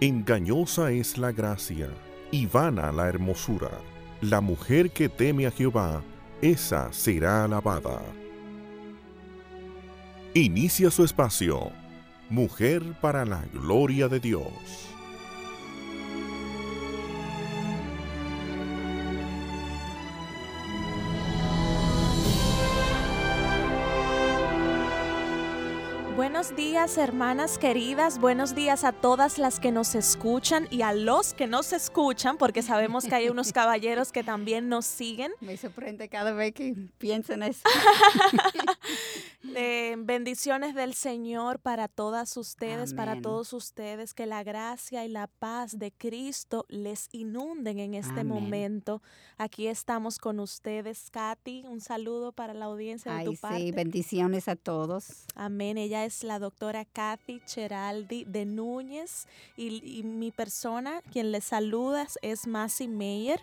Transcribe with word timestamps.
Engañosa 0.00 0.90
es 0.90 1.18
la 1.18 1.30
gracia 1.30 1.88
y 2.32 2.46
vana 2.46 2.90
la 2.90 3.08
hermosura. 3.08 3.70
La 4.20 4.40
mujer 4.40 4.90
que 4.90 5.08
teme 5.08 5.46
a 5.46 5.52
Jehová, 5.52 6.02
esa 6.42 6.92
será 6.92 7.44
alabada. 7.44 8.02
Inicia 10.34 10.90
su 10.90 11.04
espacio, 11.04 11.70
Mujer 12.28 12.82
para 13.00 13.24
la 13.24 13.44
Gloria 13.52 14.08
de 14.08 14.18
Dios. 14.18 14.93
Buenos 26.44 26.58
días, 26.58 26.98
hermanas 26.98 27.56
queridas. 27.56 28.18
Buenos 28.18 28.54
días 28.54 28.84
a 28.84 28.92
todas 28.92 29.38
las 29.38 29.60
que 29.60 29.72
nos 29.72 29.94
escuchan 29.94 30.68
y 30.70 30.82
a 30.82 30.92
los 30.92 31.32
que 31.32 31.46
nos 31.46 31.72
escuchan, 31.72 32.36
porque 32.36 32.60
sabemos 32.60 33.06
que 33.06 33.14
hay 33.14 33.30
unos 33.30 33.50
caballeros 33.54 34.12
que 34.12 34.22
también 34.22 34.68
nos 34.68 34.84
siguen. 34.84 35.32
Me 35.40 35.56
sorprende 35.56 36.10
cada 36.10 36.32
vez 36.32 36.52
que 36.52 36.74
pienso 36.98 37.32
en 37.32 37.44
eso. 37.44 37.62
Eh, 39.54 39.94
bendiciones 39.98 40.74
del 40.74 40.94
Señor 40.94 41.58
para 41.58 41.88
todas 41.88 42.36
ustedes, 42.36 42.94
para 42.94 43.20
todos 43.20 43.52
ustedes. 43.52 44.14
Que 44.14 44.26
la 44.26 44.42
gracia 44.42 45.04
y 45.04 45.08
la 45.08 45.26
paz 45.26 45.78
de 45.78 45.92
Cristo 45.92 46.64
les 46.68 47.08
inunden 47.12 47.78
en 47.78 47.94
este 47.94 48.20
Amén. 48.20 48.28
momento. 48.28 49.02
Aquí 49.36 49.66
estamos 49.66 50.18
con 50.18 50.40
ustedes, 50.40 51.10
Katy. 51.10 51.64
Un 51.68 51.80
saludo 51.80 52.32
para 52.32 52.54
la 52.54 52.66
audiencia 52.66 53.12
de 53.12 53.18
Ay, 53.18 53.24
tu 53.26 53.36
parte. 53.36 53.58
sí, 53.58 53.72
bendiciones 53.72 54.48
a 54.48 54.56
todos. 54.56 55.26
Amén. 55.34 55.76
Ella 55.76 56.04
es 56.04 56.24
la 56.24 56.38
doctora 56.38 56.84
Kathy 56.84 57.40
Cheraldi 57.44 58.24
de 58.24 58.46
Núñez 58.46 59.26
y, 59.56 59.98
y 59.98 60.02
mi 60.04 60.30
persona, 60.30 61.02
quien 61.12 61.32
les 61.32 61.44
saluda, 61.44 62.06
es 62.22 62.46
Masi 62.46 62.88
Meyer. 62.88 63.40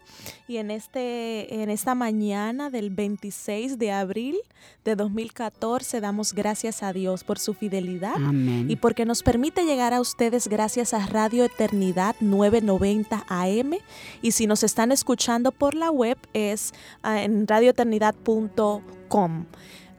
Y 0.47 0.57
en, 0.57 0.71
este, 0.71 1.61
en 1.61 1.69
esta 1.69 1.93
mañana 1.95 2.69
del 2.69 2.89
26 2.89 3.77
de 3.77 3.91
abril 3.91 4.37
de 4.83 4.95
2014 4.95 5.90
damos 5.99 6.33
gracias 6.33 6.83
a 6.83 6.93
Dios 6.93 7.23
por 7.23 7.39
su 7.39 7.53
fidelidad 7.53 8.15
Amén. 8.15 8.69
y 8.69 8.75
porque 8.77 9.03
nos 9.05 9.23
permite 9.23 9.65
llegar 9.65 9.93
a 9.93 9.99
ustedes 9.99 10.47
gracias 10.47 10.93
a 10.93 11.05
Radio 11.05 11.43
Eternidad 11.43 12.15
990 12.21 13.25
AM. 13.27 13.73
Y 14.21 14.31
si 14.31 14.47
nos 14.47 14.63
están 14.63 14.91
escuchando 14.91 15.51
por 15.51 15.75
la 15.75 15.91
web 15.91 16.17
es 16.33 16.73
ah, 17.03 17.21
en 17.21 17.47
radioeternidad.com. 17.47 19.45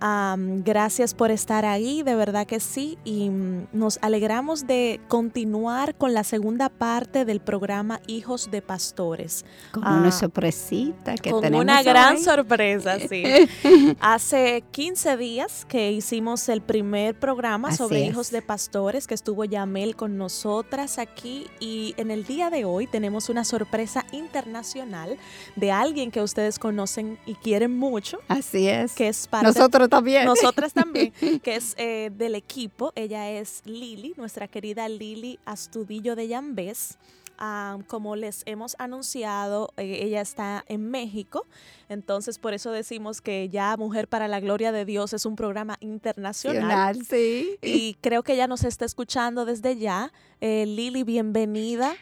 Am, 0.05 0.64
gracias 0.64 1.14
por 1.14 1.31
estar 1.31 1.64
ahí, 1.64 2.03
de 2.03 2.17
verdad 2.17 2.45
que 2.45 2.58
sí. 2.58 2.98
Y 3.05 3.31
mm, 3.31 3.69
nos 3.72 4.00
alegramos 4.03 4.67
de 4.67 5.00
continuar 5.06 5.94
con 5.94 6.12
la 6.12 6.25
segunda 6.25 6.70
parte 6.70 7.25
del 7.25 7.39
programa 7.39 8.00
Hijos 8.09 8.50
de 8.50 8.62
Pastores. 8.62 9.44
Con 9.70 9.84
ah, 9.86 9.98
una 9.98 10.11
sorpresita 10.11 11.14
que 11.14 11.31
con 11.31 11.41
tenemos 11.42 11.62
una 11.62 11.84
gran 11.84 12.17
hoy. 12.17 12.22
sorpresa, 12.25 12.98
sí. 12.98 13.22
Hace 14.00 14.64
15 14.72 15.17
días 15.17 15.64
que 15.69 15.92
hicimos 15.92 16.48
el 16.48 16.62
primer 16.62 17.14
programa 17.16 17.69
Así 17.69 17.77
sobre 17.77 18.03
es. 18.03 18.11
hijos 18.11 18.33
de 18.33 18.42
pastores, 18.42 19.06
que 19.06 19.14
estuvo 19.14 19.44
Yamel 19.44 19.94
con 19.94 20.19
nosotras 20.19 20.98
aquí. 20.98 21.47
Y 21.61 21.94
en 21.97 22.11
el 22.11 22.25
día 22.25 22.50
de 22.50 22.64
hoy 22.64 22.89
tenemos 22.89 23.28
una 23.28 23.44
sorpresa 23.44 24.05
internacional 24.11 25.16
de 25.55 25.70
alguien 25.70 26.11
que 26.11 26.20
ustedes 26.22 26.59
conocen 26.59 27.20
y 27.25 27.37
quieren 27.37 27.78
mucho, 27.78 28.19
Así 28.27 28.66
es. 28.66 28.94
que 28.94 29.06
es 29.06 29.28
parte 29.28 29.47
Nosotros 29.47 29.92
también. 29.97 30.25
nosotras 30.25 30.73
también, 30.75 31.12
que 31.43 31.57
es 31.57 31.75
eh, 31.79 32.11
del 32.15 32.35
equipo. 32.35 32.93
Ella 32.95 33.31
es 33.31 33.62
Lili, 33.65 34.15
nuestra 34.17 34.49
querida 34.49 34.89
Lili 34.89 35.39
Astudillo 35.45 36.17
de 36.17 36.29
Yambés. 36.29 36.99
Ah, 37.39 37.79
como 37.89 38.15
les 38.15 38.43
hemos 38.47 38.77
anunciado, 38.79 39.73
eh, 39.77 40.01
ella 40.03 40.21
está 40.21 40.65
en 40.69 40.91
México, 40.91 41.44
entonces 41.89 42.39
por 42.39 42.55
eso 42.55 42.71
decimos 42.71 43.21
que 43.21 43.49
ya 43.49 43.77
Mujer 43.77 44.06
para 44.06 44.28
la 44.28 44.39
Gloria 44.39 44.71
de 44.71 44.84
Dios 44.84 45.12
es 45.12 45.27
un 45.27 45.34
programa 45.34 45.77
internacional. 45.81 46.69
Nacional, 46.69 47.05
sí. 47.05 47.59
Y 47.61 47.95
creo 48.00 48.22
que 48.22 48.34
ella 48.34 48.47
nos 48.47 48.62
está 48.62 48.84
escuchando 48.84 49.45
desde 49.45 49.77
ya. 49.77 50.12
Eh, 50.41 50.66
Lili, 50.66 51.03
bienvenida. 51.03 51.97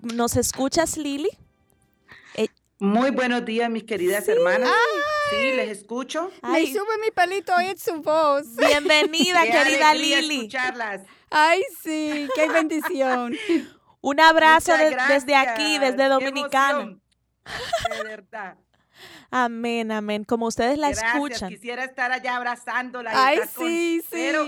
¿Nos 0.00 0.36
escuchas, 0.36 0.96
Lili? 0.96 1.30
Muy 2.82 3.10
buenos 3.10 3.44
días, 3.44 3.68
mis 3.68 3.84
queridas 3.84 4.26
hermanas. 4.26 4.70
Sí, 5.30 5.52
les 5.52 5.78
escucho. 5.78 6.30
Me 6.42 6.48
Ay, 6.56 6.72
sube 6.72 6.98
mi 7.02 7.10
pelito 7.10 7.54
oír 7.54 7.78
su 7.78 8.00
voz. 8.02 8.44
bienvenida, 8.56 9.42
Qué 9.44 9.50
querida 9.52 9.94
Lili. 9.94 10.36
escucharlas. 10.36 11.02
Ay, 11.30 11.62
sí, 11.82 12.28
qué 12.34 12.48
bendición. 12.48 13.34
Un 14.00 14.18
abrazo 14.20 14.76
de- 14.76 14.96
desde 15.08 15.34
aquí, 15.36 15.78
desde 15.78 16.08
Dominicana. 16.08 16.96
De 17.90 18.02
verdad. 18.02 18.56
Amén, 19.30 19.92
amén. 19.92 20.24
Como 20.24 20.46
ustedes 20.46 20.78
la 20.78 20.88
Gracias. 20.88 21.14
escuchan. 21.14 21.48
Quisiera 21.50 21.84
estar 21.84 22.10
allá 22.10 22.36
abrazándola. 22.36 23.12
y 23.12 23.16
Ay, 23.16 23.34
estar 23.38 23.54
con- 23.54 23.66
sí, 23.66 24.00
sí. 24.00 24.08
Pero 24.10 24.46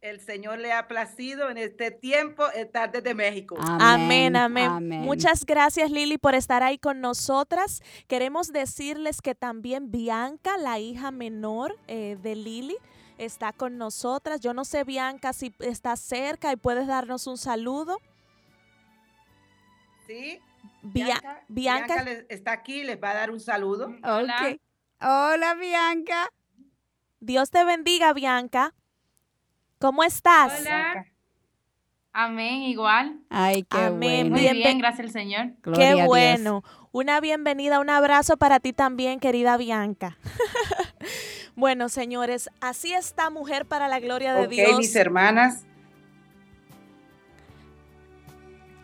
el 0.00 0.20
Señor 0.20 0.58
le 0.58 0.72
ha 0.72 0.88
placido 0.88 1.50
en 1.50 1.58
este 1.58 1.90
tiempo 1.90 2.48
estar 2.50 2.90
desde 2.90 3.14
México. 3.14 3.56
Amén, 3.60 4.34
amén, 4.34 5.02
Muchas 5.02 5.44
gracias 5.44 5.90
Lili 5.90 6.16
por 6.16 6.34
estar 6.34 6.62
ahí 6.62 6.78
con 6.78 7.00
nosotras. 7.00 7.82
Queremos 8.06 8.52
decirles 8.52 9.20
que 9.20 9.34
también 9.34 9.90
Bianca, 9.90 10.56
la 10.56 10.78
hija 10.78 11.10
menor 11.10 11.76
eh, 11.86 12.16
de 12.22 12.34
Lili, 12.34 12.76
está 13.18 13.52
con 13.52 13.76
nosotras. 13.76 14.40
Yo 14.40 14.54
no 14.54 14.64
sé 14.64 14.84
Bianca 14.84 15.32
si 15.34 15.54
está 15.58 15.94
cerca 15.96 16.50
y 16.52 16.56
puedes 16.56 16.86
darnos 16.86 17.26
un 17.26 17.36
saludo. 17.36 17.98
Sí. 20.06 20.40
Bia- 20.82 21.20
Bianca, 21.20 21.44
Bianca, 21.48 22.04
está 22.30 22.52
aquí, 22.52 22.84
les 22.84 23.00
va 23.02 23.10
a 23.10 23.14
dar 23.14 23.30
un 23.30 23.40
saludo. 23.40 23.94
Ok. 24.02 24.58
Hola, 25.02 25.54
Bianca. 25.54 26.30
Dios 27.20 27.50
te 27.50 27.64
bendiga 27.64 28.12
Bianca. 28.14 28.74
¿Cómo 29.80 30.04
estás? 30.04 30.60
Hola. 30.60 31.06
Amén, 32.12 32.62
igual. 32.64 33.18
Ay, 33.30 33.62
qué 33.62 33.78
Amén. 33.78 34.28
bueno. 34.30 34.36
Muy 34.36 34.52
Bien, 34.58 34.78
gracias 34.78 35.06
al 35.06 35.10
Señor. 35.10 35.52
Gloria 35.62 35.86
a 35.86 35.88
Qué 35.90 35.94
Dios. 35.94 36.06
bueno. 36.06 36.62
Una 36.92 37.18
bienvenida, 37.20 37.80
un 37.80 37.88
abrazo 37.88 38.36
para 38.36 38.60
ti 38.60 38.74
también, 38.74 39.20
querida 39.20 39.56
Bianca. 39.56 40.18
bueno, 41.56 41.88
señores, 41.88 42.50
así 42.60 42.92
está 42.92 43.30
Mujer 43.30 43.64
para 43.64 43.88
la 43.88 44.00
Gloria 44.00 44.34
de 44.34 44.44
Ok, 44.44 44.50
Dios. 44.50 44.76
mis 44.76 44.94
hermanas. 44.96 45.64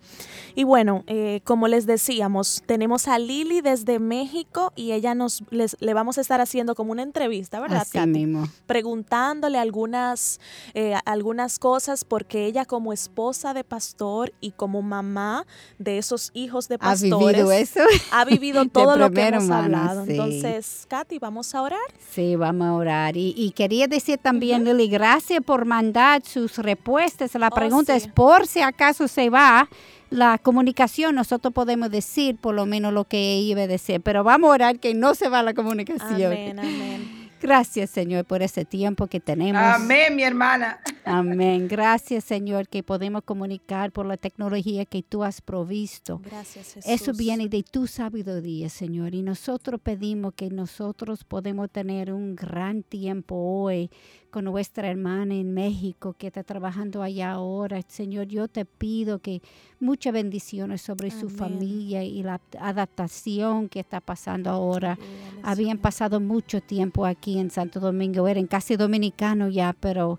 Y 0.54 0.64
bueno, 0.64 1.04
eh, 1.06 1.40
como 1.44 1.68
les 1.68 1.86
decíamos, 1.86 2.62
tenemos 2.66 3.08
a 3.08 3.18
Lili 3.18 3.60
desde 3.60 3.98
México 3.98 4.72
y 4.76 4.92
ella 4.92 5.14
nos 5.14 5.42
les, 5.50 5.76
le 5.80 5.94
vamos 5.94 6.18
a 6.18 6.20
estar 6.20 6.40
haciendo 6.40 6.74
como 6.74 6.92
una 6.92 7.02
entrevista, 7.02 7.60
¿verdad? 7.60 7.82
Así 7.82 7.98
mismo. 8.06 8.48
Preguntándole 8.66 9.58
algunas, 9.58 10.40
eh, 10.74 10.94
algunas 11.04 11.58
cosas 11.58 12.04
porque 12.04 12.46
ella 12.46 12.64
como 12.64 12.92
esposa 13.06 13.54
de 13.54 13.64
pastor 13.64 14.32
y 14.40 14.50
como 14.52 14.82
mamá 14.82 15.46
de 15.78 15.98
esos 15.98 16.30
hijos 16.34 16.68
de 16.68 16.74
¿Ha 16.76 16.78
pastores 16.78 17.28
vivido 17.36 17.52
eso? 17.52 17.80
ha 18.12 18.24
vivido 18.24 18.64
todo 18.72 18.96
lo 18.96 19.10
que 19.10 19.22
hemos 19.26 19.44
mano, 19.44 19.78
hablado. 19.78 20.04
sí. 20.04 20.10
Entonces, 20.12 20.86
Katy, 20.88 21.18
vamos 21.18 21.54
a 21.54 21.62
orar. 21.62 21.78
Sí, 22.10 22.36
vamos 22.36 22.66
a 22.66 22.72
orar. 22.74 23.16
Y, 23.16 23.34
y 23.36 23.50
quería 23.52 23.86
decir 23.86 24.18
también, 24.18 24.64
Lili, 24.64 24.88
gracias 24.88 25.40
por 25.44 25.64
mandar 25.64 26.22
sus 26.24 26.58
respuestas. 26.58 27.34
La 27.34 27.48
Oh, 27.48 27.54
pregunta 27.54 27.98
sí. 27.98 28.06
es, 28.06 28.12
por 28.12 28.46
si 28.46 28.60
acaso 28.60 29.08
se 29.08 29.30
va 29.30 29.68
la 30.10 30.38
comunicación, 30.38 31.14
nosotros 31.14 31.52
podemos 31.52 31.90
decir 31.90 32.36
por 32.36 32.54
lo 32.54 32.64
menos 32.66 32.92
lo 32.92 33.04
que 33.04 33.38
iba 33.38 33.62
a 33.62 33.66
decir, 33.66 34.00
pero 34.00 34.22
vamos 34.24 34.50
a 34.50 34.52
orar 34.54 34.78
que 34.78 34.94
no 34.94 35.14
se 35.14 35.28
va 35.28 35.42
la 35.42 35.52
comunicación. 35.54 36.32
Amén, 36.32 36.58
amén. 36.58 37.30
Gracias, 37.42 37.90
Señor, 37.90 38.24
por 38.24 38.42
ese 38.42 38.64
tiempo 38.64 39.06
que 39.08 39.20
tenemos. 39.20 39.60
Amén, 39.62 40.16
mi 40.16 40.22
hermana. 40.22 40.80
Amén. 41.06 41.68
Gracias, 41.68 42.24
Señor, 42.24 42.66
que 42.66 42.82
podemos 42.82 43.22
comunicar 43.22 43.92
por 43.92 44.06
la 44.06 44.16
tecnología 44.16 44.84
que 44.84 45.04
tú 45.04 45.22
has 45.22 45.40
provisto. 45.40 46.20
Gracias, 46.24 46.74
Jesús. 46.74 46.90
Eso 46.90 47.12
viene 47.12 47.48
de 47.48 47.62
tu 47.62 47.86
sabiduría, 47.86 48.68
Señor. 48.68 49.14
Y 49.14 49.22
nosotros 49.22 49.80
pedimos 49.80 50.34
que 50.34 50.50
nosotros 50.50 51.22
podemos 51.22 51.70
tener 51.70 52.12
un 52.12 52.34
gran 52.34 52.82
tiempo 52.82 53.36
hoy 53.36 53.88
con 54.30 54.44
nuestra 54.44 54.90
hermana 54.90 55.34
en 55.34 55.54
México 55.54 56.14
que 56.18 56.26
está 56.26 56.42
trabajando 56.42 57.02
allá 57.02 57.30
ahora. 57.30 57.80
Señor, 57.86 58.26
yo 58.26 58.48
te 58.48 58.64
pido 58.64 59.20
que 59.20 59.40
muchas 59.78 60.12
bendiciones 60.12 60.82
sobre 60.82 61.10
su 61.10 61.30
familia 61.30 62.02
y 62.02 62.22
la 62.22 62.40
adaptación 62.58 63.68
que 63.68 63.80
está 63.80 64.00
pasando 64.00 64.50
ahora. 64.50 64.98
Habían 65.42 65.78
pasado 65.78 66.20
mucho 66.20 66.60
tiempo 66.60 67.06
aquí 67.06 67.38
en 67.38 67.50
Santo 67.50 67.78
Domingo, 67.78 68.26
eran 68.26 68.46
casi 68.46 68.76
dominicanos 68.76 69.54
ya, 69.54 69.74
pero 69.78 70.18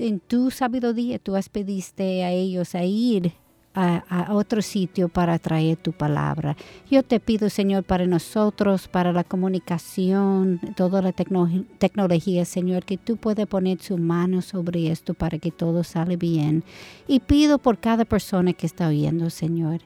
en 0.00 0.20
tu 0.20 0.50
sabiduría 0.50 1.18
tú 1.18 1.36
has 1.36 1.48
pediste 1.48 2.24
a 2.24 2.30
ellos 2.30 2.74
a 2.74 2.84
ir 2.84 3.32
a, 3.72 4.28
otro 4.30 4.62
sitio 4.62 5.08
para 5.08 5.38
traer 5.38 5.76
tu 5.76 5.92
palabra. 5.92 6.56
Yo 6.90 7.02
te 7.02 7.20
pido, 7.20 7.48
Señor, 7.48 7.84
para 7.84 8.06
nosotros, 8.06 8.88
para 8.88 9.12
la 9.12 9.24
comunicación, 9.24 10.60
toda 10.76 11.02
la 11.02 11.12
tecno- 11.12 11.66
tecnología, 11.78 12.44
Señor, 12.44 12.84
que 12.84 12.98
tú 12.98 13.16
puedas 13.16 13.46
poner 13.46 13.80
su 13.80 13.96
mano 13.96 14.42
sobre 14.42 14.90
esto 14.90 15.14
para 15.14 15.38
que 15.38 15.50
todo 15.50 15.84
sale 15.84 16.16
bien. 16.16 16.64
Y 17.06 17.20
pido 17.20 17.58
por 17.58 17.78
cada 17.78 18.04
persona 18.04 18.52
que 18.52 18.66
está 18.66 18.88
oyendo, 18.88 19.30
Señor. 19.30 19.80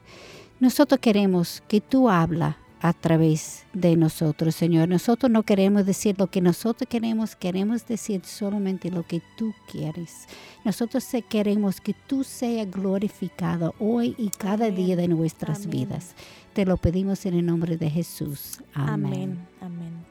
Nosotros 0.60 1.00
queremos 1.00 1.62
que 1.68 1.80
tú 1.80 2.08
habla 2.08 2.58
a 2.84 2.92
través 2.92 3.64
de 3.72 3.96
nosotros, 3.96 4.54
Señor. 4.54 4.90
Nosotros 4.90 5.32
no 5.32 5.42
queremos 5.42 5.86
decir 5.86 6.16
lo 6.18 6.26
que 6.26 6.42
nosotros 6.42 6.86
queremos, 6.86 7.34
queremos 7.34 7.86
decir 7.86 8.20
solamente 8.26 8.90
lo 8.90 9.04
que 9.04 9.22
tú 9.38 9.54
quieres. 9.72 10.28
Nosotros 10.66 11.08
queremos 11.30 11.80
que 11.80 11.94
tú 11.94 12.24
seas 12.24 12.70
glorificado 12.70 13.74
hoy 13.78 14.14
y 14.18 14.28
cada 14.28 14.66
Amén. 14.66 14.76
día 14.76 14.96
de 14.96 15.08
nuestras 15.08 15.64
Amén. 15.64 15.70
vidas. 15.70 16.14
Te 16.52 16.66
lo 16.66 16.76
pedimos 16.76 17.24
en 17.24 17.32
el 17.32 17.46
nombre 17.46 17.78
de 17.78 17.88
Jesús. 17.88 18.60
Amén. 18.74 19.14
Amén, 19.14 19.48
amén. 19.62 20.04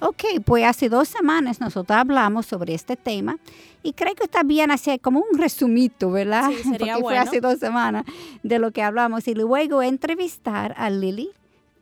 Ok, 0.00 0.24
pues 0.44 0.64
hace 0.64 0.88
dos 0.88 1.06
semanas 1.06 1.60
nosotros 1.60 1.96
hablamos 1.96 2.46
sobre 2.46 2.74
este 2.74 2.96
tema 2.96 3.38
y 3.84 3.92
creo 3.92 4.16
que 4.16 4.24
está 4.24 4.42
bien 4.42 4.72
hacer 4.72 5.00
como 5.00 5.20
un 5.20 5.38
resumito, 5.38 6.10
¿verdad? 6.10 6.50
Sí, 6.50 6.68
sería 6.68 6.94
Porque 6.98 7.04
fue 7.04 7.18
hace 7.18 7.40
dos 7.40 7.60
semanas 7.60 8.04
de 8.42 8.58
lo 8.58 8.72
que 8.72 8.82
hablamos 8.82 9.28
y 9.28 9.34
luego 9.34 9.84
entrevistar 9.84 10.74
a 10.76 10.90
Lily, 10.90 11.30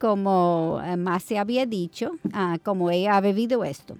como 0.01 0.81
eh, 0.85 0.97
más 0.97 1.23
se 1.23 1.39
había 1.39 1.67
dicho, 1.67 2.13
ah, 2.33 2.59
como 2.65 2.91
ella 2.91 3.17
ha 3.17 3.21
vivido 3.21 3.63
esto. 3.63 3.97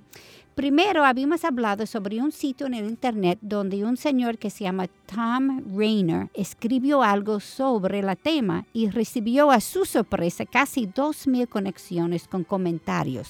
Primero 0.55 1.05
habíamos 1.05 1.45
hablado 1.45 1.87
sobre 1.87 2.21
un 2.21 2.33
sitio 2.33 2.67
en 2.67 2.75
el 2.75 2.87
internet 2.87 3.39
donde 3.41 3.85
un 3.85 3.97
señor 3.97 4.37
que 4.37 4.51
se 4.51 4.65
llama 4.65 4.89
Tom 5.07 5.63
Rayner 5.77 6.29
escribió 6.35 7.03
algo 7.03 7.39
sobre 7.41 8.01
el 8.01 8.17
tema 8.19 8.67
y 8.73 8.89
recibió 8.91 9.51
a 9.51 9.61
su 9.61 9.85
sorpresa 9.85 10.45
casi 10.47 10.87
2.000 10.87 11.49
conexiones 11.49 12.27
con 12.27 12.45
comentarios 12.45 13.29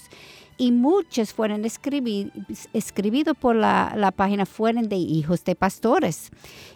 y 0.56 0.72
muchos 0.72 1.32
fueron 1.32 1.62
escribi- 1.64 2.31
escribidos 2.72 3.37
por 3.37 3.55
la, 3.55 3.93
la 3.96 4.11
página 4.11 4.44
fueron 4.46 4.88
de 4.88 4.96
hijos 4.96 5.44
de 5.44 5.55
pastores. 5.55 6.31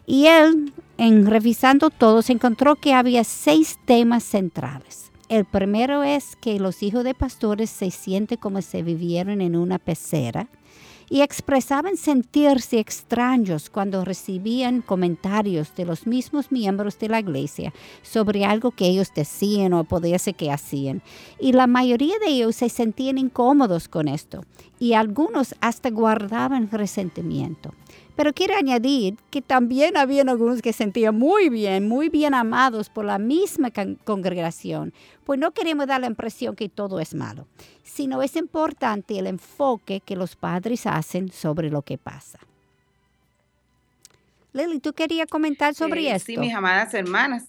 Y 0.06 0.26
él, 0.26 0.72
en 0.98 1.26
revisando 1.26 1.90
todos, 1.90 2.30
encontró 2.30 2.76
que 2.76 2.94
había 2.94 3.24
seis 3.24 3.78
temas 3.86 4.22
centrales. 4.24 5.10
El 5.28 5.46
primero 5.46 6.02
es 6.02 6.36
que 6.36 6.58
los 6.58 6.82
hijos 6.82 7.02
de 7.02 7.14
pastores 7.14 7.70
se 7.70 7.90
sienten 7.90 8.38
como 8.38 8.60
si 8.60 8.82
vivieran 8.82 9.40
en 9.40 9.56
una 9.56 9.78
pecera 9.78 10.48
y 11.08 11.20
expresaban 11.20 11.96
sentirse 11.96 12.78
extraños 12.78 13.70
cuando 13.70 14.04
recibían 14.04 14.82
comentarios 14.82 15.74
de 15.74 15.84
los 15.84 16.06
mismos 16.06 16.50
miembros 16.50 16.98
de 16.98 17.08
la 17.08 17.20
iglesia 17.20 17.72
sobre 18.02 18.44
algo 18.44 18.70
que 18.70 18.86
ellos 18.86 19.12
decían 19.14 19.72
o 19.72 19.84
podía 19.84 20.18
ser 20.18 20.34
que 20.34 20.50
hacían. 20.50 21.02
Y 21.38 21.52
la 21.52 21.66
mayoría 21.66 22.18
de 22.18 22.28
ellos 22.28 22.56
se 22.56 22.68
sentían 22.68 23.18
incómodos 23.18 23.88
con 23.88 24.08
esto 24.08 24.44
y 24.78 24.94
algunos 24.94 25.54
hasta 25.60 25.90
guardaban 25.90 26.70
resentimiento. 26.70 27.72
Pero 28.16 28.32
quiero 28.32 28.54
añadir 28.56 29.16
que 29.30 29.42
también 29.42 29.96
habían 29.96 30.28
algunos 30.28 30.62
que 30.62 30.72
se 30.72 30.78
sentían 30.84 31.16
muy 31.18 31.48
bien, 31.48 31.88
muy 31.88 32.08
bien 32.08 32.32
amados 32.34 32.88
por 32.88 33.04
la 33.04 33.18
misma 33.18 33.70
con- 33.72 33.96
congregación. 34.04 34.92
Pues 35.24 35.40
no 35.40 35.50
queremos 35.50 35.86
dar 35.88 36.00
la 36.00 36.06
impresión 36.06 36.54
que 36.54 36.68
todo 36.68 37.00
es 37.00 37.12
malo, 37.14 37.48
sino 37.82 38.22
es 38.22 38.36
importante 38.36 39.18
el 39.18 39.26
enfoque 39.26 40.00
que 40.00 40.14
los 40.14 40.36
padres 40.36 40.86
hacen 40.86 41.32
sobre 41.32 41.70
lo 41.70 41.82
que 41.82 41.98
pasa. 41.98 42.38
Lili, 44.52 44.78
¿tú 44.78 44.92
querías 44.92 45.26
comentar 45.28 45.74
sobre 45.74 46.02
Eh, 46.08 46.14
esto? 46.14 46.26
Sí, 46.26 46.38
mis 46.38 46.54
amadas 46.54 46.94
hermanas. 46.94 47.46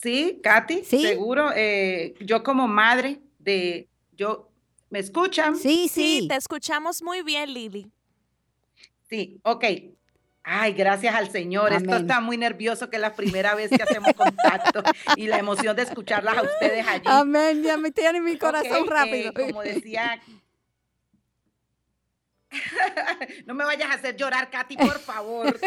Sí, 0.00 0.40
Katy, 0.42 0.84
¿Sí? 0.84 1.02
seguro. 1.02 1.50
eh, 1.54 2.14
yo 2.20 2.42
como 2.44 2.68
madre 2.68 3.20
de, 3.40 3.88
yo, 4.16 4.48
¿me 4.90 4.98
escuchan? 5.00 5.56
Sí, 5.56 5.88
Sí, 5.88 6.20
sí. 6.20 6.28
te 6.28 6.36
escuchamos 6.36 7.02
muy 7.02 7.22
bien, 7.22 7.52
Lili. 7.52 7.90
Sí, 9.12 9.38
ok. 9.44 9.64
Ay, 10.42 10.72
gracias 10.72 11.14
al 11.14 11.30
Señor. 11.30 11.70
Esto 11.74 11.90
Amén. 11.90 12.00
está 12.00 12.20
muy 12.20 12.38
nervioso 12.38 12.88
que 12.88 12.96
es 12.96 13.02
la 13.02 13.14
primera 13.14 13.54
vez 13.54 13.68
que 13.68 13.82
hacemos 13.82 14.14
contacto 14.14 14.82
y 15.16 15.26
la 15.26 15.36
emoción 15.38 15.76
de 15.76 15.82
escucharlas 15.82 16.38
a 16.38 16.42
ustedes 16.42 16.86
allí. 16.86 17.04
Amén, 17.04 17.62
ya 17.62 17.76
me 17.76 17.90
tiene 17.90 18.22
mi 18.22 18.38
corazón 18.38 18.86
rápido. 18.86 19.28
eh, 19.28 19.34
como 19.34 19.62
decía. 19.62 20.18
no 23.46 23.52
me 23.52 23.66
vayas 23.66 23.90
a 23.90 23.94
hacer 23.94 24.16
llorar, 24.16 24.48
Katy, 24.50 24.78
por 24.78 24.98
favor. 24.98 25.60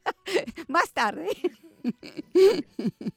Más 0.68 0.90
tarde. 0.90 1.28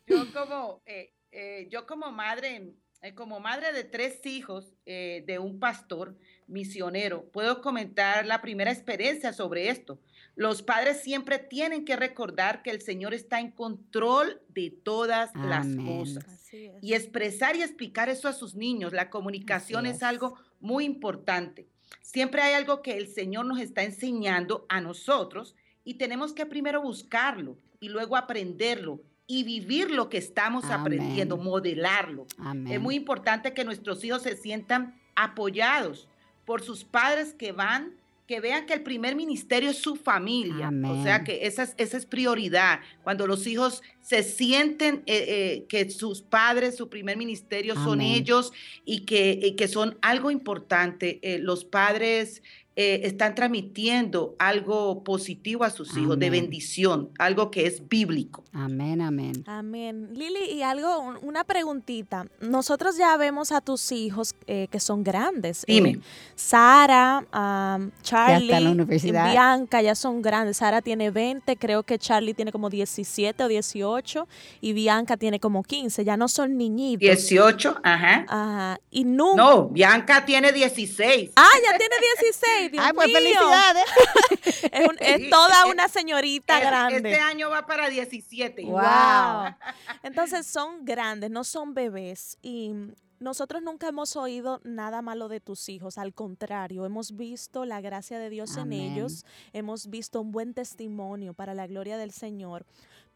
Yo 0.06 0.34
como, 0.34 0.82
eh, 0.86 1.14
eh, 1.32 1.68
yo 1.70 1.88
como 1.88 2.12
madre, 2.12 2.74
eh, 3.02 3.16
como 3.16 3.40
madre 3.40 3.72
de 3.72 3.86
tres 3.86 4.26
hijos 4.26 4.76
de 4.86 5.40
un 5.40 5.62
pastor 5.62 6.18
misionero, 6.52 7.24
puedo 7.32 7.62
comentar 7.62 8.26
la 8.26 8.42
primera 8.42 8.72
experiencia 8.72 9.34
sobre 9.34 9.70
esto. 9.70 10.00
Los 10.36 10.62
padres 10.62 11.02
siempre 11.02 11.40
tienen 11.40 11.86
que 11.86 11.96
recordar 11.96 12.62
que 12.62 12.72
el 12.72 12.82
Señor 12.82 13.14
está 13.14 13.40
en 13.40 13.52
control 13.52 14.42
de 14.50 14.70
todas 14.70 15.32
las 15.36 15.66
Amén. 15.66 15.86
cosas. 15.86 16.26
Así 16.28 16.66
es. 16.66 16.84
Y 16.84 16.94
expresar 16.94 17.56
y 17.56 17.64
explicar 17.64 18.10
eso 18.10 18.28
a 18.28 18.34
sus 18.34 18.56
niños, 18.56 18.94
la 18.94 19.10
comunicación 19.10 19.86
es 19.86 19.98
es. 19.98 20.04
algo 20.04 20.38
muy 20.60 20.86
importante. 20.86 21.68
Siempre 22.02 22.42
hay 22.42 22.54
algo 22.54 22.82
que 22.82 22.98
el 22.98 23.08
Señor 23.08 23.46
nos 23.46 23.60
está 23.60 23.84
enseñando 23.84 24.66
a 24.70 24.82
nosotros 24.82 25.56
y 25.84 25.96
tenemos 25.96 26.34
que 26.34 26.46
primero 26.46 26.82
buscarlo 26.82 27.58
y 27.80 27.90
luego 27.90 28.16
aprenderlo 28.16 29.02
y 29.28 29.44
vivir 29.44 29.92
lo 29.92 30.10
que 30.10 30.18
estamos 30.18 30.66
aprendiendo, 30.66 31.36
Amén. 31.36 31.48
modelarlo. 31.48 32.26
Amén. 32.38 32.74
Es 32.74 32.82
muy 32.82 32.96
importante 32.96 33.54
que 33.54 33.64
nuestros 33.64 34.04
hijos 34.04 34.24
se 34.24 34.36
sientan 34.36 35.00
apoyados 35.16 36.08
por 36.52 36.64
sus 36.64 36.84
padres 36.84 37.34
que 37.34 37.54
van, 37.54 37.94
que 38.28 38.42
vean 38.42 38.66
que 38.66 38.74
el 38.74 38.84
primer 38.84 39.16
ministerio 39.16 39.70
es 39.70 39.78
su 39.78 39.96
familia. 39.96 40.70
O 40.86 41.02
sea 41.02 41.24
que 41.24 41.46
esa 41.48 41.64
es, 41.64 41.76
esa 41.78 41.96
es 41.96 42.06
prioridad. 42.06 42.82
Cuando 43.04 43.26
los 43.26 43.48
hijos 43.48 43.82
se 44.02 44.22
sienten 44.22 44.96
eh, 45.06 45.24
eh, 45.30 45.66
que 45.70 45.90
sus 45.90 46.22
padres, 46.22 46.76
su 46.76 46.90
primer 46.90 47.16
ministerio 47.16 47.76
son 47.76 48.02
ellos 48.02 48.52
y 48.84 49.06
que, 49.06 49.40
y 49.42 49.54
que 49.54 49.70
son 49.70 49.98
algo 50.02 50.30
importante. 50.30 51.20
Eh, 51.22 51.40
los 51.40 51.64
padres 51.64 52.44
eh, 52.78 53.02
están 53.04 53.36
transmitiendo 53.36 54.36
algo 54.40 55.04
positivo 55.04 55.64
a 55.66 55.70
sus 55.70 55.98
hijos, 55.98 56.18
de 56.18 56.30
bendición, 56.30 57.10
algo 57.20 57.52
que 57.52 57.66
es 57.68 57.88
bíblico. 57.90 58.44
Amén, 58.54 59.02
amén. 59.02 59.44
Amén. 59.46 60.10
Lili, 60.14 60.52
y 60.54 60.62
algo, 60.62 61.00
un- 61.00 61.18
una 61.22 61.44
preguntita. 61.44 62.28
Nosotros 62.40 62.98
ya 62.98 63.16
vemos 63.18 63.52
a 63.52 63.60
tus 63.62 63.92
hijos 63.92 64.36
eh, 64.48 64.68
que 64.72 64.80
son 64.80 65.04
grandes. 65.04 65.64
Eh, 65.68 65.74
Dime. 65.74 66.00
Sara, 66.36 67.26
am, 67.32 67.92
Charlie, 68.04 68.46
está 68.52 68.58
en 68.58 68.64
la 68.78 68.96
y. 68.96 69.32
Bianca 69.32 69.82
ya 69.82 69.96
son 69.96 70.22
grandes. 70.22 70.58
Sara 70.58 70.82
tiene 70.82 71.12
20, 71.12 71.56
creo 71.58 71.84
que 71.84 71.98
Charlie 72.00 72.34
tiene 72.34 72.52
como 72.52 72.70
17 72.70 73.44
o 73.44 73.48
18 73.48 74.28
y 74.62 74.74
Bianca 74.74 75.18
tiene 75.18 75.40
como 75.40 75.64
15. 75.64 76.04
Ya 76.04 76.18
no 76.18 76.28
son 76.28 76.58
niñitos. 76.58 77.02
18, 77.02 77.80
ajá. 77.84 78.26
Ajá. 78.28 78.80
Y 78.92 79.04
nunca. 79.04 79.44
No, 79.44 79.68
Bianca 79.70 80.26
tiene 80.26 80.52
16. 80.52 81.32
Ah, 81.36 81.50
ya 81.64 81.78
tiene 81.78 81.96
16. 82.20 82.61
Dios 82.70 82.84
Ay, 82.86 82.94
pues 82.94 83.08
mío. 83.08 83.18
felicidades. 83.18 83.86
Es, 84.72 84.88
un- 84.88 84.98
es 85.00 85.30
toda 85.30 85.66
una 85.66 85.88
señorita 85.90 86.60
Es- 86.60 86.66
grande. 86.66 87.12
Este 87.12 87.20
año 87.22 87.50
va 87.50 87.66
para 87.66 87.90
17. 87.90 88.64
Wow. 88.66 88.74
Wow. 88.74 89.56
Entonces 90.04 90.46
son 90.48 90.86
grandes, 90.86 91.30
no 91.32 91.44
son 91.44 91.74
bebés. 91.74 92.38
Y 92.42 92.72
nosotros 93.20 93.62
nunca 93.62 93.88
hemos 93.88 94.16
oído 94.16 94.62
nada 94.64 95.02
malo 95.02 95.28
de 95.28 95.40
tus 95.40 95.68
hijos. 95.70 95.98
Al 95.98 96.14
contrario, 96.14 96.86
hemos 96.86 97.16
visto 97.18 97.66
la 97.66 97.82
gracia 97.82 98.18
de 98.20 98.30
Dios 98.30 98.58
Amén. 98.58 98.82
en 98.82 98.94
ellos. 98.94 99.26
Hemos 99.54 99.90
visto 99.90 100.22
un 100.22 100.32
buen 100.32 100.54
testimonio 100.54 101.34
para 101.34 101.54
la 101.54 101.68
gloria 101.68 101.98
del 101.98 102.12
Señor. 102.12 102.66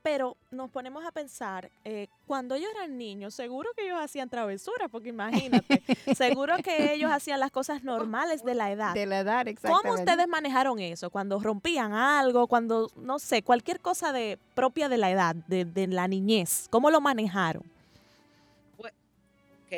Pero 0.06 0.38
nos 0.52 0.70
ponemos 0.70 1.04
a 1.04 1.12
pensar, 1.12 1.72
eh, 1.84 2.10
cuando 2.28 2.54
ellos 2.54 2.70
eran 2.76 2.96
niños, 2.96 3.34
seguro 3.34 3.72
que 3.76 3.86
ellos 3.86 3.98
hacían 4.00 4.30
travesuras, 4.30 4.88
porque 4.92 5.10
imagínate, 5.10 5.82
seguro 6.16 6.58
que 6.64 6.94
ellos 6.94 7.10
hacían 7.12 7.40
las 7.40 7.50
cosas 7.50 7.84
normales 7.84 8.46
de 8.46 8.54
la 8.54 8.72
edad. 8.72 8.94
De 8.94 9.08
la 9.08 9.22
edad, 9.22 9.48
exactamente. 9.48 9.90
¿Cómo 9.90 10.00
ustedes 10.00 10.28
manejaron 10.28 10.78
eso? 10.78 11.10
Cuando 11.10 11.40
rompían 11.40 11.94
algo, 11.94 12.46
cuando, 12.46 12.92
no 12.96 13.18
sé, 13.18 13.42
cualquier 13.42 13.80
cosa 13.80 14.12
de 14.12 14.38
propia 14.54 14.90
de 14.90 14.98
la 14.98 15.10
edad, 15.10 15.36
de, 15.48 15.66
de 15.66 15.88
la 15.88 16.08
niñez, 16.08 16.68
¿cómo 16.70 16.92
lo 16.92 17.02
manejaron? 17.02 17.64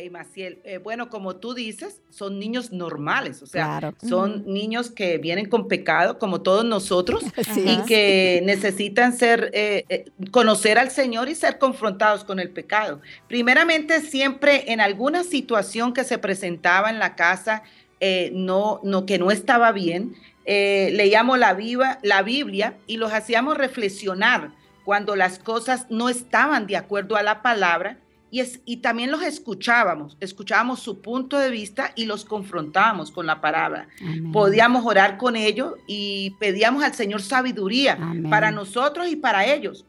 Maciel. 0.09 0.59
Eh, 0.63 0.77
bueno, 0.77 1.09
como 1.09 1.35
tú 1.35 1.53
dices, 1.53 2.01
son 2.09 2.39
niños 2.39 2.71
normales, 2.71 3.41
o 3.41 3.45
sea, 3.47 3.65
Claro. 3.79 3.95
son 4.07 4.43
niños 4.45 4.89
que 4.91 5.17
vienen 5.17 5.47
con 5.49 5.67
pecado, 5.67 6.17
como 6.19 6.41
todos 6.41 6.63
nosotros, 6.65 7.23
Sí. 7.53 7.63
y 7.65 7.69
Ajá. 7.69 7.85
que 7.85 8.41
necesitan 8.45 9.17
ser, 9.17 9.49
eh, 9.53 9.85
eh, 9.89 10.05
conocer 10.31 10.77
al 10.79 10.91
Señor 10.91 11.29
y 11.29 11.35
ser 11.35 11.57
confrontados 11.59 12.23
con 12.23 12.39
el 12.39 12.49
pecado. 12.49 13.01
Primeramente, 13.27 14.01
siempre 14.01 14.71
en 14.71 14.81
alguna 14.81 15.23
situación 15.23 15.93
que 15.93 16.03
se 16.03 16.17
presentaba 16.17 16.89
en 16.89 16.99
la 16.99 17.15
casa, 17.15 17.63
eh, 17.99 18.31
no, 18.33 18.79
no, 18.83 19.05
que 19.05 19.17
no 19.17 19.31
estaba 19.31 19.71
bien, 19.71 20.15
eh, 20.45 20.91
leíamos 20.93 21.37
la, 21.39 21.53
viva, 21.53 21.99
la 22.03 22.21
Biblia 22.21 22.75
y 22.87 22.97
los 22.97 23.11
hacíamos 23.11 23.57
reflexionar 23.57 24.51
cuando 24.85 25.15
las 25.17 25.39
cosas 25.39 25.85
no 25.89 26.07
estaban 26.07 26.67
de 26.67 26.77
acuerdo 26.77 27.17
a 27.17 27.23
la 27.23 27.41
palabra 27.41 27.97
y, 28.29 28.41
es, 28.41 28.59
y 28.65 28.77
también 28.77 29.11
los 29.11 29.23
escuchábamos, 29.23 30.17
escuchábamos 30.19 30.79
su 30.79 31.01
punto 31.01 31.37
de 31.39 31.49
vista 31.49 31.91
y 31.95 32.05
los 32.05 32.25
confrontábamos 32.25 33.11
con 33.11 33.25
la 33.25 33.41
palabra. 33.41 33.87
Amén. 34.01 34.31
Podíamos 34.31 34.85
orar 34.85 35.17
con 35.17 35.35
ellos 35.35 35.73
y 35.87 36.31
pedíamos 36.39 36.83
al 36.83 36.93
Señor 36.93 37.21
sabiduría 37.21 37.93
Amén. 37.93 38.29
para 38.29 38.51
nosotros 38.51 39.07
y 39.09 39.15
para 39.15 39.45
ellos. 39.45 39.85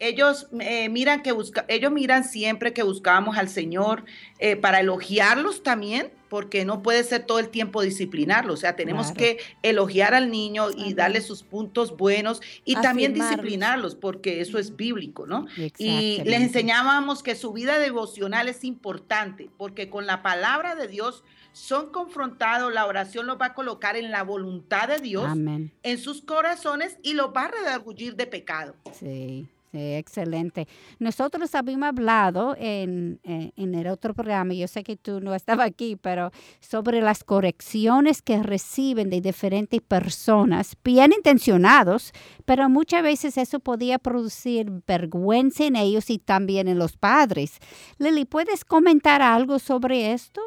Ellos 0.00 0.48
eh, 0.60 0.88
miran 0.88 1.22
que 1.22 1.32
busca, 1.32 1.64
ellos 1.68 1.92
miran 1.92 2.24
siempre 2.24 2.72
que 2.72 2.82
buscábamos 2.82 3.36
al 3.36 3.48
Señor 3.48 4.04
eh, 4.38 4.56
para 4.56 4.80
elogiarlos 4.80 5.62
también, 5.62 6.10
porque 6.30 6.64
no 6.64 6.82
puede 6.82 7.04
ser 7.04 7.26
todo 7.26 7.38
el 7.38 7.48
tiempo 7.50 7.82
disciplinarlos. 7.82 8.54
O 8.54 8.56
sea, 8.56 8.76
tenemos 8.76 9.12
Claro. 9.12 9.18
que 9.18 9.38
elogiar 9.62 10.14
al 10.14 10.30
niño 10.30 10.68
y 10.76 10.94
darle 10.94 11.20
sus 11.20 11.42
puntos 11.42 11.96
buenos 11.96 12.40
y 12.64 12.76
también 12.76 13.12
disciplinarlos, 13.14 13.94
porque 13.94 14.40
eso 14.40 14.58
es 14.58 14.74
bíblico, 14.76 15.26
¿no? 15.26 15.46
Y 15.76 16.22
les 16.24 16.40
enseñábamos 16.40 17.22
que 17.22 17.34
su 17.34 17.52
vida 17.52 17.78
devocional 17.78 18.48
es 18.48 18.64
importante, 18.64 19.50
porque 19.58 19.90
con 19.90 20.06
la 20.06 20.22
palabra 20.22 20.74
de 20.76 20.88
Dios 20.88 21.24
son 21.52 21.90
confrontados, 21.90 22.72
la 22.72 22.86
oración 22.86 23.26
los 23.26 23.40
va 23.40 23.46
a 23.46 23.54
colocar 23.54 23.96
en 23.96 24.12
la 24.12 24.22
voluntad 24.22 24.86
de 24.88 24.98
Dios, 25.00 25.26
Amén. 25.26 25.72
en 25.82 25.98
sus 25.98 26.22
corazones 26.22 26.96
y 27.02 27.14
los 27.14 27.30
va 27.36 27.46
a 27.46 27.48
redargullir 27.50 28.14
de 28.14 28.26
pecado. 28.28 28.76
Sí, 28.98 29.48
sí, 29.70 29.94
excelente. 29.94 30.66
Nosotros 30.98 31.54
habíamos 31.54 31.88
hablado 31.88 32.56
en, 32.58 33.20
eh, 33.24 33.52
en 33.56 33.74
el 33.74 33.86
otro 33.86 34.14
programa, 34.14 34.54
yo 34.54 34.68
sé 34.68 34.82
que 34.82 34.96
tú 34.96 35.20
no 35.20 35.34
estabas 35.34 35.66
aquí, 35.66 35.96
pero 35.96 36.30
sobre 36.60 37.00
las 37.00 37.24
correcciones 37.24 38.22
que 38.22 38.42
reciben 38.42 39.10
de 39.10 39.20
diferentes 39.20 39.80
personas, 39.80 40.76
bien 40.84 41.12
intencionados, 41.12 42.12
pero 42.44 42.68
muchas 42.68 43.02
veces 43.02 43.38
eso 43.38 43.60
podía 43.60 43.98
producir 43.98 44.70
vergüenza 44.86 45.64
en 45.64 45.76
ellos 45.76 46.10
y 46.10 46.18
también 46.18 46.68
en 46.68 46.78
los 46.78 46.96
padres. 46.96 47.58
Lili, 47.98 48.24
¿puedes 48.24 48.64
comentar 48.64 49.22
algo 49.22 49.58
sobre 49.58 50.12
esto? 50.12 50.40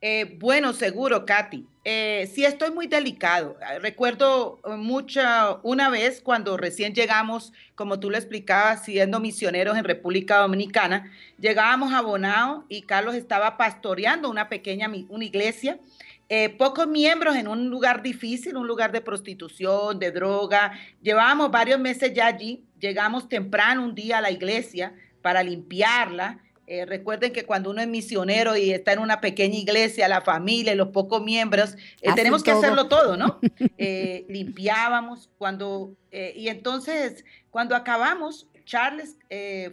Eh, 0.00 0.36
bueno, 0.40 0.72
seguro, 0.72 1.26
Katy. 1.26 1.69
Eh, 1.84 2.30
sí, 2.34 2.44
estoy 2.44 2.70
muy 2.72 2.86
delicado. 2.88 3.56
Ah, 3.62 3.78
Recuerdo 3.78 4.60
eh, 4.66 4.76
mucha, 4.76 5.58
una 5.62 5.88
vez 5.88 6.20
cuando 6.20 6.58
recién 6.58 6.94
llegamos, 6.94 7.52
como 7.74 7.98
tú 7.98 8.10
lo 8.10 8.18
explicabas, 8.18 8.84
siendo 8.84 9.18
misioneros 9.18 9.78
en 9.78 9.84
República 9.84 10.38
Dominicana, 10.38 11.10
llegábamos 11.38 11.92
a 11.94 12.02
Bonao 12.02 12.66
y 12.68 12.82
Carlos 12.82 13.14
estaba 13.14 13.56
pastoreando 13.56 14.28
una 14.28 14.48
pequeña 14.50 14.90
una 15.08 15.24
iglesia. 15.24 15.78
eh, 16.28 16.50
pocos 16.50 16.86
miembros 16.86 17.34
en 17.36 17.48
un 17.48 17.70
lugar 17.70 18.02
difícil, 18.02 18.56
un 18.56 18.66
lugar 18.68 18.92
de 18.92 19.00
prostitución, 19.00 19.98
de 19.98 20.12
droga. 20.12 20.72
Llevábamos 21.02 21.50
varios 21.50 21.80
meses 21.80 22.12
ya 22.14 22.26
allí. 22.26 22.64
Llegamos 22.78 23.28
temprano 23.28 23.84
un 23.84 23.94
día 23.94 24.18
a 24.18 24.20
la 24.20 24.30
iglesia 24.30 24.94
para 25.22 25.42
limpiarla. 25.42 26.38
Eh, 26.70 26.86
recuerden 26.86 27.32
que 27.32 27.44
cuando 27.44 27.68
uno 27.70 27.80
es 27.82 27.88
misionero 27.88 28.56
y 28.56 28.70
está 28.70 28.92
en 28.92 29.00
una 29.00 29.20
pequeña 29.20 29.58
iglesia, 29.58 30.06
la 30.06 30.20
familia, 30.20 30.72
y 30.72 30.76
los 30.76 30.88
pocos 30.88 31.20
miembros, 31.20 31.74
eh, 32.00 32.10
tenemos 32.14 32.44
que 32.44 32.52
hacerlo 32.52 32.86
todo, 32.86 33.16
¿no? 33.16 33.40
Eh, 33.76 34.24
limpiábamos 34.28 35.30
cuando, 35.38 35.94
y 36.12 36.48
entonces 36.48 37.24
cuando 37.50 37.74
acabamos, 37.74 38.46
Charles 38.66 39.16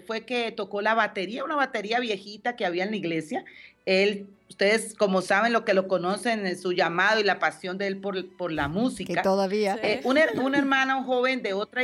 fue 0.08 0.26
que 0.26 0.52
tocó 0.52 0.82
la 0.82 0.94
batería, 0.94 1.44
una 1.44 1.56
batería 1.56 2.00
viejita 2.00 2.56
que 2.56 2.66
había 2.66 2.84
en 2.84 2.92
la 2.92 2.98
iglesia. 2.98 3.44
Él, 3.88 4.28
ustedes 4.50 4.94
como 4.96 5.22
saben, 5.22 5.54
lo 5.54 5.64
que 5.64 5.74
lo 5.74 5.88
conocen, 5.88 6.46
eh, 6.46 6.56
su 6.56 6.74
llamado 6.74 7.22
y 7.22 7.24
la 7.24 7.40
pasión 7.40 7.78
de 7.78 7.88
él 7.88 7.98
por, 7.98 8.30
por 8.36 8.52
la 8.52 8.64
Que 8.64 8.70
música. 8.70 9.22
todavía. 9.22 9.76
Sí. 9.76 9.80
Eh, 9.84 10.02
una, 10.04 10.26
una 10.42 10.58
hermana, 10.58 10.98
un 10.98 11.06
joven 11.06 11.42
de 11.42 11.54
otra, 11.54 11.84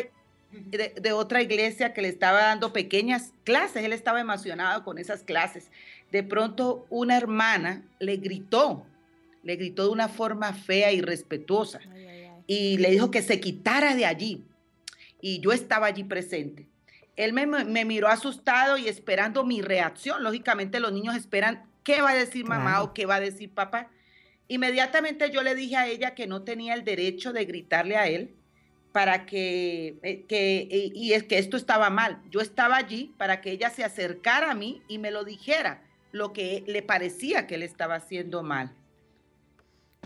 de, 0.54 0.94
de 1.00 1.12
otra 1.12 1.42
iglesia 1.42 1.94
que 1.94 2.02
le 2.02 2.08
estaba 2.08 2.40
dando 2.42 2.74
pequeñas 2.74 3.34
clases, 3.44 3.84
él 3.84 3.94
estaba 3.94 4.20
emocionado 4.22 4.84
con 4.84 4.98
esas 4.98 5.24
clases. 5.24 5.72
De 6.12 6.24
pronto 6.24 6.86
una 6.90 7.18
hermana 7.18 7.84
le 8.00 8.18
gritó, 8.18 8.86
le 9.44 9.56
gritó 9.56 9.84
de 9.84 9.90
una 9.90 10.08
forma 10.08 10.54
fea 10.54 10.92
y 10.92 11.02
respetuosa 11.02 11.80
Ay, 11.92 12.06
ay, 12.06 12.24
ay. 12.26 12.44
y 12.48 12.78
le 12.78 12.92
dijo 12.92 13.12
que 13.12 13.22
se 13.22 13.40
quitara 13.40 13.96
de 13.96 14.06
allí. 14.06 14.44
Y 15.22 15.40
yo 15.40 15.52
estaba 15.54 15.88
allí 15.88 16.04
presente. 16.04 16.68
Él 17.16 17.32
me, 17.34 17.46
me 17.46 17.86
miró 17.86 18.08
asustado 18.08 18.78
y 18.78 18.88
esperando 18.88 19.44
mi 19.46 19.62
reacción. 19.62 20.24
Lógicamente 20.24 20.80
los 20.80 20.92
niños 20.92 21.16
esperan 21.16 21.64
qué 21.84 22.02
va 22.02 22.12
a 22.12 22.16
decir 22.16 22.46
mamá 22.46 22.82
o 22.82 22.94
qué 22.94 23.06
va 23.06 23.16
a 23.16 23.20
decir 23.20 23.50
papá. 23.50 23.90
Inmediatamente 24.48 25.32
yo 25.32 25.42
le 25.42 25.56
dije 25.56 25.78
a 25.78 25.88
ella 25.88 26.16
que 26.16 26.28
no 26.28 26.42
tenía 26.42 26.74
el 26.74 26.84
derecho 26.84 27.32
de 27.32 27.46
gritarle 27.46 27.96
a 27.96 28.08
él 28.08 28.34
para 28.94 29.26
que, 29.26 29.98
eh, 30.04 30.24
que 30.28 30.68
y- 30.72 30.92
y 30.96 31.14
es 31.14 31.24
que 31.24 31.38
esto 31.40 31.58
estaba 31.58 31.90
mal. 31.90 32.22
Yo 32.30 32.40
estaba 32.40 32.78
allí 32.78 33.12
para 33.18 33.42
que 33.42 33.52
ella 33.52 33.70
se 33.70 33.84
acercara 33.84 34.52
a 34.52 34.56
mí 34.56 34.82
y 34.88 35.00
me 35.00 35.12
lo 35.12 35.26
dijera 35.26 35.82
lo 36.14 36.32
que 36.32 36.64
le 36.68 36.82
parecía 36.84 37.48
que 37.48 37.56
él 37.56 37.64
estaba 37.64 37.96
haciendo 37.96 38.44
mal. 38.44 38.72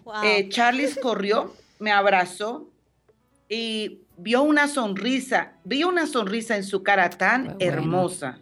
Wow. 0.03 0.24
Eh, 0.24 0.48
Charles 0.50 0.98
corrió, 1.01 1.53
me 1.79 1.91
abrazó 1.91 2.70
y 3.50 4.00
vio 4.17 4.41
una 4.44 4.67
sonrisa, 4.67 5.53
vio 5.65 5.89
una 5.89 6.08
sonrisa 6.08 6.56
en 6.56 6.63
su 6.63 6.82
cara 6.82 7.10
tan 7.10 7.44
bueno. 7.44 7.58
hermosa. 7.60 8.39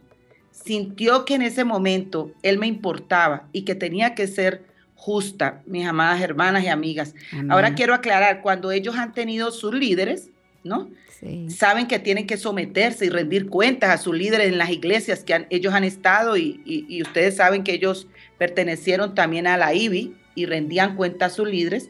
Sintió 0.51 1.25
que 1.25 1.33
en 1.35 1.41
ese 1.41 1.63
momento 1.63 2.31
él 2.43 2.59
me 2.59 2.67
importaba 2.67 3.47
y 3.51 3.63
que 3.63 3.75
tenía 3.75 4.15
que 4.15 4.27
ser 4.27 4.63
justa, 4.95 5.61
mis 5.65 5.85
amadas 5.85 6.21
hermanas 6.21 6.63
y 6.63 6.67
amigas. 6.69 7.13
Ahora 7.49 7.75
quiero 7.75 7.93
aclarar, 7.93 8.41
cuando 8.41 8.71
ellos 8.71 8.95
han 8.95 9.13
tenido 9.13 9.51
sus 9.51 9.73
líderes, 9.73 10.29
¿no? 10.65 10.89
Sí. 11.19 11.49
Saben 11.49 11.87
que 11.87 11.99
tienen 11.99 12.27
que 12.27 12.35
someterse 12.35 13.05
y 13.05 13.09
rendir 13.09 13.47
cuentas 13.49 13.91
a 13.91 13.97
sus 13.97 14.13
líderes 14.15 14.47
en 14.49 14.57
las 14.57 14.69
iglesias 14.71 15.23
que 15.23 15.33
han- 15.33 15.47
ellos 15.49 15.73
han 15.73 15.85
estado 15.85 16.35
y, 16.35 16.59
y- 16.65 16.85
y 16.89 17.01
ustedes 17.01 17.37
saben 17.37 17.63
que 17.63 17.73
ellos 17.73 18.07
pertenecieron 18.37 19.15
también 19.15 19.47
a 19.47 19.55
la 19.57 19.73
IBI 19.73 20.13
y 20.35 20.45
rendían 20.45 20.95
cuentas 20.97 21.31
a 21.31 21.35
sus 21.35 21.47
líderes. 21.47 21.89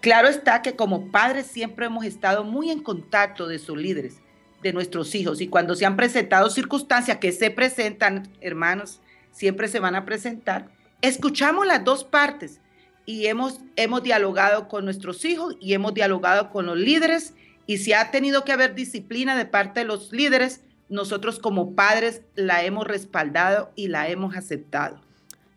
Claro 0.00 0.28
está 0.28 0.60
que 0.62 0.74
como 0.74 1.12
padres 1.12 1.46
siempre 1.46 1.86
hemos 1.86 2.04
estado 2.04 2.42
muy 2.44 2.70
en 2.70 2.82
contacto 2.82 3.46
de 3.46 3.58
sus 3.58 3.76
líderes, 3.78 4.16
de 4.62 4.72
nuestros 4.72 5.14
hijos, 5.14 5.40
y 5.40 5.46
cuando 5.48 5.74
se 5.74 5.84
han 5.86 5.96
presentado 5.96 6.48
circunstancias 6.50 7.18
que 7.18 7.30
se 7.32 7.50
presentan, 7.50 8.28
hermanos, 8.40 9.00
siempre 9.30 9.68
se 9.68 9.78
van 9.80 9.94
a 9.94 10.04
presentar, 10.06 10.68
escuchamos 11.02 11.66
las 11.66 11.84
dos 11.84 12.04
partes 12.04 12.60
y 13.06 13.26
hemos, 13.26 13.60
hemos 13.76 14.02
dialogado 14.02 14.68
con 14.68 14.84
nuestros 14.86 15.24
hijos 15.26 15.56
y 15.60 15.74
hemos 15.74 15.92
dialogado 15.92 16.50
con 16.50 16.64
los 16.66 16.78
líderes 16.78 17.34
y 17.66 17.78
si 17.78 17.92
ha 17.92 18.10
tenido 18.10 18.44
que 18.44 18.52
haber 18.52 18.74
disciplina 18.74 19.36
de 19.36 19.46
parte 19.46 19.80
de 19.80 19.86
los 19.86 20.12
líderes, 20.12 20.60
nosotros 20.88 21.38
como 21.38 21.74
padres 21.74 22.22
la 22.34 22.62
hemos 22.64 22.86
respaldado 22.86 23.70
y 23.74 23.88
la 23.88 24.08
hemos 24.08 24.36
aceptado. 24.36 25.00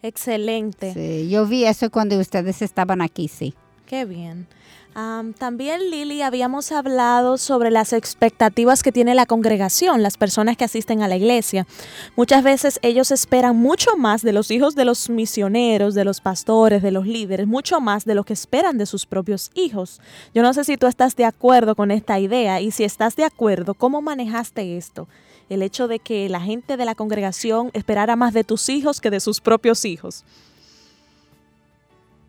Excelente. 0.02 0.94
Sí, 0.94 1.30
yo 1.30 1.46
vi 1.46 1.66
eso 1.66 1.90
cuando 1.90 2.18
ustedes 2.18 2.62
estaban 2.62 3.02
aquí, 3.02 3.28
sí. 3.28 3.54
Qué 3.86 4.06
bien. 4.06 4.48
También, 5.38 5.92
Lili, 5.92 6.24
habíamos 6.24 6.72
hablado 6.72 7.38
sobre 7.38 7.70
las 7.70 7.94
expectativas 7.94 8.82
que 8.82 8.92
tiene 8.92 9.13
la 9.13 9.27
congregación, 9.27 10.01
las 10.01 10.18
personas 10.18 10.58
que 10.58 10.66
asisten 10.66 11.04
a 11.04 11.08
la 11.08 11.16
iglesia. 11.16 11.68
Muchas 12.16 12.44
veces 12.44 12.80
ellos 12.82 13.12
esperan 13.12 13.58
mucho 13.58 13.96
más 13.96 14.24
de 14.24 14.34
los 14.34 14.50
hijos 14.50 14.74
de 14.74 14.86
los 14.86 15.08
misioneros, 15.12 15.94
de 15.94 16.04
los 16.04 16.20
pastores, 16.20 16.82
de 16.82 16.89
los 16.89 17.06
líderes, 17.06 17.46
mucho 17.46 17.80
más 17.80 18.06
de 18.06 18.16
lo 18.16 18.24
que 18.24 18.34
esperan 18.34 18.80
de 18.80 18.88
sus 18.88 19.06
propios 19.06 19.51
hijos. 19.54 20.01
Yo 20.34 20.42
no 20.42 20.51
sé 20.51 20.63
si 20.63 20.77
tú 20.77 20.88
estás 20.88 21.16
de 21.16 21.25
acuerdo 21.25 21.75
con 21.75 21.92
esta 21.92 22.20
idea 22.20 22.60
y 22.60 22.72
si 22.72 22.84
estás 22.84 23.16
de 23.16 23.24
acuerdo, 23.24 23.75
¿cómo 23.75 24.01
manejaste 24.01 24.77
esto? 24.77 25.08
El 25.48 25.62
hecho 25.62 25.88
de 25.88 26.00
que 26.00 26.27
la 26.27 26.42
gente 26.42 26.75
de 26.75 26.86
la 26.86 26.96
congregación 26.96 27.70
esperara 27.74 28.16
más 28.16 28.34
de 28.34 28.44
tus 28.44 28.68
hijos 28.68 29.00
que 29.00 29.12
de 29.12 29.20
sus 29.20 29.42
propios 29.42 29.86
hijos. 29.86 30.25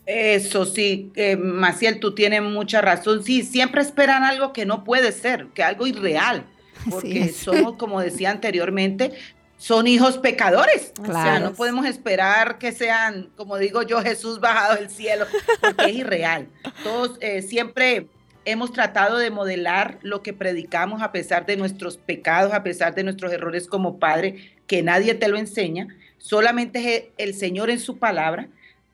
Eso 0.09 0.65
sí, 0.65 1.13
eh, 1.17 1.37
Maciel, 1.37 2.01
tú 2.01 2.15
tienes 2.15 2.41
mucha 2.41 2.81
razón. 2.81 3.23
Sí, 3.23 3.43
siempre 3.43 3.83
esperan 3.83 4.25
algo 4.25 4.55
que 4.55 4.65
no 4.65 4.83
puede 4.83 5.13
ser, 5.13 5.49
que 5.49 5.63
algo 5.63 5.87
irreal, 5.87 6.47
porque 6.91 7.29
somos, 7.29 7.75
como 7.75 8.01
decía 8.01 8.31
anteriormente, 8.31 9.13
son 9.59 9.87
hijos 9.87 10.17
pecadores. 10.17 10.95
O 11.03 11.05
sea, 11.05 11.41
no 11.41 11.53
podemos 11.53 11.85
esperar 11.85 12.57
que 12.57 12.73
sean, 12.73 13.29
como 13.37 13.59
digo 13.59 13.83
yo, 13.83 14.01
Jesús 14.01 14.41
bajado 14.41 14.77
del 14.77 14.89
cielo, 14.89 15.27
porque 15.61 15.91
es 15.91 15.97
irreal. 15.97 16.49
Todos 16.83 17.19
eh, 17.21 17.43
siempre 17.43 18.07
hemos 18.47 18.73
tratado 18.73 19.19
de 19.19 19.31
modelar 19.31 19.99
lo 20.01 20.23
que 20.23 20.33
predicamos 20.33 21.03
a 21.03 21.13
pesar 21.13 21.45
de 21.45 21.59
nuestros 21.59 21.99
pecados, 21.99 22.55
a 22.55 22.63
pesar 22.63 22.95
de 22.95 23.05
nuestros 23.05 23.31
errores 23.31 23.67
como 23.67 23.99
padre, 23.99 24.55
que 24.67 24.83
nadie 24.83 25.15
te 25.15 25.29
lo 25.29 25.37
enseña, 25.37 25.89
solamente 26.17 26.97
es 26.97 27.05
el 27.19 27.35
Señor 27.35 27.69
en 27.69 27.79
su 27.79 27.99
palabra 27.99 28.49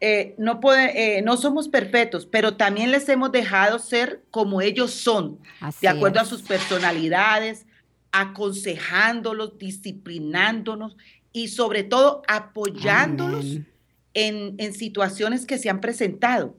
eh, 0.07 0.35
no, 0.37 0.61
puede, 0.61 1.17
eh, 1.17 1.23
no 1.23 1.39
somos 1.39 1.67
perfectos, 1.67 2.27
pero 2.27 2.59
también 2.59 2.91
les 2.91 3.09
hemos 3.09 3.33
dejado 3.33 3.79
ser 3.79 4.23
como 4.31 4.61
ellos 4.61 4.91
son, 4.91 5.39
de 5.81 5.89
acuerdo 5.89 6.21
a 6.21 6.27
sus 6.27 6.43
personalidades, 6.43 7.65
aconsejándolos, 8.13 9.57
disciplinándonos 9.57 10.99
y 11.33 11.49
sobre 11.49 11.85
todo 11.85 12.21
apoyándolos 12.29 13.61
en, 14.13 14.57
en, 14.59 14.75
situaciones 14.75 15.47
que 15.47 15.57
se 15.57 15.71
han 15.71 15.81
presentado. 15.81 16.55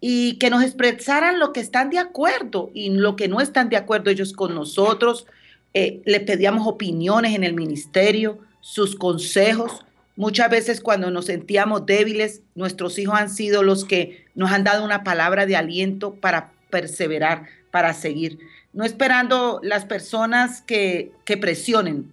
Y 0.00 0.36
que 0.38 0.50
nos 0.50 0.64
expresaran 0.64 1.38
lo 1.38 1.52
que 1.52 1.60
están 1.60 1.90
de 1.90 2.00
acuerdo 2.00 2.72
y 2.74 2.90
lo 2.90 3.14
que 3.14 3.28
no 3.28 3.40
están 3.40 3.68
de 3.68 3.76
acuerdo 3.76 4.10
ellos 4.10 4.32
con 4.32 4.52
nosotros. 4.52 5.28
Eh, 5.74 6.02
le 6.06 6.18
pedíamos 6.18 6.66
opiniones 6.66 7.36
en 7.36 7.44
el 7.44 7.54
ministerio, 7.54 8.40
sus 8.60 8.96
consejos 8.96 9.84
Muchas 10.20 10.50
veces 10.50 10.82
cuando 10.82 11.10
nos 11.10 11.24
sentíamos 11.24 11.86
débiles, 11.86 12.42
nuestros 12.54 12.98
hijos 12.98 13.18
han 13.18 13.30
sido 13.30 13.62
los 13.62 13.86
que 13.86 14.26
nos 14.34 14.52
han 14.52 14.64
dado 14.64 14.84
una 14.84 15.02
palabra 15.02 15.46
de 15.46 15.56
aliento 15.56 16.12
para 16.12 16.52
perseverar, 16.68 17.46
para 17.70 17.94
seguir. 17.94 18.38
No 18.74 18.84
esperando 18.84 19.60
las 19.62 19.86
personas 19.86 20.60
que, 20.60 21.12
presionen. 21.40 22.12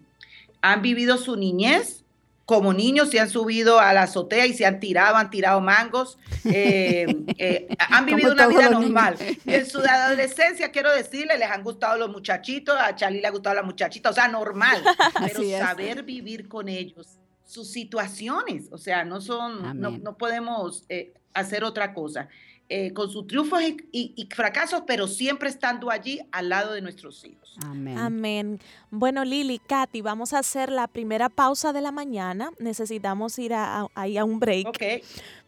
Han 0.61 0.81
vivido 0.81 1.17
su 1.17 1.35
niñez 1.35 2.05
como 2.45 2.71
niños, 2.71 3.09
se 3.09 3.19
han 3.19 3.29
subido 3.29 3.81
a 3.81 3.91
la 3.91 4.03
azotea 4.03 4.45
y 4.45 4.53
se 4.53 4.65
han 4.65 4.79
tirado, 4.79 5.17
han 5.17 5.29
tirado 5.29 5.59
mangos, 5.59 6.17
eh, 6.45 7.13
eh, 7.37 7.67
han 7.89 8.05
vivido 8.05 8.31
una 8.31 8.47
vida 8.47 8.69
normal. 8.69 9.17
En 9.45 9.65
su 9.65 9.79
adolescencia, 9.79 10.71
quiero 10.71 10.93
decirle, 10.93 11.37
les 11.37 11.51
han 11.51 11.61
gustado 11.61 11.97
los 11.97 12.09
muchachitos, 12.09 12.79
a 12.79 12.95
Charlie 12.95 13.19
le 13.19 13.27
ha 13.27 13.31
gustado 13.31 13.57
la 13.57 13.63
muchachita, 13.63 14.11
o 14.11 14.13
sea, 14.13 14.29
normal, 14.29 14.81
pero 15.19 15.43
saber 15.59 16.03
vivir 16.03 16.47
con 16.47 16.69
ellos 16.69 17.17
sus 17.47 17.69
situaciones, 17.69 18.67
o 18.71 18.77
sea, 18.77 19.05
no 19.05 19.21
son, 19.21 19.79
no, 19.79 20.17
podemos 20.17 20.85
eh, 20.89 21.13
hacer 21.33 21.63
otra 21.63 21.93
cosa. 21.93 22.27
Eh, 22.69 22.91
con 22.91 23.09
sus 23.09 23.25
triunfos 23.27 23.61
y, 23.93 24.27
fracasos, 24.35 24.83
pero 24.85 25.07
siempre 25.07 25.47
estando 25.47 25.89
allí 25.89 26.19
al 26.33 26.49
lado 26.49 26.73
de 26.73 26.81
nuestros 26.81 27.23
hijos. 27.23 27.55
Amén. 27.65 27.97
Amén. 27.97 28.59
Bueno, 28.91 29.23
Lili, 29.23 29.59
Katy, 29.59 30.01
vamos 30.01 30.33
a 30.33 30.39
hacer 30.39 30.69
la 30.69 30.89
primera 30.89 31.29
pausa 31.29 31.71
de 31.71 31.79
la 31.79 31.93
mañana. 31.93 32.51
Necesitamos 32.59 33.39
ir 33.39 33.53
ahí 33.53 34.17
a, 34.17 34.25
un 34.25 34.41
break. 34.41 34.67
Okay. 34.67 35.01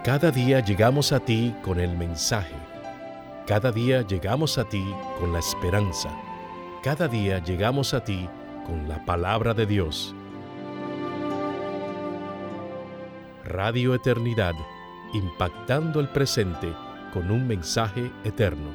Cada 0.03 0.29
día 0.29 0.59
llegamos 0.59 1.13
a 1.13 1.21
ti 1.21 1.55
con 1.63 1.79
el 1.79 1.95
mensaje 1.95 2.60
cada 3.47 3.71
día 3.71 4.01
llegamos 4.03 4.57
a 4.57 4.69
ti 4.69 4.83
con 5.19 5.33
la 5.33 5.39
esperanza. 5.39 6.09
Cada 6.83 7.07
día 7.07 7.43
llegamos 7.43 7.93
a 7.93 8.03
ti 8.03 8.29
con 8.65 8.87
la 8.87 9.03
palabra 9.03 9.53
de 9.53 9.65
Dios. 9.65 10.15
Radio 13.43 13.95
Eternidad, 13.95 14.53
impactando 15.13 15.99
el 15.99 16.07
presente 16.09 16.71
con 17.13 17.31
un 17.31 17.47
mensaje 17.47 18.11
eterno. 18.23 18.69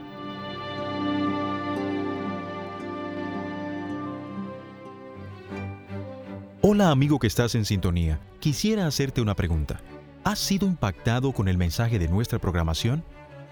Hola 6.61 6.91
amigo 6.91 7.21
que 7.21 7.29
estás 7.29 7.55
en 7.55 7.65
sintonía, 7.65 8.19
quisiera 8.41 8.87
hacerte 8.87 9.21
una 9.21 9.37
pregunta. 9.37 9.81
¿Has 10.25 10.41
sido 10.41 10.67
impactado 10.67 11.31
con 11.31 11.47
el 11.47 11.57
mensaje 11.57 12.01
de 12.01 12.09
nuestra 12.09 12.41
programación? 12.41 13.05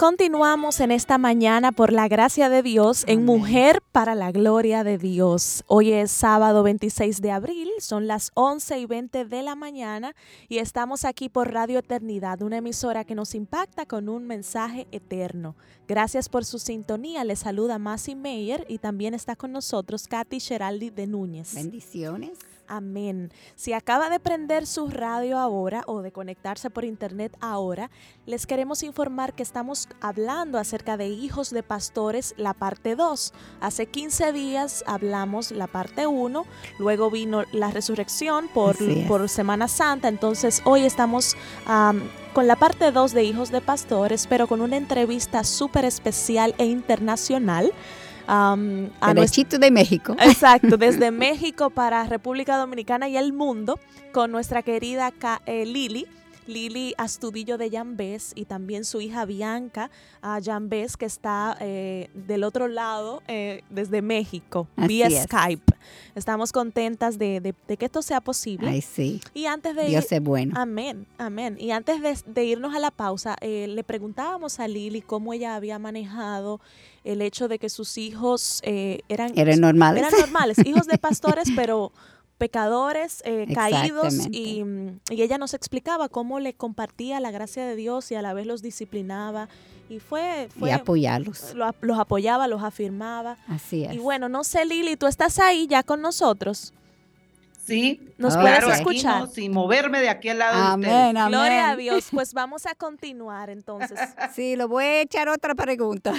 Continuamos 0.00 0.80
en 0.80 0.92
esta 0.92 1.18
mañana 1.18 1.72
por 1.72 1.92
la 1.92 2.08
gracia 2.08 2.48
de 2.48 2.62
Dios 2.62 3.04
en 3.06 3.22
Mujer 3.26 3.82
para 3.92 4.14
la 4.14 4.32
Gloria 4.32 4.82
de 4.82 4.96
Dios. 4.96 5.62
Hoy 5.66 5.92
es 5.92 6.10
sábado 6.10 6.62
26 6.62 7.20
de 7.20 7.30
abril, 7.30 7.68
son 7.80 8.06
las 8.06 8.30
11 8.32 8.78
y 8.78 8.86
20 8.86 9.26
de 9.26 9.42
la 9.42 9.56
mañana 9.56 10.16
y 10.48 10.56
estamos 10.56 11.04
aquí 11.04 11.28
por 11.28 11.52
Radio 11.52 11.80
Eternidad, 11.80 12.40
una 12.40 12.56
emisora 12.56 13.04
que 13.04 13.14
nos 13.14 13.34
impacta 13.34 13.84
con 13.84 14.08
un 14.08 14.26
mensaje 14.26 14.86
eterno. 14.90 15.54
Gracias 15.86 16.30
por 16.30 16.46
su 16.46 16.58
sintonía. 16.58 17.22
Les 17.22 17.40
saluda 17.40 17.78
Masi 17.78 18.14
Meyer 18.14 18.64
y 18.70 18.78
también 18.78 19.12
está 19.12 19.36
con 19.36 19.52
nosotros 19.52 20.08
Katy 20.08 20.40
Geraldi 20.40 20.88
de 20.88 21.08
Núñez. 21.08 21.52
Bendiciones. 21.52 22.38
Amén. 22.70 23.32
Si 23.56 23.72
acaba 23.72 24.10
de 24.10 24.20
prender 24.20 24.64
su 24.64 24.86
radio 24.86 25.38
ahora 25.38 25.82
o 25.88 26.02
de 26.02 26.12
conectarse 26.12 26.70
por 26.70 26.84
internet 26.84 27.36
ahora, 27.40 27.90
les 28.26 28.46
queremos 28.46 28.84
informar 28.84 29.34
que 29.34 29.42
estamos 29.42 29.88
hablando 30.00 30.56
acerca 30.56 30.96
de 30.96 31.08
hijos 31.08 31.50
de 31.50 31.64
pastores, 31.64 32.32
la 32.36 32.54
parte 32.54 32.94
2. 32.94 33.34
Hace 33.60 33.86
15 33.86 34.32
días 34.32 34.84
hablamos 34.86 35.50
la 35.50 35.66
parte 35.66 36.06
1, 36.06 36.46
luego 36.78 37.10
vino 37.10 37.42
la 37.50 37.72
resurrección 37.72 38.46
por, 38.54 38.76
por 39.08 39.28
Semana 39.28 39.66
Santa, 39.66 40.06
entonces 40.06 40.62
hoy 40.64 40.82
estamos 40.82 41.36
con 42.32 42.46
la 42.46 42.54
parte 42.54 42.92
2 42.92 43.12
de 43.12 43.24
hijos 43.24 43.50
de 43.50 43.62
pastores, 43.62 44.28
pero 44.28 44.46
con 44.46 44.60
una 44.60 44.76
entrevista 44.76 45.42
súper 45.42 45.84
especial 45.84 46.54
e 46.58 46.66
internacional 46.66 47.72
Um, 48.30 48.90
a 49.00 49.12
de 49.12 49.70
México. 49.72 50.14
Exacto, 50.20 50.76
desde 50.78 51.10
México 51.10 51.70
para 51.70 52.04
República 52.04 52.56
Dominicana 52.56 53.08
y 53.08 53.16
el 53.16 53.32
mundo, 53.32 53.80
con 54.12 54.30
nuestra 54.30 54.62
querida 54.62 55.12
eh, 55.46 55.66
Lili. 55.66 56.06
Lili 56.46 56.94
Astudillo 56.98 57.58
de 57.58 57.70
Jambés 57.70 58.32
y 58.34 58.44
también 58.44 58.84
su 58.84 59.00
hija 59.00 59.24
Bianca 59.24 59.90
a 60.22 60.40
Jambés, 60.42 60.96
que 60.96 61.06
está 61.06 61.56
eh, 61.60 62.10
del 62.14 62.44
otro 62.44 62.68
lado 62.68 63.22
eh, 63.28 63.62
desde 63.70 64.02
México, 64.02 64.68
vía 64.76 65.08
Skype. 65.10 65.74
Estamos 66.14 66.52
contentas 66.52 67.18
de, 67.18 67.54
que 67.66 67.84
esto 67.84 68.02
sea 68.02 68.20
posible. 68.20 68.68
Ay, 68.68 68.80
sí. 68.80 69.20
Y 69.34 69.46
antes 69.46 69.74
de 69.74 69.86
Dios 69.86 70.10
es 70.10 70.22
bueno. 70.22 70.54
Amén, 70.56 71.06
amén. 71.18 71.56
Y 71.58 71.70
antes 71.70 72.24
de, 72.26 72.44
irnos 72.44 72.74
a 72.74 72.78
la 72.78 72.90
pausa, 72.90 73.36
le 73.40 73.84
preguntábamos 73.84 74.60
a 74.60 74.68
Lili 74.68 75.02
cómo 75.02 75.32
ella 75.32 75.54
había 75.54 75.78
manejado 75.78 76.60
el 77.04 77.22
hecho 77.22 77.48
de 77.48 77.58
que 77.58 77.68
sus 77.68 77.98
hijos 77.98 78.60
eh, 78.64 79.00
eran, 79.08 79.32
eran 79.36 79.60
normales. 79.60 80.04
Eran 80.06 80.20
normales, 80.20 80.58
hijos 80.64 80.86
de 80.86 80.98
pastores, 80.98 81.48
pero 81.56 81.92
pecadores, 82.40 83.22
eh, 83.26 83.46
caídos, 83.54 84.26
y, 84.30 84.64
y, 85.10 85.22
ella 85.22 85.36
nos 85.36 85.52
explicaba 85.52 86.08
cómo 86.08 86.40
le 86.40 86.54
compartía 86.54 87.20
la 87.20 87.30
gracia 87.30 87.66
de 87.66 87.76
Dios 87.76 88.10
y 88.10 88.14
a 88.14 88.22
la 88.22 88.32
vez 88.32 88.46
los 88.46 88.62
disciplinaba. 88.62 89.50
Y 89.90 89.98
fue, 89.98 90.48
fue 90.58 90.70
y 90.70 90.72
apoyarlos. 90.72 91.54
los 91.82 91.98
apoyaba, 91.98 92.48
los 92.48 92.62
afirmaba. 92.62 93.36
Así 93.46 93.84
es. 93.84 93.92
Y 93.92 93.98
bueno, 93.98 94.30
no 94.30 94.42
sé, 94.42 94.64
Lili, 94.64 94.96
tú 94.96 95.06
estás 95.06 95.38
ahí 95.38 95.66
ya 95.66 95.82
con 95.82 96.00
nosotros. 96.00 96.72
Sí, 97.70 98.00
nos 98.18 98.36
puedes 98.36 98.66
escuchar. 98.66 99.28
sin 99.28 99.52
moverme 99.52 100.00
de 100.00 100.08
aquí 100.08 100.28
al 100.28 100.38
lado 100.38 100.72
amén, 100.72 100.90
de 100.90 101.20
Amén. 101.20 101.28
Gloria 101.28 101.70
a 101.70 101.76
Dios. 101.76 102.08
Pues 102.10 102.34
vamos 102.34 102.66
a 102.66 102.74
continuar 102.74 103.48
entonces. 103.48 103.98
Sí, 104.34 104.56
lo 104.56 104.68
voy 104.68 104.84
a 104.84 105.00
echar 105.02 105.28
otra 105.28 105.54
pregunta. 105.54 106.12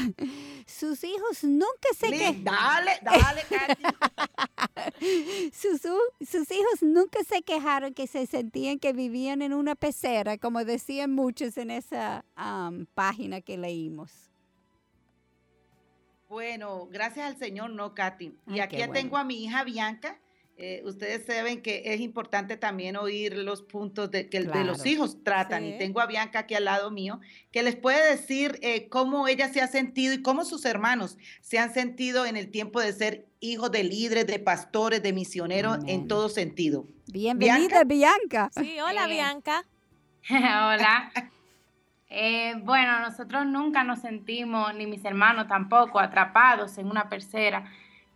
Sus 0.65 1.03
hijos 1.03 1.43
nunca 1.43 1.89
se 1.97 2.09
quejaron. 2.09 2.43
Dale, 2.43 2.91
dale, 3.01 3.41
sus, 5.53 5.81
sus 5.81 6.51
hijos 6.51 6.81
nunca 6.81 7.23
se 7.23 7.41
quejaron 7.41 7.93
que 7.93 8.07
se 8.07 8.25
sentían 8.27 8.79
que 8.79 8.93
vivían 8.93 9.41
en 9.41 9.53
una 9.53 9.75
pecera, 9.75 10.37
como 10.37 10.63
decían 10.63 11.11
muchos 11.11 11.57
en 11.57 11.71
esa 11.71 12.23
página 12.93 13.41
que 13.41 13.57
leímos. 13.57 14.11
Bueno, 16.29 16.87
gracias 16.89 17.27
al 17.27 17.37
Señor, 17.37 17.71
no, 17.71 17.93
Katy. 17.93 18.37
Y 18.47 18.61
aquí 18.61 18.77
tengo 18.93 19.17
a 19.17 19.25
mi 19.25 19.43
hija 19.43 19.65
Bianca 19.65 20.17
eh, 20.63 20.83
ustedes 20.85 21.25
saben 21.25 21.63
que 21.63 21.81
es 21.85 22.01
importante 22.01 22.55
también 22.55 22.95
oír 22.95 23.35
los 23.35 23.63
puntos 23.63 24.11
de, 24.11 24.29
que 24.29 24.43
de 24.43 24.63
los 24.63 24.85
hijos 24.85 25.23
tratan. 25.23 25.65
Y 25.65 25.75
tengo 25.79 26.01
a 26.01 26.05
Bianca 26.05 26.37
aquí 26.37 26.53
al 26.53 26.65
lado 26.65 26.91
mío, 26.91 27.19
que 27.51 27.63
les 27.63 27.75
puede 27.75 28.11
decir 28.11 28.59
eh, 28.61 28.87
cómo 28.87 29.27
ella 29.27 29.49
se 29.49 29.59
ha 29.61 29.67
sentido 29.67 30.13
y 30.13 30.21
cómo 30.21 30.45
sus 30.45 30.65
hermanos 30.65 31.17
se 31.41 31.57
han 31.57 31.73
sentido 31.73 32.27
en 32.27 32.37
el 32.37 32.51
tiempo 32.51 32.79
de 32.79 32.93
ser 32.93 33.25
hijos 33.39 33.71
de 33.71 33.83
líderes, 33.83 34.27
de 34.27 34.37
pastores, 34.37 35.01
de 35.01 35.13
misioneros, 35.13 35.79
en 35.87 36.07
todo 36.07 36.29
sentido. 36.29 36.85
Bienvenida, 37.07 37.83
Bianca. 37.83 38.51
Sí, 38.53 38.79
hola, 38.79 39.05
eh, 39.05 39.13
Bianca. 39.13 39.65
hola. 40.29 41.11
bueno, 42.63 42.99
nosotros 42.99 43.47
nunca 43.47 43.83
nos 43.83 44.01
sentimos, 44.01 44.75
ni 44.75 44.85
mis 44.85 45.03
hermanos 45.05 45.47
tampoco, 45.47 45.99
atrapados 45.99 46.77
en 46.77 46.85
una 46.85 47.09
percera 47.09 47.65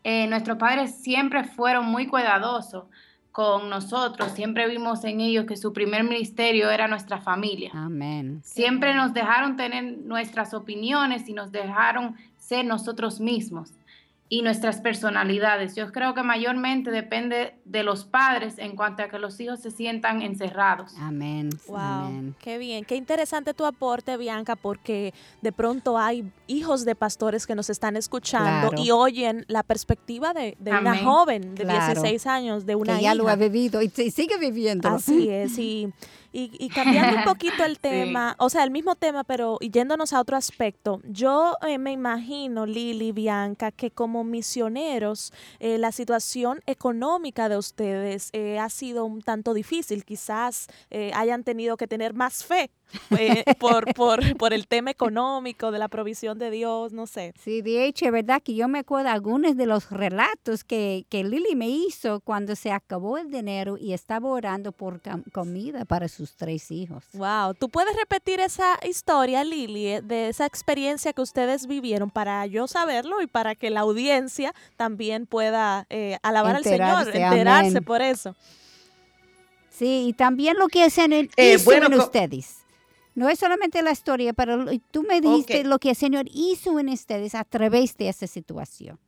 eh, 0.07 0.27
nuestros 0.27 0.59
padres 0.59 0.93
siempre 0.93 1.43
fueron 1.43 1.85
muy 1.87 2.05
cuidadosos 2.05 2.83
con 3.31 3.71
nosotros, 3.71 4.33
siempre 4.33 4.67
vimos 4.69 5.03
en 5.03 5.19
ellos 5.19 5.47
que 5.47 5.57
su 5.57 5.73
primer 5.73 6.03
ministerio 6.03 6.69
era 6.69 6.87
nuestra 6.87 7.19
familia. 7.21 7.71
Amén. 7.73 8.39
Siempre 8.43 8.93
nos 8.93 9.15
dejaron 9.15 9.55
tener 9.55 9.97
nuestras 9.97 10.53
opiniones 10.53 11.27
y 11.27 11.33
nos 11.33 11.51
dejaron 11.51 12.15
ser 12.37 12.65
nosotros 12.65 13.19
mismos 13.19 13.71
y 14.27 14.41
nuestras 14.41 14.81
personalidades. 14.81 15.75
Yo 15.75 15.91
creo 15.91 16.15
que 16.15 16.23
mayormente 16.23 16.89
depende 16.89 17.55
de 17.63 17.83
los 17.83 18.05
padres 18.05 18.55
en 18.57 18.75
cuanto 18.75 19.03
a 19.03 19.07
que 19.07 19.19
los 19.19 19.39
hijos 19.39 19.59
se 19.59 19.69
sientan 19.69 20.23
encerrados. 20.23 20.93
Amén. 20.97 21.49
Wow. 21.67 22.33
Qué 22.39 22.57
bien, 22.57 22.85
qué 22.85 22.95
interesante 22.95 23.53
tu 23.53 23.65
aporte, 23.65 24.17
Bianca, 24.17 24.55
porque 24.55 25.13
de 25.41 25.51
pronto 25.51 25.99
hay 25.99 26.31
hijos 26.47 26.85
de 26.85 26.95
pastores 26.95 27.45
que 27.45 27.53
nos 27.53 27.69
están 27.69 27.95
escuchando 27.97 28.71
y 28.81 28.89
oyen 28.89 29.45
la 29.47 29.61
perspectiva 29.61 30.33
de, 30.33 30.57
una 30.59 30.97
joven 30.97 31.53
de 31.53 31.65
16 31.65 32.25
años, 32.25 32.65
de 32.65 32.75
una 32.75 32.97
que 32.97 33.03
ya 33.03 33.13
lo 33.13 33.27
ha 33.29 33.35
vivido 33.35 33.81
y 33.81 33.89
sigue 33.89 34.37
viviendo. 34.39 34.89
Así 34.89 35.29
es, 35.29 35.57
y 35.59 35.93
y, 36.37 36.69
cambiando 36.69 37.17
un 37.17 37.23
poquito 37.23 37.63
el 37.63 37.79
tema, 37.79 38.35
o 38.39 38.49
sea, 38.49 38.63
el 38.63 38.71
mismo 38.71 38.95
tema, 38.95 39.23
pero 39.23 39.57
yéndonos 39.59 40.11
a 40.11 40.19
otro 40.19 40.35
aspecto, 40.35 41.01
yo 41.05 41.55
eh, 41.65 41.77
me 41.77 41.93
imagino, 41.93 42.65
Lili, 42.65 43.13
Bianca, 43.13 43.71
que 43.71 43.91
como 43.91 44.23
misioneros, 44.25 45.31
eh, 45.59 45.77
la 45.77 45.93
situación 45.93 46.61
económica 46.65 47.47
de 47.47 47.57
ustedes 47.57 48.29
eh, 48.33 48.59
ha 48.59 48.69
sido 48.69 49.05
un 49.05 49.21
tanto 49.21 49.53
difícil. 49.53 50.03
Quizás 50.03 50.67
hayan 51.13 51.43
tenido 51.43 51.77
que 51.77 51.87
tener 51.87 52.13
más 52.13 52.43
fe 52.43 52.71
eh, 53.17 53.43
por, 53.59 53.93
por, 53.93 54.37
por, 54.37 54.53
el 54.53 54.67
tema 54.67 54.91
económico, 54.91 55.71
de 55.71 55.79
la 55.79 55.87
provisión 55.87 56.37
de 56.37 56.51
Dios, 56.51 56.93
no 56.93 57.07
sé. 57.07 57.33
Sí, 57.43 57.61
de 57.61 57.85
hecho, 57.85 58.05
es 58.05 58.11
verdad 58.11 58.41
que 58.41 58.55
yo 58.55 58.67
me 58.67 58.79
acuerdo 58.79 59.09
algunos 59.09 59.57
de 59.57 59.65
los 59.65 59.89
relatos 59.89 60.63
que, 60.63 61.05
que 61.09 61.23
Lili 61.23 61.55
me 61.55 61.69
hizo 61.69 62.19
cuando 62.21 62.55
se 62.55 62.71
acabó 62.71 63.17
el 63.17 63.31
dinero 63.31 63.77
y 63.77 63.93
estaba 63.93 64.29
orando 64.29 64.71
por 64.71 65.01
comida 65.31 65.85
para 65.85 66.07
sus 66.07 66.35
tres 66.35 66.71
hijos. 66.71 67.03
Wow, 67.13 67.53
¿tú 67.53 67.69
puedes 67.69 67.95
repetir 67.95 68.39
esa 68.39 68.77
historia, 68.87 69.43
Lili, 69.43 69.87
eh, 69.87 70.01
de 70.01 70.29
esa 70.29 70.45
experiencia 70.45 71.13
que 71.13 71.21
ustedes 71.21 71.67
vivieron 71.67 72.09
para 72.09 72.45
yo 72.45 72.67
saberlo 72.67 73.21
y 73.21 73.27
para 73.27 73.55
que 73.55 73.69
la 73.69 73.81
audiencia 73.81 74.53
también 74.77 75.25
pueda 75.25 75.85
eh, 75.89 76.17
alabar 76.23 76.55
al 76.57 76.63
Señor, 76.63 77.07
enterarse 77.13 77.81
por 77.81 78.01
eso? 78.01 78.35
Sí, 79.69 80.05
y 80.07 80.13
también 80.13 80.57
lo 80.57 80.67
que 80.67 80.83
hacen 80.83 81.11
en, 81.11 81.29
bueno, 81.65 81.87
ustedes. 81.97 82.64
No 83.15 83.29
es 83.29 83.39
solamente 83.39 83.81
la 83.81 83.91
historia, 83.91 84.33
pero 84.33 84.65
tú 84.91 85.03
me 85.03 85.21
dijiste 85.21 85.63
lo 85.63 85.79
que 85.79 85.91
el 85.91 85.95
Señor 85.95 86.25
hizo 86.33 86.79
en 86.79 86.89
ustedes 86.89 87.33
a 87.33 87.45
través 87.45 87.95
de 87.97 88.09
esa 88.09 88.27
situación. 88.27 88.99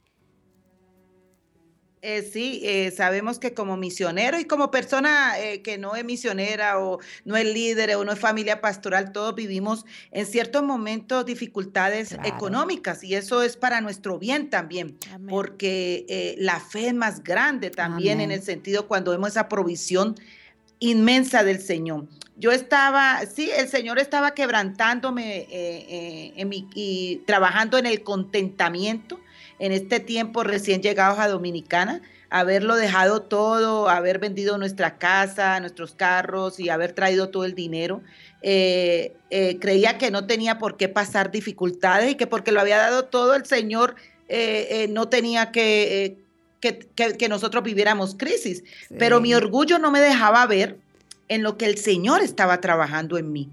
Eh, 2.04 2.22
sí, 2.22 2.62
eh, 2.64 2.92
sabemos 2.92 3.40
que 3.40 3.54
como 3.56 3.76
misionero 3.76 4.40
y 4.40 4.46
como 4.46 4.70
persona 4.70 5.38
eh, 5.40 5.64
que 5.64 5.80
no 5.80 5.96
es 5.96 6.06
misionera 6.06 6.80
o 6.80 7.00
no 7.26 7.36
es 7.36 7.46
líder 7.46 7.96
o 7.96 8.06
no 8.06 8.12
es 8.12 8.20
familia 8.20 8.62
pastoral, 8.62 9.12
todos 9.12 9.34
vivimos 9.34 9.84
en 10.12 10.28
ciertos 10.28 10.62
momentos 10.64 11.26
dificultades 11.26 12.16
económicas 12.24 13.04
y 13.04 13.16
eso 13.16 13.42
es 13.42 13.58
para 13.58 13.82
nuestro 13.82 14.20
bien 14.20 14.50
también, 14.50 14.96
porque 15.28 16.36
la 16.38 16.60
fe 16.60 16.88
es 16.88 16.94
más 16.94 17.24
grande 17.24 17.72
también 17.72 18.22
en 18.22 18.32
el 18.32 18.44
sentido 18.44 18.88
cuando 18.88 19.12
vemos 19.12 19.30
esa 19.30 19.50
provisión 19.50 20.16
inmensa 20.80 21.44
del 21.44 21.60
Señor. 21.60 22.06
Yo 22.40 22.52
estaba, 22.52 23.22
sí, 23.26 23.50
el 23.56 23.68
Señor 23.68 23.98
estaba 23.98 24.36
quebrantándome 24.36 25.48
eh, 25.50 26.34
eh, 26.38 26.64
y 26.76 27.18
trabajando 27.26 27.80
en 27.80 27.88
el 27.88 28.04
contentamiento 28.04 29.20
en 29.58 29.72
este 29.72 30.00
tiempo 30.00 30.44
recién 30.44 30.84
llegados 30.84 31.18
a 31.18 31.28
Dominicana, 31.28 32.02
haberlo 32.30 32.76
dejado 32.76 33.24
todo, 33.24 33.90
haber 33.90 34.20
vendido 34.20 34.60
nuestra 34.60 35.00
casa, 35.00 35.60
nuestros 35.60 35.96
carros 35.96 36.60
y 36.60 36.70
haber 36.70 36.94
traído 36.94 37.30
todo 37.30 37.44
el 37.44 37.56
dinero. 37.56 38.04
Eh, 38.44 39.16
creía 39.60 39.98
que 39.98 40.12
no 40.12 40.28
tenía 40.28 40.60
por 40.60 40.78
qué 40.78 40.90
pasar 40.90 41.32
dificultades 41.32 42.12
y 42.12 42.16
que 42.16 42.28
porque 42.28 42.52
lo 42.52 42.62
había 42.62 42.78
dado 42.78 43.06
todo 43.06 43.34
el 43.34 43.46
Señor 43.46 43.96
no 44.90 45.10
tenía 45.10 45.52
que 45.52 46.20
que, 46.60 47.28
nosotros 47.30 47.64
viviéramos 47.64 48.16
crisis, 48.16 48.64
pero 48.98 49.22
mi 49.22 49.34
orgullo 49.34 49.80
no 49.80 49.92
me 49.92 50.00
dejaba 50.00 50.46
ver 50.48 50.78
en 51.28 51.44
lo 51.44 51.58
que 51.58 51.66
el 51.66 51.78
Señor 51.78 52.22
estaba 52.22 52.62
trabajando 52.62 53.18
en 53.18 53.32
mí. 53.32 53.50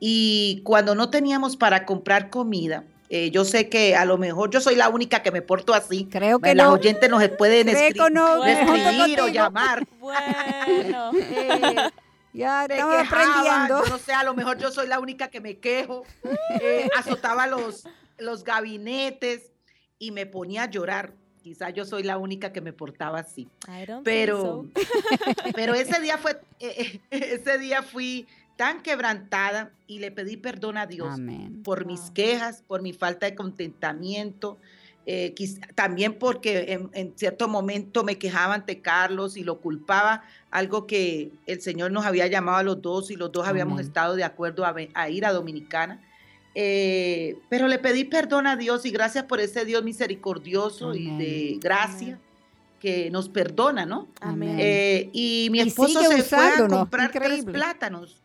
Y 0.00 0.60
cuando 0.64 0.94
no 0.94 1.10
teníamos 1.10 1.56
para 1.56 1.84
comprar 1.86 2.30
comida, 2.30 2.84
eh, 3.10 3.30
yo 3.30 3.44
sé 3.44 3.68
que 3.68 3.94
a 3.96 4.04
lo 4.04 4.18
mejor 4.18 4.50
yo 4.50 4.60
soy 4.60 4.74
la 4.76 4.88
única 4.88 5.22
que 5.22 5.30
me 5.30 5.40
porto 5.42 5.72
así. 5.74 6.06
Creo 6.10 6.38
que 6.40 6.54
Las 6.54 6.66
no. 6.66 6.72
oyentes 6.74 7.08
nos 7.08 7.26
pueden 7.30 7.68
escri- 7.68 7.92
que 7.94 8.10
no, 8.10 8.38
Bueno. 8.38 8.74
escribir 8.74 9.20
o 9.20 9.28
llamar. 9.28 9.86
Bueno. 10.00 11.10
Eh, 12.34 12.40
ya 12.40 12.66
me 12.68 12.74
estamos 12.74 12.96
quejaba, 12.96 13.22
aprendiendo. 13.22 13.84
yo 13.84 13.90
no 13.90 13.98
sé, 13.98 14.12
a 14.12 14.24
lo 14.24 14.34
mejor 14.34 14.58
yo 14.58 14.72
soy 14.72 14.88
la 14.88 14.98
única 14.98 15.28
que 15.28 15.40
me 15.40 15.58
quejo, 15.58 16.02
eh, 16.60 16.88
azotaba 16.96 17.46
los, 17.46 17.86
los 18.18 18.42
gabinetes 18.42 19.52
y 20.00 20.10
me 20.10 20.26
ponía 20.26 20.64
a 20.64 20.70
llorar. 20.70 21.12
Quizá 21.44 21.68
yo 21.68 21.84
soy 21.84 22.02
la 22.04 22.16
única 22.16 22.54
que 22.54 22.62
me 22.62 22.72
portaba 22.72 23.18
así. 23.18 23.48
Pero, 24.02 24.40
so. 24.40 24.66
pero 25.54 25.74
ese 25.74 26.00
día 26.00 26.16
fue, 26.16 26.40
eh, 26.58 27.00
eh, 27.10 27.38
ese 27.38 27.58
día 27.58 27.82
fui 27.82 28.26
tan 28.56 28.82
quebrantada 28.82 29.70
y 29.86 29.98
le 29.98 30.10
pedí 30.10 30.38
perdón 30.38 30.78
a 30.78 30.86
Dios 30.86 31.12
Amén. 31.12 31.62
por 31.62 31.84
mis 31.84 32.10
quejas, 32.12 32.62
por 32.66 32.80
mi 32.80 32.94
falta 32.94 33.26
de 33.26 33.34
contentamiento, 33.34 34.56
eh, 35.04 35.34
también 35.74 36.18
porque 36.18 36.72
en, 36.72 36.88
en 36.94 37.12
cierto 37.14 37.46
momento 37.46 38.04
me 38.04 38.16
quejaba 38.16 38.54
ante 38.54 38.80
Carlos 38.80 39.36
y 39.36 39.44
lo 39.44 39.60
culpaba, 39.60 40.22
algo 40.50 40.86
que 40.86 41.30
el 41.44 41.60
Señor 41.60 41.92
nos 41.92 42.06
había 42.06 42.26
llamado 42.26 42.56
a 42.56 42.62
los 42.62 42.80
dos 42.80 43.10
y 43.10 43.16
los 43.16 43.30
dos 43.30 43.46
habíamos 43.46 43.82
estado 43.82 44.16
de 44.16 44.24
acuerdo 44.24 44.64
a 44.64 45.10
ir 45.10 45.26
a 45.26 45.32
Dominicana. 45.34 46.00
Eh, 46.54 47.36
pero 47.48 47.66
le 47.68 47.78
pedí 47.78 48.04
perdón 48.04 48.46
a 48.46 48.56
Dios 48.56 48.86
y 48.86 48.90
gracias 48.90 49.24
por 49.24 49.40
ese 49.40 49.64
Dios 49.64 49.82
misericordioso 49.82 50.94
y 50.94 51.08
Amén. 51.08 51.18
de 51.18 51.58
gracia 51.60 52.20
que 52.78 53.10
nos 53.10 53.28
perdona, 53.28 53.86
¿no? 53.86 54.08
Amén. 54.20 54.56
Eh, 54.60 55.08
y 55.12 55.48
mi 55.50 55.58
Y 55.58 55.62
esposo 55.68 56.00
sigue 56.02 56.16
se 56.18 56.22
fue 56.22 56.38
a 56.38 56.48
usándonos, 56.48 56.78
comprar 56.80 57.10
tres 57.10 57.24
increíble. 57.24 57.52
plátanos. 57.52 58.20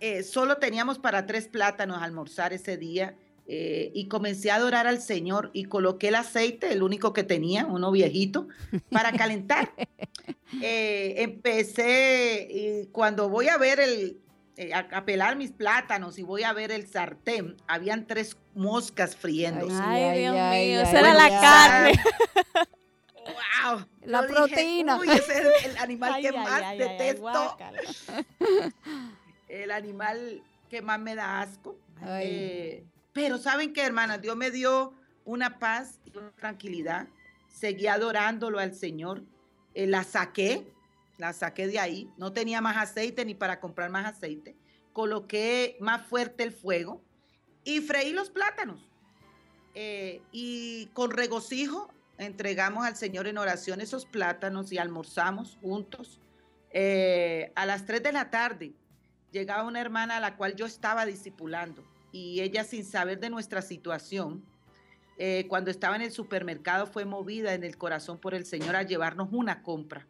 Eh, 0.00 0.22
solo 0.22 0.58
teníamos 0.58 0.98
para 0.98 1.26
tres 1.26 1.48
plátanos 1.48 1.98
a 1.98 2.04
almorzar 2.04 2.52
ese 2.52 2.76
día 2.76 3.16
eh, 3.48 3.90
y 3.94 4.06
comencé 4.06 4.50
a 4.50 4.56
adorar 4.56 4.86
al 4.86 5.00
Señor 5.00 5.50
y 5.54 5.64
coloqué 5.64 6.08
el 6.08 6.16
aceite, 6.16 6.70
el 6.72 6.82
único 6.82 7.12
que 7.14 7.24
tenía, 7.24 7.66
uno 7.66 7.90
viejito, 7.90 8.48
para 8.90 9.12
calentar. 9.12 9.72
Eh, 10.62 11.16
empecé 11.18 12.48
y 12.50 12.86
cuando 12.86 13.28
voy 13.28 13.48
a 13.48 13.58
ver 13.58 13.80
el, 13.80 14.16
eh, 14.60 14.74
a, 14.74 14.80
a 14.80 15.04
pelar 15.04 15.36
mis 15.36 15.52
plátanos 15.52 16.18
y 16.18 16.24
voy 16.24 16.42
a 16.42 16.52
ver 16.52 16.72
el 16.72 16.88
sartén, 16.88 17.56
habían 17.68 18.08
tres 18.08 18.36
moscas 18.54 19.14
friendo. 19.14 19.68
Ay, 19.70 20.02
Ay, 20.02 20.18
Dios 20.20 20.36
ay, 20.36 20.66
mío, 20.68 20.80
esa 20.80 20.98
era 20.98 21.14
la 21.14 21.24
ay. 21.26 21.30
carne. 21.40 22.02
¡Wow! 23.24 23.86
La 24.02 24.22
Yo 24.22 24.26
dije, 24.26 24.34
proteína. 24.34 24.96
Uy, 24.98 25.08
ese 25.10 25.32
es 25.38 25.64
el 25.66 25.76
animal 25.78 26.14
Ay, 26.14 26.22
que 26.22 26.28
ay, 26.30 26.36
más 26.38 26.62
ay, 26.62 26.64
ay, 26.64 26.82
ay, 26.82 26.88
detesto. 26.88 27.56
el 29.48 29.70
animal 29.70 30.42
que 30.68 30.82
más 30.82 30.98
me 30.98 31.14
da 31.14 31.40
asco. 31.40 31.78
Eh, 32.06 32.84
pero 33.12 33.38
saben 33.38 33.72
qué, 33.72 33.84
hermanas, 33.84 34.20
Dios 34.20 34.36
me 34.36 34.50
dio 34.50 34.92
una 35.24 35.60
paz 35.60 36.00
y 36.04 36.16
una 36.18 36.32
tranquilidad. 36.32 37.06
Seguí 37.48 37.86
adorándolo 37.86 38.58
al 38.58 38.74
Señor. 38.74 39.22
Eh, 39.74 39.86
la 39.86 40.02
saqué, 40.02 40.66
la 41.18 41.32
saqué 41.32 41.66
de 41.66 41.78
ahí. 41.78 42.10
No 42.16 42.32
tenía 42.32 42.60
más 42.62 42.76
aceite 42.76 43.24
ni 43.24 43.34
para 43.34 43.60
comprar 43.60 43.90
más 43.90 44.06
aceite. 44.06 44.56
Coloqué 44.92 45.76
más 45.80 46.06
fuerte 46.06 46.44
el 46.44 46.52
fuego 46.52 47.02
y 47.64 47.80
freí 47.80 48.12
los 48.12 48.30
plátanos. 48.30 48.90
Eh, 49.74 50.22
y 50.32 50.86
con 50.94 51.10
regocijo 51.10 51.92
entregamos 52.16 52.86
al 52.86 52.96
Señor 52.96 53.26
en 53.26 53.38
oración 53.38 53.80
esos 53.80 54.06
plátanos 54.06 54.72
y 54.72 54.78
almorzamos 54.78 55.58
juntos. 55.60 56.20
Eh, 56.70 57.52
a 57.54 57.66
las 57.66 57.84
3 57.84 58.02
de 58.02 58.12
la 58.12 58.30
tarde 58.30 58.72
llegaba 59.30 59.64
una 59.64 59.80
hermana 59.80 60.16
a 60.16 60.20
la 60.20 60.36
cual 60.36 60.56
yo 60.56 60.66
estaba 60.66 61.04
discipulando 61.04 61.84
y 62.12 62.40
ella 62.40 62.64
sin 62.64 62.84
saber 62.84 63.20
de 63.20 63.30
nuestra 63.30 63.62
situación, 63.62 64.44
eh, 65.18 65.46
cuando 65.48 65.70
estaba 65.70 65.96
en 65.96 66.02
el 66.02 66.12
supermercado 66.12 66.86
fue 66.86 67.04
movida 67.04 67.54
en 67.54 67.64
el 67.64 67.76
corazón 67.76 68.18
por 68.18 68.34
el 68.34 68.46
Señor 68.46 68.76
a 68.76 68.82
llevarnos 68.82 69.28
una 69.32 69.62
compra 69.62 70.06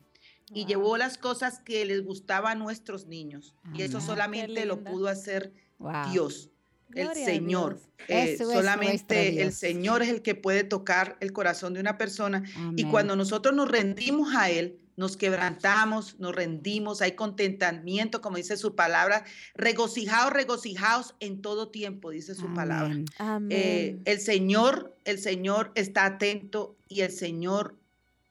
y 0.52 0.60
Wow. 0.60 0.68
llevó 0.68 0.96
las 0.96 1.18
cosas 1.18 1.58
que 1.60 1.84
les 1.84 2.04
gustaba 2.04 2.52
a 2.52 2.54
nuestros 2.54 3.06
niños 3.06 3.54
y 3.74 3.82
eso 3.82 4.00
solamente 4.00 4.64
lo 4.64 4.82
pudo 4.82 5.08
hacer 5.08 5.52
Wow. 5.78 6.10
Dios, 6.10 6.50
el 6.94 7.04
Gloria 7.04 7.24
Señor. 7.24 7.80
Eh, 8.08 8.32
es 8.32 8.38
solamente 8.38 9.42
el. 9.42 9.52
Señor 9.52 10.02
es 10.02 10.08
el 10.08 10.22
que 10.22 10.34
puede 10.34 10.64
tocar 10.64 11.16
el 11.20 11.32
corazón 11.32 11.74
de 11.74 11.80
una 11.80 11.98
persona 11.98 12.42
y 12.76 12.84
cuando 12.84 13.14
nosotros 13.14 13.54
nos 13.54 13.68
rendimos 13.70 14.34
a 14.34 14.50
Él, 14.50 14.78
nos 14.96 15.16
quebrantamos, 15.16 16.18
nos 16.18 16.34
rendimos, 16.34 17.02
hay 17.02 17.12
contentamiento, 17.12 18.20
como 18.20 18.36
dice 18.36 18.56
su 18.56 18.74
palabra, 18.74 19.24
regocijaos, 19.54 20.32
regocijaos 20.32 21.14
en 21.20 21.40
todo 21.40 21.68
tiempo, 21.68 22.10
dice 22.10 22.34
su 22.34 22.52
palabra. 22.52 22.86
Amén. 22.92 23.04
Amén. 23.18 23.48
Eh, 23.52 23.98
el 24.04 24.18
Señor, 24.18 24.96
el 25.04 25.20
Señor 25.20 25.70
está 25.76 26.04
atento 26.04 26.76
y 26.88 27.02
el 27.02 27.12
Señor 27.12 27.77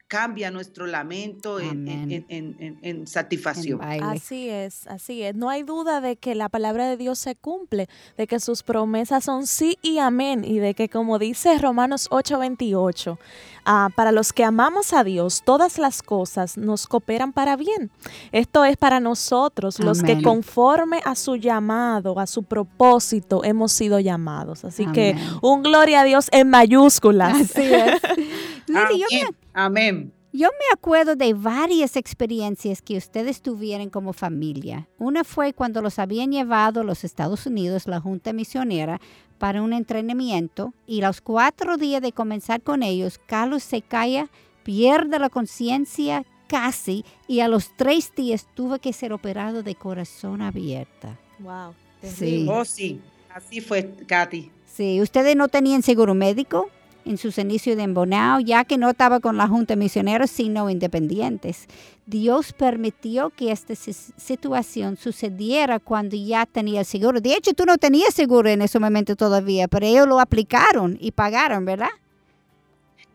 cambia 0.08 0.52
nuestro 0.52 0.88
lamento 0.88 1.60
en, 1.60 1.88
en- 1.88 2.00
Amén. 2.04 2.26
en- 2.30 2.56
en- 2.60 2.78
en 2.82 3.00
En 3.00 3.08
satisfacción. 3.08 3.80
Así 3.82 4.50
es, 4.50 4.88
así 4.88 5.22
es. 5.24 5.36
No 5.36 5.50
hay 5.50 5.64
duda 5.64 6.00
de 6.00 6.16
que 6.16 6.34
la 6.36 6.48
palabra 6.50 6.88
de 6.90 6.96
Dios 6.96 7.20
se 7.20 7.36
cumple, 7.36 7.90
de 8.18 8.26
que 8.28 8.40
sus 8.40 8.64
promesas 8.64 9.26
son 9.26 9.48
sí 9.48 9.78
y 9.82 9.98
amén, 10.00 10.44
y 10.46 10.60
de 10.60 10.74
que 10.74 10.88
como 10.88 11.20
dice 11.20 11.58
Romanos 11.58 12.08
8:28, 12.10 13.18
ah, 13.66 13.90
para 13.96 14.12
los 14.14 14.32
que 14.32 14.44
amamos 14.46 14.94
a 14.94 15.04
Dios, 15.04 15.42
todas 15.44 15.78
las 15.78 16.02
cosas 16.02 16.58
nos 16.58 16.88
cooperan 16.88 17.34
para 17.34 17.58
bien. 17.58 17.92
Esto 18.32 18.64
es 18.64 18.78
para 18.78 19.00
nosotros, 19.02 19.80
los 19.80 20.02
que 20.04 20.22
conforme 20.22 21.02
a 21.04 21.16
su 21.16 21.36
llamado, 21.36 22.20
a 22.20 22.28
su 22.28 22.44
propósito, 22.44 23.44
hemos 23.44 23.72
sido 23.74 24.00
llamados. 24.00 24.64
Así 24.64 24.86
que 24.88 25.16
un 25.42 25.64
gloria 25.64 26.02
a 26.02 26.04
Dios 26.06 26.30
en 26.32 26.50
mayúsculas. 26.50 27.34
Así 27.42 27.62
es. 27.74 28.02
Lili, 28.68 29.00
yo 29.00 29.08
me 29.12 29.32
Amén. 29.58 30.14
Yo 30.32 30.50
me 30.50 30.66
acuerdo 30.72 31.16
de 31.16 31.34
varias 31.34 31.96
experiencias 31.96 32.84
que 32.84 32.96
ustedes 32.96 33.42
tuvieron 33.42 33.90
como 33.90 34.14
familia. 34.14 34.88
Una 35.00 35.24
fue 35.24 35.52
cuando 35.52 35.82
los 35.82 35.98
habían 35.98 36.32
llevado 36.32 36.82
a 36.82 36.84
los 36.84 37.04
Estados 37.04 37.48
Unidos, 37.48 37.88
la 37.88 38.00
Junta 38.00 38.34
Misionera, 38.34 39.02
para 39.40 39.64
un 39.64 39.74
entrenamiento 39.74 40.76
y 40.86 41.02
los 41.02 41.22
cuatro 41.22 41.78
días 41.78 42.04
de 42.04 42.12
comenzar 42.12 42.62
con 42.62 42.84
ellos, 42.84 43.20
Carlos 43.26 43.64
se 43.64 43.82
calla, 43.82 44.30
pierde 44.62 45.18
la 45.18 45.32
conciencia 45.32 46.24
casi 46.48 47.04
y 47.28 47.40
a 47.40 47.48
los 47.48 47.76
tres 47.76 48.14
días 48.16 48.48
tuvo 48.54 48.78
que 48.78 48.94
ser 48.94 49.12
operado 49.12 49.64
de 49.64 49.74
corazón 49.74 50.44
abierta. 50.44 51.18
Wow. 51.40 51.74
Sí. 52.04 52.46
Oh, 52.48 52.64
sí. 52.64 53.02
Así 53.34 53.60
fue, 53.62 53.92
Katy. 54.06 54.52
Sí, 54.66 55.02
ustedes 55.02 55.36
no 55.36 55.48
tenían 55.48 55.82
seguro 55.82 56.14
médico 56.14 56.70
en 57.08 57.18
sus 57.18 57.38
inicios 57.38 57.78
de 57.78 57.84
embonado, 57.84 58.40
ya 58.40 58.64
que 58.66 58.78
no 58.78 58.90
estaba 58.90 59.20
con 59.20 59.38
la 59.38 59.48
Junta 59.48 59.76
Misionera, 59.76 60.28
sino 60.28 60.70
independientes. 60.70 61.68
Dios 62.06 62.54
permitió 62.54 63.30
que 63.32 63.52
esta 63.52 63.76
si- 63.76 63.94
situación 63.94 64.98
sucediera 64.98 65.80
cuando 65.80 66.16
ya 66.16 66.46
tenía 66.46 66.82
el 66.82 66.86
seguro. 66.86 67.20
De 67.22 67.34
hecho, 67.34 67.54
tú 67.54 67.66
no 67.66 67.78
tenías 67.78 68.14
seguro 68.14 68.50
en 68.50 68.62
ese 68.62 68.80
momento 68.80 69.16
todavía, 69.16 69.68
pero 69.68 69.86
ellos 69.86 70.08
lo 70.08 70.20
aplicaron 70.20 70.98
y 71.02 71.12
pagaron, 71.12 71.66
¿verdad? 71.66 71.90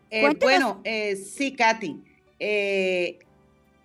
Eh, 0.09 0.35
bueno, 0.41 0.79
eh, 0.83 1.15
sí, 1.15 1.53
Katy. 1.53 1.97
Eh, 2.39 3.19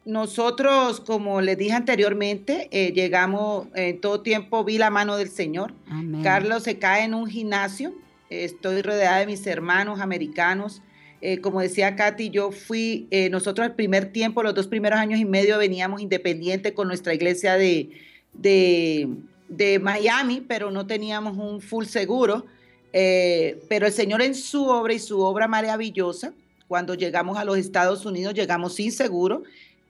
nosotros, 0.05 1.01
como 1.01 1.40
les 1.40 1.57
dije 1.59 1.73
anteriormente, 1.73 2.68
eh, 2.71 2.92
llegamos, 2.92 3.66
en 3.75 4.01
todo 4.01 4.21
tiempo 4.23 4.64
vi 4.64 4.79
la 4.79 4.90
mano 4.90 5.16
del 5.16 5.29
Señor. 5.29 5.75
Amén. 5.88 6.23
Carlos 6.23 6.62
se 6.62 6.79
cae 6.79 7.05
en 7.05 7.14
un 7.14 7.27
gimnasio. 7.29 7.92
Estoy 8.31 8.83
rodeada 8.83 9.19
de 9.19 9.27
mis 9.27 9.47
hermanos 9.47 10.01
americanos. 10.01 10.83
Eh, 11.21 11.41
como 11.41 11.61
decía 11.61 11.97
Katy, 11.97 12.31
yo 12.31 12.53
fui, 12.53 13.09
eh, 13.11 13.29
nosotros 13.31 13.67
el 13.67 13.75
primer 13.75 14.12
tiempo, 14.12 14.43
los 14.43 14.55
dos 14.55 14.69
primeros 14.69 14.99
años 14.99 15.19
y 15.19 15.25
medio, 15.25 15.59
veníamos 15.59 16.01
independientes 16.01 16.73
con 16.73 16.88
nuestra 16.88 17.14
iglesia 17.14 17.55
de, 17.55 17.91
de, 18.35 19.09
de 19.49 19.79
Miami, 19.79 20.45
pero 20.47 20.71
no 20.71 20.87
teníamos 20.87 21.37
un 21.37 21.61
full 21.61 21.87
seguro. 21.87 22.47
Eh, 22.93 23.62
pero 23.69 23.87
el 23.87 23.93
Señor 23.93 24.23
en 24.23 24.35
su 24.35 24.67
obra 24.67 24.95
y 24.95 24.99
su 24.99 25.21
obra 25.21 25.49
maravillosa, 25.49 26.33
cuando 26.69 26.95
llegamos 26.95 27.38
a 27.38 27.45
los 27.45 27.59
Estados 27.59 28.07
Unidos, 28.07 28.35
llegamos 28.35 28.75
sin 28.75 28.93
seguro 28.93 29.43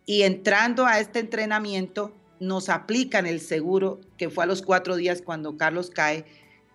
y 0.07 0.22
entrando 0.22 0.87
a 0.87 1.01
este 1.01 1.18
entrenamiento 1.18 2.12
nos 2.40 2.68
aplican 2.68 3.27
el 3.27 3.40
seguro, 3.40 4.01
que 4.16 4.31
fue 4.31 4.44
a 4.44 4.46
los 4.46 4.62
cuatro 4.62 4.96
días 4.96 5.22
cuando 5.22 5.57
Carlos 5.57 5.90
cae, 5.90 6.24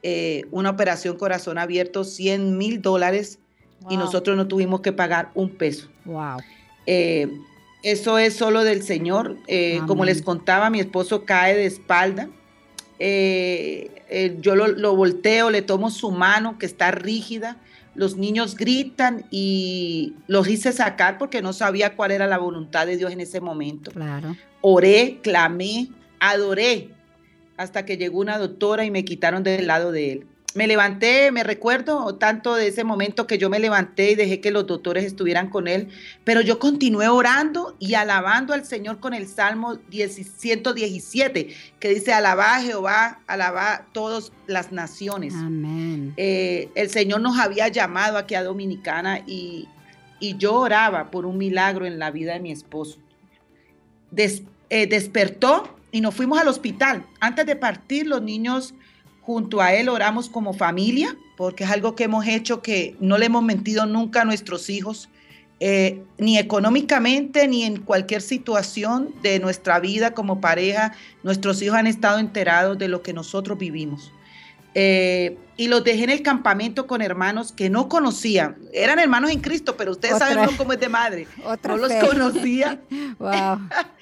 eh, 0.04 0.44
una 0.52 0.70
operación 0.70 1.16
corazón 1.16 1.58
abierto, 1.58 2.04
100 2.04 2.58
mil 2.58 2.82
dólares 2.82 3.40
y 3.90 3.96
nosotros 3.96 4.36
no 4.36 4.48
tuvimos 4.48 4.82
que 4.82 4.92
pagar 4.92 5.32
un 5.34 5.50
peso. 5.50 5.88
Wow. 6.04 6.40
Eh, 6.86 7.30
eso 7.84 8.18
es 8.18 8.36
solo 8.36 8.66
del 8.66 8.84
Señor. 8.84 9.38
Eh, 9.48 9.80
como 9.88 10.04
les 10.04 10.22
contaba, 10.22 10.70
mi 10.70 10.82
esposo 10.82 11.24
cae 11.24 11.56
de 11.56 11.66
espalda. 11.66 12.28
Yo 13.00 14.56
lo, 14.56 14.68
lo 14.68 14.96
volteo, 14.96 15.50
le 15.50 15.62
tomo 15.62 15.90
su 15.90 16.12
mano 16.12 16.58
que 16.58 16.66
está 16.66 16.92
rígida. 16.92 17.58
Los 17.96 18.18
niños 18.18 18.56
gritan 18.56 19.26
y 19.32 20.16
los 20.28 20.50
hice 20.50 20.74
sacar 20.74 21.18
porque 21.18 21.42
no 21.42 21.54
sabía 21.54 21.96
cuál 21.96 22.12
era 22.12 22.28
la 22.28 22.40
voluntad 22.40 22.88
de 22.88 22.98
Dios 22.98 23.12
en 23.12 23.22
ese 23.22 23.40
momento. 23.40 23.92
Claro. 23.92 24.36
Oré, 24.62 25.20
clamé, 25.22 25.90
adoré. 26.20 26.90
Hasta 27.58 27.86
que 27.86 27.98
llegó 27.98 28.20
una 28.20 28.38
doctora 28.38 28.86
y 28.86 28.92
me 28.92 29.06
quitaron 29.06 29.44
del 29.44 29.68
lado 29.68 29.92
de 29.92 30.12
él. 30.12 30.28
Me 30.56 30.68
levanté, 30.68 31.32
me 31.32 31.44
recuerdo 31.44 32.16
tanto 32.16 32.54
de 32.54 32.68
ese 32.68 32.84
momento 32.84 33.26
que 33.26 33.40
yo 33.40 33.50
me 33.50 33.60
levanté 33.60 34.12
y 34.12 34.16
dejé 34.16 34.40
que 34.40 34.52
los 34.52 34.68
doctores 34.68 35.04
estuvieran 35.04 35.50
con 35.50 35.68
él, 35.68 35.88
pero 36.24 36.42
yo 36.42 36.60
continué 36.60 37.08
orando 37.08 37.76
y 37.80 37.96
alabando 37.96 38.54
al 38.54 38.64
Señor 38.64 39.00
con 39.00 39.16
el 39.16 39.28
Salmo 39.28 39.80
117, 39.90 41.48
que 41.80 41.90
dice, 41.90 42.14
alaba 42.14 42.58
a 42.58 42.62
Jehová, 42.62 43.22
alaba 43.26 43.88
todas 43.94 44.32
las 44.46 44.72
naciones. 44.72 45.34
Amén. 45.34 46.14
Eh, 46.18 46.70
el 46.76 46.92
Señor 46.92 47.22
nos 47.22 47.40
había 47.40 47.68
llamado 47.70 48.20
aquí 48.20 48.36
a 48.36 48.44
Dominicana 48.44 49.24
y, 49.26 49.68
y 50.20 50.38
yo 50.38 50.54
oraba 50.54 51.10
por 51.10 51.26
un 51.26 51.40
milagro 51.40 51.88
en 51.88 51.98
la 51.98 52.12
vida 52.12 52.34
de 52.34 52.40
mi 52.40 52.52
esposo. 52.52 53.00
Eh, 54.16 54.88
despertó 54.88 55.76
y 55.94 56.02
nos 56.02 56.16
fuimos 56.16 56.40
al 56.40 56.50
hospital. 56.50 57.06
Antes 57.22 57.46
de 57.46 57.56
partir, 57.56 58.08
los 58.08 58.22
niños 58.22 58.74
junto 59.22 59.62
a 59.62 59.74
él 59.74 59.88
oramos 59.88 60.28
como 60.28 60.54
familia, 60.54 61.16
porque 61.38 61.64
es 61.64 61.70
algo 61.70 61.96
que 61.96 62.06
hemos 62.06 62.26
hecho 62.26 62.64
que 62.64 62.98
no 63.00 63.18
le 63.20 63.28
hemos 63.28 63.44
mentido 63.44 63.86
nunca 63.86 64.24
a 64.24 64.26
nuestros 64.26 64.72
hijos, 64.72 65.08
eh, 65.60 66.02
ni 66.18 66.40
económicamente, 66.40 67.48
ni 67.48 67.64
en 67.64 67.78
cualquier 67.78 68.24
situación 68.24 69.14
de 69.22 69.40
nuestra 69.40 69.80
vida 69.80 70.16
como 70.16 70.42
pareja. 70.42 70.94
Nuestros 71.22 71.62
hijos 71.62 71.78
han 71.78 71.88
estado 71.88 72.18
enterados 72.18 72.78
de 72.80 72.88
lo 72.88 73.04
que 73.04 73.14
nosotros 73.14 73.60
vivimos. 73.60 74.12
Eh, 74.74 75.38
y 75.58 75.68
los 75.68 75.84
dejé 75.84 76.06
en 76.06 76.10
el 76.10 76.24
campamento 76.24 76.88
con 76.88 77.04
hermanos 77.04 77.52
que 77.52 77.70
no 77.70 77.88
conocía. 77.88 78.56
Eran 78.74 78.98
hermanos 78.98 79.30
en 79.30 79.42
Cristo, 79.42 79.78
pero 79.78 79.92
ustedes 79.92 80.18
saben 80.18 80.50
cómo 80.58 80.74
es 80.74 80.80
de 80.80 80.90
madre. 80.90 81.28
no 81.68 81.78
los 81.78 81.94
conocía. 81.94 82.82
wow. 83.20 83.60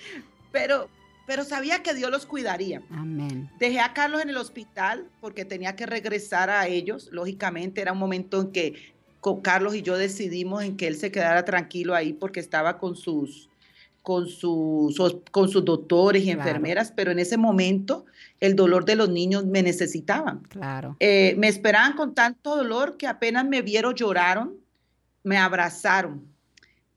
pero, 0.54 0.88
pero 1.26 1.44
sabía 1.44 1.84
que 1.84 1.94
Dios 1.94 2.12
los 2.12 2.26
cuidaría. 2.26 2.82
Amén. 2.90 3.50
Dejé 3.60 3.80
a 3.80 3.94
Carlos 3.94 4.22
en 4.22 4.30
el 4.30 4.38
hospital 4.38 5.08
porque 5.20 5.46
tenía 5.46 5.76
que 5.76 5.86
regresar 5.86 6.50
a 6.50 6.68
ellos. 6.68 7.10
Lógicamente 7.12 7.82
era 7.82 7.94
un 7.94 8.00
momento 8.00 8.42
en 8.42 8.52
que 8.52 8.94
con 9.20 9.42
Carlos 9.42 9.76
y 9.76 9.82
yo 9.82 9.98
decidimos 9.98 10.64
en 10.64 10.76
que 10.76 10.88
él 10.88 10.98
se 10.98 11.12
quedara 11.12 11.46
tranquilo 11.46 11.94
ahí 11.96 12.14
porque 12.14 12.40
estaba 12.40 12.80
con 12.80 12.96
sus 12.96 13.50
con 14.02 14.28
sus, 14.28 14.98
con 15.30 15.48
sus 15.50 15.64
doctores 15.64 16.24
y 16.24 16.32
enfermeras, 16.32 16.92
pero 16.92 17.12
en 17.12 17.20
ese 17.20 17.38
momento 17.38 18.06
el 18.40 18.56
dolor 18.56 18.84
de 18.86 18.96
los 18.96 19.10
niños 19.10 19.46
me 19.46 19.62
necesitaban. 19.62 20.40
Claro. 20.50 20.96
Eh, 21.00 21.36
me 21.38 21.48
esperaban 21.48 21.94
con 21.94 22.16
tanto 22.16 22.56
dolor 22.56 22.98
que 22.98 23.06
apenas 23.06 23.46
me 23.46 23.62
vieron 23.62 23.94
lloraron, 23.94 24.56
me 25.24 25.38
abrazaron. 25.38 26.31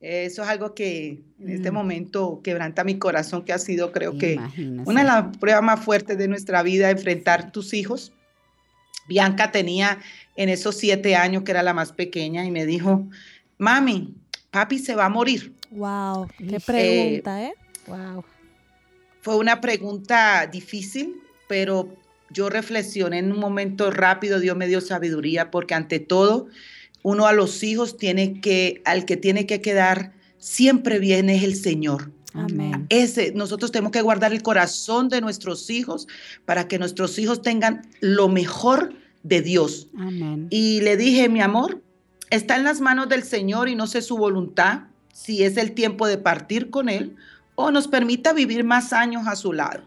Eso 0.05 0.43
es 0.43 0.49
algo 0.51 0.75
que 0.75 1.23
en 1.41 1.49
este 1.49 1.71
momento 1.71 2.43
quebranta 2.45 2.85
mi 2.85 2.99
corazón, 2.99 3.43
que 3.43 3.55
ha 3.55 3.59
sido, 3.59 3.91
creo 3.91 4.19
que, 4.19 4.39
una 4.85 5.01
de 5.01 5.07
las 5.07 5.37
pruebas 5.39 5.63
más 5.63 5.81
fuertes 5.81 6.19
de 6.19 6.29
nuestra 6.29 6.63
vida, 6.63 6.91
enfrentar 6.91 7.53
tus 7.53 7.73
hijos. 7.73 8.13
Bianca 9.09 9.51
tenía 9.51 10.01
en 10.37 10.51
esos 10.51 10.77
siete 10.77 11.17
años, 11.17 11.43
que 11.43 11.53
era 11.53 11.63
la 11.63 11.73
más 11.73 11.93
pequeña, 11.93 12.45
y 12.45 12.51
me 12.51 12.67
dijo, 12.67 13.09
mami, 13.57 14.15
papi 14.51 14.79
se 14.79 14.95
va 14.95 15.07
a 15.07 15.09
morir. 15.09 15.55
Wow, 15.71 16.29
qué 16.37 16.61
pregunta, 16.61 17.43
¿eh? 17.43 17.55
Wow. 17.87 18.25
Fue 19.23 19.37
una 19.37 19.63
pregunta 19.63 20.47
difícil, 20.47 21.17
pero 21.49 21.97
yo 22.29 22.51
reflexioné 22.51 23.21
en 23.21 23.33
un 23.33 23.39
momento 23.39 23.91
rápido, 23.91 24.39
Dios 24.39 24.55
me 24.55 24.67
dio 24.67 24.83
sabiduría, 24.83 25.51
porque 25.51 25.73
ante 25.73 25.99
todo, 25.99 26.49
uno 27.05 27.27
a 27.27 27.35
los 27.35 27.63
hijos 27.63 27.99
tiene 27.99 28.41
que, 28.41 28.81
al 28.87 29.05
que 29.05 29.19
tiene 29.19 29.47
que 29.47 29.61
quedar 29.61 30.15
siempre 30.39 30.99
bien 30.99 31.29
es 31.29 31.45
el 31.45 31.55
Señor. 31.55 32.11
Amén. 32.33 32.87
Ese, 32.89 33.33
nosotros 33.35 33.71
tenemos 33.71 33.93
que 33.93 34.01
guardar 34.01 34.33
el 34.33 34.43
corazón 34.43 35.11
de 35.11 35.21
nuestros 35.21 35.69
hijos 35.69 36.09
para 36.47 36.67
que 36.67 36.79
nuestros 36.79 37.19
hijos 37.19 37.43
tengan 37.43 37.83
lo 38.01 38.29
mejor 38.29 38.95
de 39.23 39.43
Dios. 39.43 39.89
Amén. 39.99 40.47
Y 40.49 40.81
le 40.81 40.97
dije, 40.97 41.29
mi 41.29 41.43
amor, 41.43 41.83
está 42.31 42.57
en 42.57 42.65
las 42.65 42.81
manos 42.81 43.11
del 43.11 43.23
Señor 43.23 43.69
y 43.69 43.77
no 43.77 43.87
sé 43.87 44.01
su 44.01 44.17
voluntad, 44.17 44.85
si 45.13 45.45
es 45.45 45.59
el 45.59 45.73
tiempo 45.73 46.07
de 46.07 46.17
partir 46.17 46.71
con 46.71 46.89
Él 46.89 47.17
o 47.55 47.71
nos 47.71 47.87
permita 47.87 48.33
vivir 48.33 48.65
más 48.65 48.95
años 48.95 49.27
a 49.29 49.37
su 49.37 49.53
lado. 49.53 49.83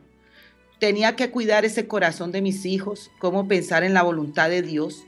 Tenía 0.80 1.16
que 1.16 1.32
cuidar 1.32 1.66
ese 1.66 1.88
corazón 1.88 2.32
de 2.32 2.44
mis 2.44 2.64
hijos, 2.66 3.10
cómo 3.18 3.48
pensar 3.48 3.84
en 3.84 3.96
la 3.96 4.04
voluntad 4.04 4.50
de 4.50 4.62
Dios. 4.62 5.08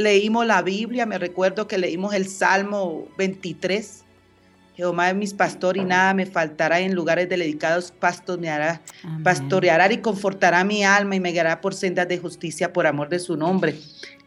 Leímos 0.00 0.46
la 0.46 0.62
Biblia, 0.62 1.04
me 1.04 1.18
recuerdo 1.18 1.68
que 1.68 1.76
leímos 1.76 2.14
el 2.14 2.26
Salmo 2.26 3.06
23. 3.18 4.04
Jehová 4.74 5.10
es 5.10 5.14
mi 5.14 5.26
pastor 5.28 5.76
y 5.76 5.84
nada 5.84 6.14
me 6.14 6.24
faltará 6.24 6.80
en 6.80 6.94
lugares 6.94 7.28
dedicados 7.28 7.92
pastoreará, 7.92 8.80
pastoreará 9.22 9.92
y 9.92 9.98
confortará 9.98 10.64
mi 10.64 10.84
alma 10.84 11.16
y 11.16 11.20
me 11.20 11.32
guiará 11.32 11.60
por 11.60 11.74
sendas 11.74 12.08
de 12.08 12.16
justicia 12.16 12.72
por 12.72 12.86
amor 12.86 13.10
de 13.10 13.18
su 13.18 13.36
nombre. 13.36 13.74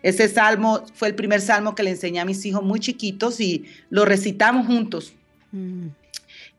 Ese 0.03 0.29
salmo 0.29 0.83
fue 0.93 1.07
el 1.07 1.15
primer 1.15 1.41
salmo 1.41 1.73
que 1.73 1.81
le 1.81 1.89
enseñé 1.89 2.19
a 2.19 2.25
mis 2.25 2.45
hijos 2.45 2.61
muy 2.61 2.79
chiquitos 2.79 3.39
y 3.39 3.65
lo 3.89 4.05
recitamos 4.05 4.67
juntos. 4.67 5.15
Mm. 5.51 5.87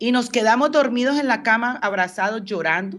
Y 0.00 0.11
nos 0.11 0.29
quedamos 0.29 0.72
dormidos 0.72 1.20
en 1.20 1.29
la 1.29 1.44
cama, 1.44 1.79
abrazados, 1.81 2.42
llorando, 2.44 2.98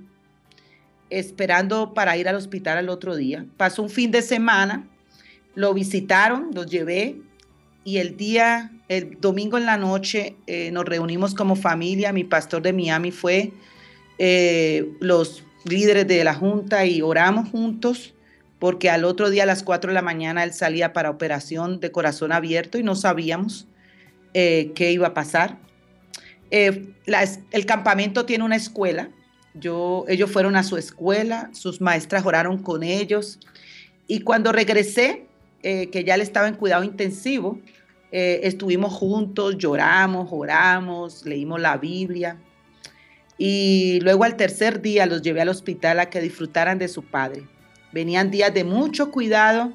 esperando 1.10 1.94
para 1.94 2.16
ir 2.16 2.30
al 2.30 2.36
hospital 2.36 2.78
al 2.78 2.88
otro 2.88 3.18
día. 3.18 3.46
Pasó 3.58 3.84
un 3.84 3.90
fin 3.90 4.12
de 4.12 4.22
semana, 4.22 4.88
lo 5.56 5.74
visitaron, 5.74 6.52
los 6.54 6.68
llevé 6.68 7.18
y 7.86 7.98
el 7.98 8.18
día, 8.18 8.72
el 8.90 9.20
domingo 9.22 9.58
en 9.58 9.66
la 9.66 9.78
noche, 9.78 10.36
eh, 10.48 10.72
nos 10.72 10.86
reunimos 10.86 11.36
como 11.36 11.56
familia. 11.56 12.12
Mi 12.12 12.24
pastor 12.24 12.62
de 12.64 12.74
Miami 12.74 13.12
fue, 13.12 13.54
eh, 14.18 14.92
los 15.00 15.44
líderes 15.66 16.08
de 16.08 16.24
la 16.24 16.34
junta 16.34 16.86
y 16.86 17.02
oramos 17.02 17.50
juntos 17.50 18.14
porque 18.60 18.90
al 18.90 19.04
otro 19.04 19.30
día 19.30 19.44
a 19.44 19.46
las 19.46 19.64
4 19.64 19.90
de 19.90 19.94
la 19.94 20.02
mañana 20.02 20.44
él 20.44 20.54
salía 20.54 20.94
para 20.94 21.10
operación 21.10 21.80
de 21.80 21.92
corazón 21.92 22.32
abierto 22.32 22.78
y 22.80 22.84
no 22.84 22.96
sabíamos 22.96 23.68
eh, 24.34 24.72
qué 24.74 24.92
iba 24.92 25.08
a 25.08 25.14
pasar. 25.14 25.60
El 26.50 27.66
campamento 27.66 28.26
tiene 28.26 28.44
una 28.44 28.56
escuela. 28.56 29.10
Yo, 29.54 30.06
ellos 30.08 30.32
fueron 30.32 30.56
a 30.56 30.64
su 30.64 30.78
escuela, 30.78 31.50
sus 31.54 31.82
maestras 31.82 32.26
oraron 32.26 32.64
con 32.64 32.82
ellos. 32.82 33.40
Y 34.08 34.22
cuando 34.22 34.52
regresé, 34.52 35.26
eh, 35.66 35.90
que 35.90 36.04
ya 36.06 36.16
le 36.16 36.24
estaba 36.24 36.48
en 36.48 36.56
cuidado 36.56 36.84
intensivo, 36.84 37.60
estuvimos 38.12 38.94
juntos, 38.94 39.58
lloramos, 39.58 40.30
oramos, 40.32 41.26
leímos 41.26 41.60
la 41.60 41.76
Biblia. 41.76 42.38
Y 43.38 44.00
luego 44.04 44.24
al 44.24 44.38
tercer 44.38 44.82
día 44.82 45.06
los 45.06 45.22
llevé 45.22 45.42
al 45.42 45.50
hospital 45.50 46.00
a 46.00 46.10
que 46.10 46.22
disfrutaran 46.22 46.80
de 46.80 46.88
su 46.88 47.04
padre. 47.04 47.44
Venían 47.92 48.32
días 48.32 48.54
de 48.54 48.64
mucho 48.64 49.12
cuidado 49.12 49.74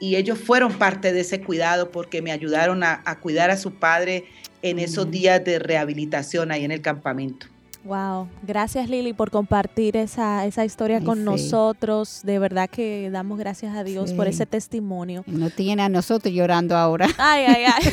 y 0.00 0.16
ellos 0.16 0.38
fueron 0.38 0.72
parte 0.72 1.12
de 1.12 1.20
ese 1.20 1.40
cuidado 1.40 1.90
porque 1.90 2.20
me 2.20 2.32
ayudaron 2.32 2.82
a, 2.82 3.02
cuidar 3.20 3.50
a 3.50 3.56
su 3.56 3.74
padre 3.74 4.24
en 4.62 4.78
esos 4.78 5.10
días 5.10 5.44
de 5.44 5.58
rehabilitación 5.58 6.50
ahí 6.50 6.64
en 6.64 6.72
el 6.72 6.82
campamento. 6.82 7.46
Wow, 7.84 8.28
gracias 8.42 8.88
Lili 8.88 9.12
por 9.12 9.30
compartir 9.30 9.96
esa, 9.98 10.46
esa 10.46 10.64
historia 10.64 11.02
con 11.02 11.22
nosotros. 11.22 12.20
De 12.22 12.38
verdad 12.38 12.68
que 12.70 13.10
damos 13.12 13.38
gracias 13.38 13.76
a 13.76 13.84
Dios 13.84 14.14
por 14.14 14.26
ese 14.26 14.46
testimonio. 14.46 15.22
No 15.26 15.50
tiene 15.50 15.82
a 15.82 15.90
nosotros 15.90 16.32
llorando 16.32 16.76
ahora. 16.76 17.08
Ay, 17.18 17.44
ay, 17.44 17.64
ay. 17.66 17.92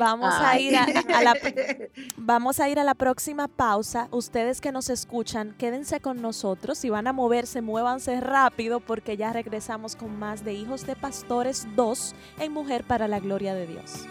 Vamos 0.00 0.32
a, 0.34 0.58
ir 0.58 0.74
a, 0.78 0.86
la, 1.22 1.34
vamos 2.16 2.58
a 2.58 2.70
ir 2.70 2.78
a 2.78 2.84
la 2.84 2.94
próxima 2.94 3.48
pausa. 3.48 4.08
Ustedes 4.12 4.62
que 4.62 4.72
nos 4.72 4.88
escuchan, 4.88 5.54
quédense 5.58 6.00
con 6.00 6.22
nosotros. 6.22 6.78
Si 6.78 6.88
van 6.88 7.06
a 7.06 7.12
moverse, 7.12 7.60
muévanse 7.60 8.18
rápido 8.18 8.80
porque 8.80 9.18
ya 9.18 9.30
regresamos 9.30 9.96
con 9.96 10.18
más 10.18 10.42
de 10.42 10.54
Hijos 10.54 10.86
de 10.86 10.96
Pastores 10.96 11.66
2 11.76 12.14
en 12.38 12.50
Mujer 12.50 12.84
para 12.84 13.08
la 13.08 13.20
Gloria 13.20 13.52
de 13.54 13.66
Dios. 13.66 14.06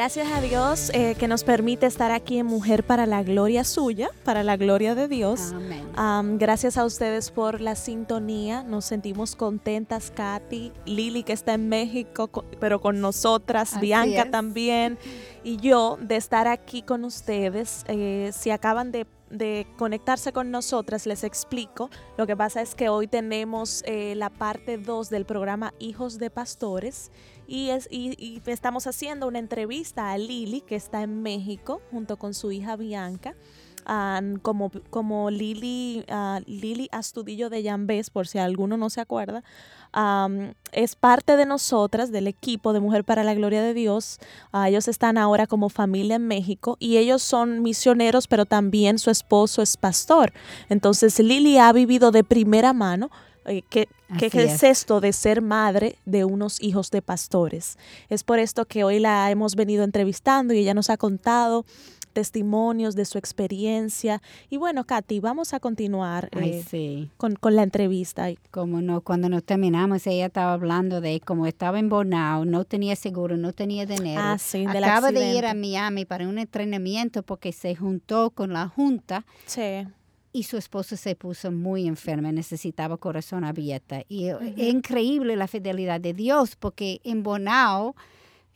Gracias 0.00 0.32
a 0.32 0.40
Dios 0.40 0.90
eh, 0.94 1.14
que 1.18 1.28
nos 1.28 1.44
permite 1.44 1.84
estar 1.84 2.10
aquí 2.10 2.38
en 2.38 2.46
Mujer 2.46 2.84
para 2.84 3.04
la 3.04 3.22
gloria 3.22 3.64
suya, 3.64 4.08
para 4.24 4.42
la 4.42 4.56
gloria 4.56 4.94
de 4.94 5.08
Dios. 5.08 5.52
Amén. 5.52 6.38
gracias 6.38 6.78
a 6.78 6.86
ustedes 6.86 7.30
por 7.30 7.60
la 7.60 7.74
sintonía. 7.74 8.62
Nos 8.62 8.86
sentimos 8.86 9.36
contentas, 9.36 10.10
Katy, 10.10 10.72
Lili 10.86 11.22
que 11.22 11.34
está 11.34 11.52
en 11.52 11.68
México, 11.68 12.30
pero 12.58 12.80
con 12.80 13.02
nosotras, 13.02 13.78
Bianca 13.78 14.30
también, 14.30 14.96
y 15.44 15.58
yo 15.58 15.98
de 16.00 16.16
estar 16.16 16.48
aquí 16.48 16.80
con 16.80 17.04
ustedes. 17.04 17.84
Eh, 17.86 18.30
si 18.32 18.50
acaban 18.50 18.92
de 18.92 19.06
de 19.30 19.66
conectarse 19.78 20.32
con 20.32 20.50
nosotras, 20.50 21.06
les 21.06 21.24
explico. 21.24 21.88
Lo 22.18 22.26
que 22.26 22.36
pasa 22.36 22.60
es 22.60 22.74
que 22.74 22.88
hoy 22.88 23.06
tenemos 23.06 23.82
eh, 23.86 24.14
la 24.16 24.28
parte 24.28 24.76
2 24.76 25.08
del 25.08 25.24
programa 25.24 25.72
Hijos 25.78 26.18
de 26.18 26.30
Pastores 26.30 27.10
y, 27.50 27.70
es, 27.70 27.88
y, 27.90 28.40
estamos 28.46 28.86
haciendo 28.86 29.26
una 29.26 29.40
entrevista 29.40 30.12
a 30.12 30.18
Lili, 30.18 30.60
que 30.60 30.76
está 30.76 31.02
en 31.02 31.20
México, 31.20 31.82
junto 31.90 32.16
con 32.16 32.32
su 32.32 32.52
hija 32.52 32.76
Bianca. 32.76 33.34
como, 34.42 34.70
como 34.90 35.30
Lili, 35.30 36.04
uh, 36.08 36.86
Astudillo 36.92 37.50
de 37.50 37.64
Yambés, 37.64 38.10
por 38.10 38.28
si 38.28 38.38
alguno 38.38 38.76
no 38.76 38.88
se 38.88 39.00
acuerda, 39.00 39.42
es 40.70 40.94
parte 40.94 41.36
de 41.36 41.44
nosotras, 41.44 42.12
del 42.12 42.28
equipo 42.28 42.72
de 42.72 42.78
Mujer 42.78 43.02
para 43.02 43.24
la 43.24 43.34
Gloria 43.34 43.62
de 43.62 43.74
Dios. 43.74 44.20
Ah, 44.52 44.68
ellos 44.68 44.86
están 44.86 45.18
ahora 45.18 45.48
como 45.48 45.70
familia 45.70 46.16
en 46.16 46.28
México 46.28 46.76
y 46.78 46.98
ellos 46.98 47.20
son 47.20 47.62
misioneros, 47.62 48.28
pero 48.28 48.46
también 48.46 49.00
su 49.00 49.10
esposo 49.10 49.60
es 49.60 49.76
pastor. 49.76 50.32
Entonces 50.68 51.18
Lili 51.18 51.58
ha 51.58 51.72
vivido 51.72 52.12
de 52.12 52.22
primera 52.22 52.72
mano 52.72 53.10
eh, 53.50 53.62
¿Qué, 53.68 53.88
es 54.18 54.62
esto 54.62 55.00
de 55.00 55.12
ser 55.12 55.42
madre 55.42 55.96
de 56.04 56.24
unos 56.24 56.60
hijos 56.62 56.90
de 56.90 57.02
pastores? 57.02 57.78
Es 58.08 58.22
por 58.22 58.38
esto 58.38 58.64
que 58.64 58.84
hoy 58.84 59.00
la 59.00 59.30
hemos 59.30 59.56
venido 59.56 59.82
entrevistando 59.82 60.54
y 60.54 60.58
ella 60.58 60.74
nos 60.74 60.88
ha 60.88 60.96
contado 60.96 61.64
testimonios 62.12 62.94
de 62.94 63.04
su 63.04 63.18
experiencia. 63.18 64.22
Y 64.50 64.56
bueno, 64.56 64.84
Katy, 64.84 65.20
vamos 65.20 65.52
a 65.52 65.60
continuar 65.60 66.28
eh, 66.32 67.08
con, 67.16 67.36
la 67.42 67.62
entrevista. 67.62 68.28
Como 68.50 68.80
no, 68.80 69.00
cuando 69.00 69.28
nos 69.28 69.44
terminamos, 69.44 70.06
ella 70.06 70.26
estaba 70.26 70.52
hablando 70.52 71.00
de 71.00 71.20
cómo 71.20 71.46
estaba 71.46 71.78
en 71.78 71.88
Bonao, 71.88 72.44
no 72.44 72.64
tenía 72.64 72.96
seguro, 72.96 73.36
no 73.36 73.52
tenía 73.52 73.86
dinero. 73.86 74.20
Ah, 74.22 74.38
sí, 74.38 74.64
Acaba 74.66 75.10
de 75.12 75.34
ir 75.34 75.46
a 75.46 75.54
Miami 75.54 76.04
para 76.04 76.28
un 76.28 76.38
entrenamiento 76.38 77.22
porque 77.22 77.52
se 77.52 77.74
juntó 77.74 78.30
con 78.30 78.52
la 78.52 78.68
junta. 78.68 79.24
Sí 79.46 79.86
y 80.32 80.44
su 80.44 80.56
esposo 80.56 80.96
se 80.96 81.16
puso 81.16 81.50
muy 81.50 81.86
enferma, 81.86 82.32
necesitaba 82.32 82.96
corazón 82.96 83.44
abierto. 83.44 83.96
Y 84.08 84.28
es 84.28 84.58
increíble 84.58 85.36
la 85.36 85.48
fidelidad 85.48 86.00
de 86.00 86.14
Dios, 86.14 86.56
porque 86.56 87.00
en 87.04 87.22
Bonao 87.22 87.94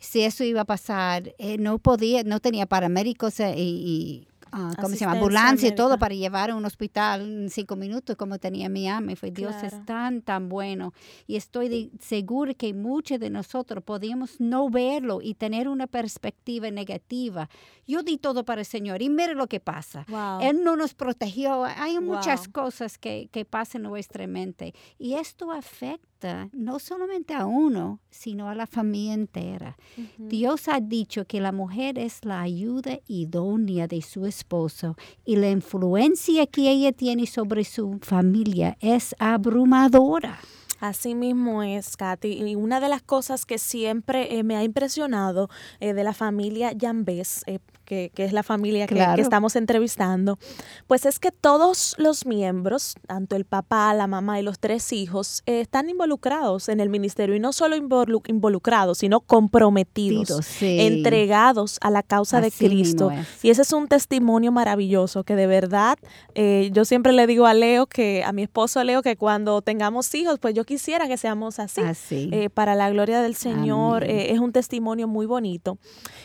si 0.05 0.23
eso 0.23 0.45
iba 0.45 0.63
a 0.63 0.67
pasar, 0.67 1.35
eh, 1.39 1.57
no 1.59 1.79
podía, 1.79 2.23
no 2.25 2.41
tenía 2.41 2.67
paramédicos 2.67 3.41
eh, 3.41 3.55
y 3.57 4.29
Ah, 4.57 4.73
¿cómo 4.77 4.91
se 4.91 4.99
llama? 4.99 5.15
Ambulancia 5.15 5.69
y 5.69 5.75
todo 5.75 5.99
para 5.99 6.15
llevar 6.15 6.51
a 6.51 6.55
un 6.55 6.65
hospital 6.65 7.23
en 7.23 7.51
cinco 7.51 7.75
minutos 7.75 8.15
como 8.17 8.39
tenía 8.39 8.69
Miami. 8.69 9.17
Fue 9.17 9.33
Dios 9.33 9.55
es 9.65 9.85
tan, 9.85 10.23
tan 10.23 10.49
bueno. 10.49 10.93
Y 11.27 11.35
estoy 11.35 11.91
segura 12.01 12.55
que 12.55 12.73
muchos 12.73 13.19
de 13.19 13.31
nosotros 13.31 13.83
podíamos 13.83 14.41
no 14.41 14.71
verlo 14.71 15.21
y 15.21 15.35
tener 15.35 15.67
una 15.67 15.89
perspectiva 15.89 16.71
negativa. 16.71 17.49
Yo 17.87 18.03
di 18.05 18.17
todo 18.17 18.45
para 18.45 18.61
el 18.61 18.67
Señor 18.67 19.03
y 19.03 19.09
mire 19.09 19.35
lo 19.35 19.49
que 19.49 19.59
pasa. 19.59 20.07
Él 20.41 20.63
no 20.63 20.77
nos 20.77 20.95
protegió. 20.95 21.65
Hay 21.65 21.99
muchas 21.99 22.47
cosas 22.47 22.97
que, 22.97 23.29
que 23.33 23.45
pasan 23.45 23.85
en 23.85 23.91
nuestra 23.91 24.27
mente. 24.29 24.73
Y 24.99 25.15
esto 25.15 25.51
afecta 25.51 26.14
no 26.53 26.79
solamente 26.79 27.35
a 27.35 27.47
uno, 27.47 28.01
sino 28.11 28.49
a 28.49 28.55
la 28.55 28.67
familia 28.67 29.15
entera. 29.15 29.77
Dios 30.19 30.69
ha 30.69 30.81
dicho 30.81 31.25
que 31.27 31.41
la 31.41 31.53
mujer 31.53 31.99
es 31.99 32.25
la 32.25 32.41
ayuda 32.41 32.99
idónea 33.07 33.87
de 33.87 34.03
su 34.03 34.27
esposo 34.27 34.97
y 35.25 35.37
la 35.37 35.51
influencia 35.51 36.47
que 36.47 36.71
ella 36.71 36.93
tiene 36.93 37.27
sobre 37.27 37.65
su 37.65 37.99
familia 38.03 38.77
es 38.81 39.15
abrumadora. 39.19 40.39
Así 40.81 41.15
mismo 41.15 41.63
es, 41.63 41.97
Katy. 41.97 42.43
Y 42.43 42.57
una 42.57 42.79
de 42.79 42.91
las 42.91 43.01
cosas 43.01 43.47
que 43.47 43.59
siempre 43.59 44.37
eh, 44.37 44.43
me 44.43 44.57
ha 44.57 44.65
impresionado 44.65 45.49
eh, 45.81 45.95
de 45.95 46.05
la 46.05 46.13
familia 46.13 46.73
Yambés, 46.73 47.43
eh, 47.47 47.59
que, 47.85 48.11
es 48.17 48.33
la 48.33 48.43
familia 48.43 48.87
que, 48.87 49.03
estamos 49.19 49.57
entrevistando, 49.57 50.39
pues 50.87 51.07
es 51.07 51.19
que 51.19 51.31
todos 51.31 51.95
los 51.99 52.27
miembros, 52.27 52.95
tanto 53.07 53.37
el 53.37 53.45
papá, 53.45 53.93
la 53.95 54.07
mamá 54.07 54.41
y 54.41 54.43
los 54.43 54.59
tres 54.59 54.93
hijos, 54.93 55.43
están 55.47 55.89
involucrados 55.89 56.69
en 56.69 56.81
el 56.81 56.89
ministerio 56.89 57.35
y 57.35 57.41
no 57.41 57.53
solo 57.53 57.77
involucrados, 57.77 58.99
sino 58.99 59.21
comprometidos, 59.21 60.41
entregados 60.61 61.79
a 61.81 61.91
la 61.91 62.03
causa 62.03 62.41
de 62.41 62.51
Cristo. 62.51 63.11
Y 63.43 63.51
ese 63.51 63.63
es 63.63 63.73
un 63.73 63.89
testimonio 63.89 64.53
maravilloso 64.53 65.25
que 65.25 65.37
de 65.37 65.47
verdad 65.47 65.99
yo 66.73 66.85
siempre 66.85 67.13
le 67.13 67.27
digo 67.27 67.47
a 67.47 67.55
Leo 67.55 67.87
que, 67.87 68.23
a 68.25 68.33
mi 68.33 68.43
esposo 68.43 68.83
Leo, 68.85 69.03
que 69.03 69.17
cuando 69.17 69.63
tengamos 69.63 70.15
hijos, 70.15 70.39
pues 70.39 70.55
yo 70.55 70.65
quisiera 70.65 71.09
que 71.09 71.17
seamos 71.17 71.59
así. 71.59 71.83
Eh, 72.11 72.51
para 72.51 72.75
la 72.75 72.91
gloria 72.91 73.21
del 73.21 73.35
Señor 73.35 74.05
eh, 74.05 74.33
es 74.33 74.39
un 74.39 74.53
testimonio 74.53 75.09
muy 75.09 75.27
bonito. 75.27 75.79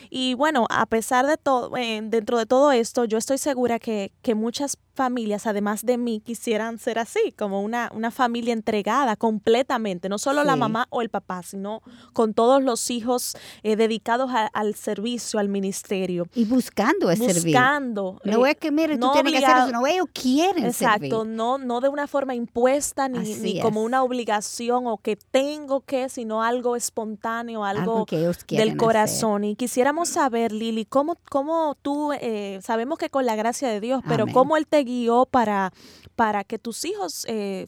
Y 0.10 0.34
bueno, 0.34 0.66
a 0.70 0.86
pesar 0.86 1.26
de 1.26 1.38
todo, 1.38 1.49
eh, 1.78 2.02
dentro 2.04 2.38
de 2.38 2.45
todo 2.45 2.72
esto, 2.72 3.06
yo 3.06 3.18
estoy 3.18 3.38
segura 3.38 3.80
que, 3.80 4.12
que 4.22 4.36
muchas 4.36 4.78
familias, 5.00 5.47
además 5.47 5.86
de 5.86 5.97
mí, 5.97 6.20
quisieran 6.20 6.78
ser 6.78 7.00
así, 7.00 7.34
como 7.38 7.62
una, 7.62 7.89
una 7.95 8.12
familia 8.12 8.52
entregada 8.52 9.16
completamente, 9.16 10.10
no 10.10 10.18
solo 10.18 10.43
la 10.43 10.58
mamá 10.58 10.88
o 10.89 11.02
el 11.02 11.08
papá, 11.08 11.41
sino 11.41 11.82
con 12.12 12.34
todos 12.34 12.62
los 12.62 12.89
hijos 12.89 13.38
eh, 13.64 13.78
dedicados 13.78 14.30
al 14.52 14.76
servicio, 14.76 15.39
al 15.39 15.47
ministerio. 15.47 16.26
Y 16.36 16.43
buscando 16.43 17.10
ese 17.10 17.28
servicio. 17.28 17.52
Buscando. 17.58 18.20
No 18.26 18.45
es 18.45 18.58
que, 18.58 18.72
mire, 18.72 18.97
tú 18.97 19.10
tienes 19.14 19.32
que 19.32 19.45
hacer 19.45 19.70
eso, 19.70 19.72
no, 19.72 19.88
ellos 19.88 20.08
quieren 20.12 20.66
Exacto, 20.66 21.24
no, 21.24 21.58
no 21.58 21.80
de 21.80 21.88
una 21.88 22.06
forma 22.06 22.36
impuesta 22.36 23.08
ni, 23.08 23.36
ni 23.36 23.62
como 23.62 23.84
una 23.84 24.04
obligación 24.04 24.86
o 24.88 24.97
que 24.97 25.16
tengo 25.16 25.80
que, 25.80 26.10
sino 26.10 26.43
algo 26.43 26.76
espontáneo, 26.76 27.64
algo, 27.64 28.06
del 28.50 28.76
corazón. 28.76 29.45
Y 29.45 29.56
quisiéramos 29.56 30.10
saber, 30.10 30.52
Lili, 30.52 30.84
cómo, 30.84 31.16
cómo 31.30 31.39
tú, 31.82 32.14
eh, 32.14 32.60
sabemos 32.62 32.98
que 32.98 33.10
con 33.10 33.26
la 33.26 33.36
gracia 33.36 33.70
de 33.70 33.80
Dios, 33.80 34.02
pero 34.08 34.28
cómo 34.28 34.58
Él 34.58 34.68
te 34.68 34.84
guió 34.84 35.26
para, 35.26 35.72
para 36.16 36.44
que 36.44 36.60
tus 36.60 36.86
hijos 36.86 37.26
eh, 37.28 37.68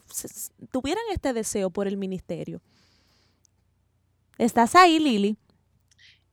tuvieran 0.70 1.04
este 1.12 1.32
deseo 1.32 1.70
por 1.70 1.86
el 1.86 1.96
ministerio. 1.96 2.60
¿Estás 4.38 4.74
ahí, 4.74 4.98
Lili? 4.98 5.36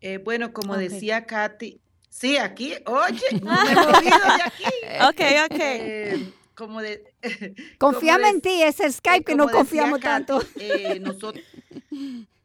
Eh, 0.01 0.17
bueno, 0.17 0.53
como 0.53 0.77
decía 0.77 1.25
Katy, 1.25 1.79
sí, 2.09 2.37
aquí, 2.37 2.73
oye, 2.85 3.21
no 3.41 3.51
me 3.51 3.71
he 3.71 3.75
movido 3.75 4.17
de 4.37 4.43
aquí. 4.43 4.63
Ok, 5.09 5.51
ok. 5.51 5.59
Eh, 5.59 6.33
como 6.55 6.81
de, 6.81 7.13
confiamos 7.77 8.29
en 8.29 8.41
ti, 8.41 8.61
ese 8.61 8.91
Skype 8.91 9.23
que 9.23 9.35
no 9.35 9.49
confiamos 9.49 9.99
tanto. 9.99 10.41
nosotros, 11.01 11.43
Ah, 11.91 12.38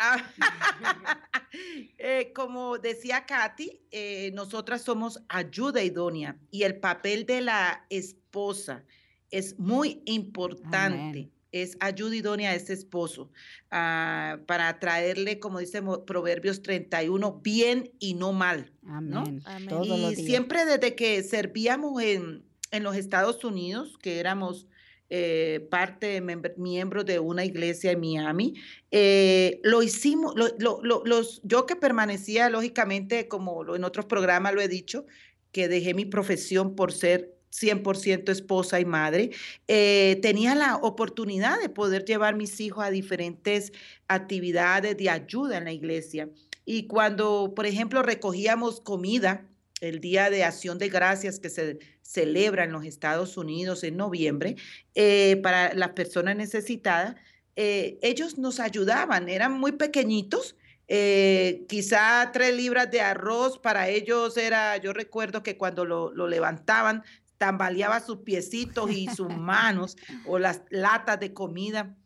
eh, 1.98 2.32
como 2.34 2.78
decía 2.78 3.26
Katy, 3.26 3.80
eh, 3.90 4.30
nosotras 4.34 4.82
somos 4.82 5.22
ayuda 5.28 5.82
idónea 5.82 6.36
y 6.50 6.62
el 6.62 6.76
papel 6.76 7.26
de 7.26 7.40
la 7.42 7.84
esposa 7.90 8.84
es 9.30 9.58
muy 9.58 10.02
importante. 10.06 11.30
Es 11.52 11.76
ayuda 11.80 12.14
idónea 12.14 12.50
a 12.50 12.54
ese 12.54 12.72
esposo 12.72 13.32
ah, 13.72 14.38
para 14.46 14.78
traerle, 14.78 15.40
como 15.40 15.58
dice 15.58 15.82
Proverbios 16.06 16.62
31, 16.62 17.40
bien 17.42 17.90
y 17.98 18.14
no 18.14 18.32
mal. 18.32 18.72
Amén. 18.86 19.42
Y 19.82 20.14
siempre 20.14 20.64
desde 20.64 20.94
que 20.94 21.24
servíamos 21.24 22.00
en, 22.02 22.44
en 22.70 22.82
los 22.84 22.94
Estados 22.94 23.42
Unidos, 23.42 23.98
que 24.00 24.20
éramos 24.20 24.68
eh, 25.10 25.66
parte 25.70 26.20
de 26.20 26.54
miembros 26.56 27.04
de 27.04 27.18
una 27.18 27.44
iglesia 27.44 27.90
en 27.90 28.00
Miami. 28.00 28.54
Eh, 28.92 29.60
lo 29.64 29.82
hicimos, 29.82 30.34
los, 30.36 31.40
yo 31.42 31.66
que 31.66 31.74
permanecía 31.74 32.48
lógicamente, 32.48 33.26
como 33.26 33.74
en 33.74 33.82
otros 33.82 34.06
programas 34.06 34.54
lo 34.54 34.60
he 34.60 34.68
dicho, 34.68 35.06
que 35.50 35.66
dejé 35.66 35.94
mi 35.94 36.04
profesión 36.04 36.76
por 36.76 36.92
ser 36.92 37.34
100% 37.50 38.30
esposa 38.30 38.78
y 38.78 38.84
madre, 38.84 39.30
eh, 39.66 40.20
tenía 40.22 40.54
la 40.54 40.76
oportunidad 40.76 41.60
de 41.60 41.68
poder 41.68 42.04
llevar 42.04 42.36
mis 42.36 42.60
hijos 42.60 42.84
a 42.84 42.90
diferentes 42.90 43.72
actividades 44.06 44.96
de 44.96 45.10
ayuda 45.10 45.58
en 45.58 45.64
la 45.64 45.72
iglesia. 45.72 46.28
Y 46.64 46.86
cuando, 46.86 47.52
por 47.56 47.66
ejemplo, 47.66 48.02
recogíamos 48.04 48.80
comida, 48.80 49.48
el 49.80 50.00
Día 50.00 50.30
de 50.30 50.44
Acción 50.44 50.78
de 50.78 50.88
Gracias 50.88 51.40
que 51.40 51.50
se 51.50 51.78
celebra 52.02 52.64
en 52.64 52.72
los 52.72 52.84
Estados 52.84 53.36
Unidos 53.36 53.82
en 53.84 53.96
noviembre 53.96 54.56
eh, 54.94 55.38
para 55.42 55.74
las 55.74 55.90
personas 55.90 56.36
necesitadas, 56.36 57.16
eh, 57.56 57.98
ellos 58.02 58.38
nos 58.38 58.60
ayudaban, 58.60 59.28
eran 59.28 59.52
muy 59.52 59.72
pequeñitos, 59.72 60.56
eh, 60.88 61.64
quizá 61.68 62.30
tres 62.32 62.54
libras 62.54 62.90
de 62.90 63.00
arroz 63.00 63.58
para 63.58 63.88
ellos 63.88 64.36
era, 64.36 64.76
yo 64.76 64.92
recuerdo 64.92 65.42
que 65.42 65.56
cuando 65.56 65.84
lo, 65.84 66.12
lo 66.12 66.26
levantaban, 66.26 67.04
tambaleaba 67.38 68.00
sus 68.00 68.18
piecitos 68.18 68.90
y 68.90 69.08
sus 69.08 69.28
manos 69.36 69.96
o 70.26 70.38
las 70.38 70.62
latas 70.70 71.20
de 71.20 71.32
comida, 71.32 71.96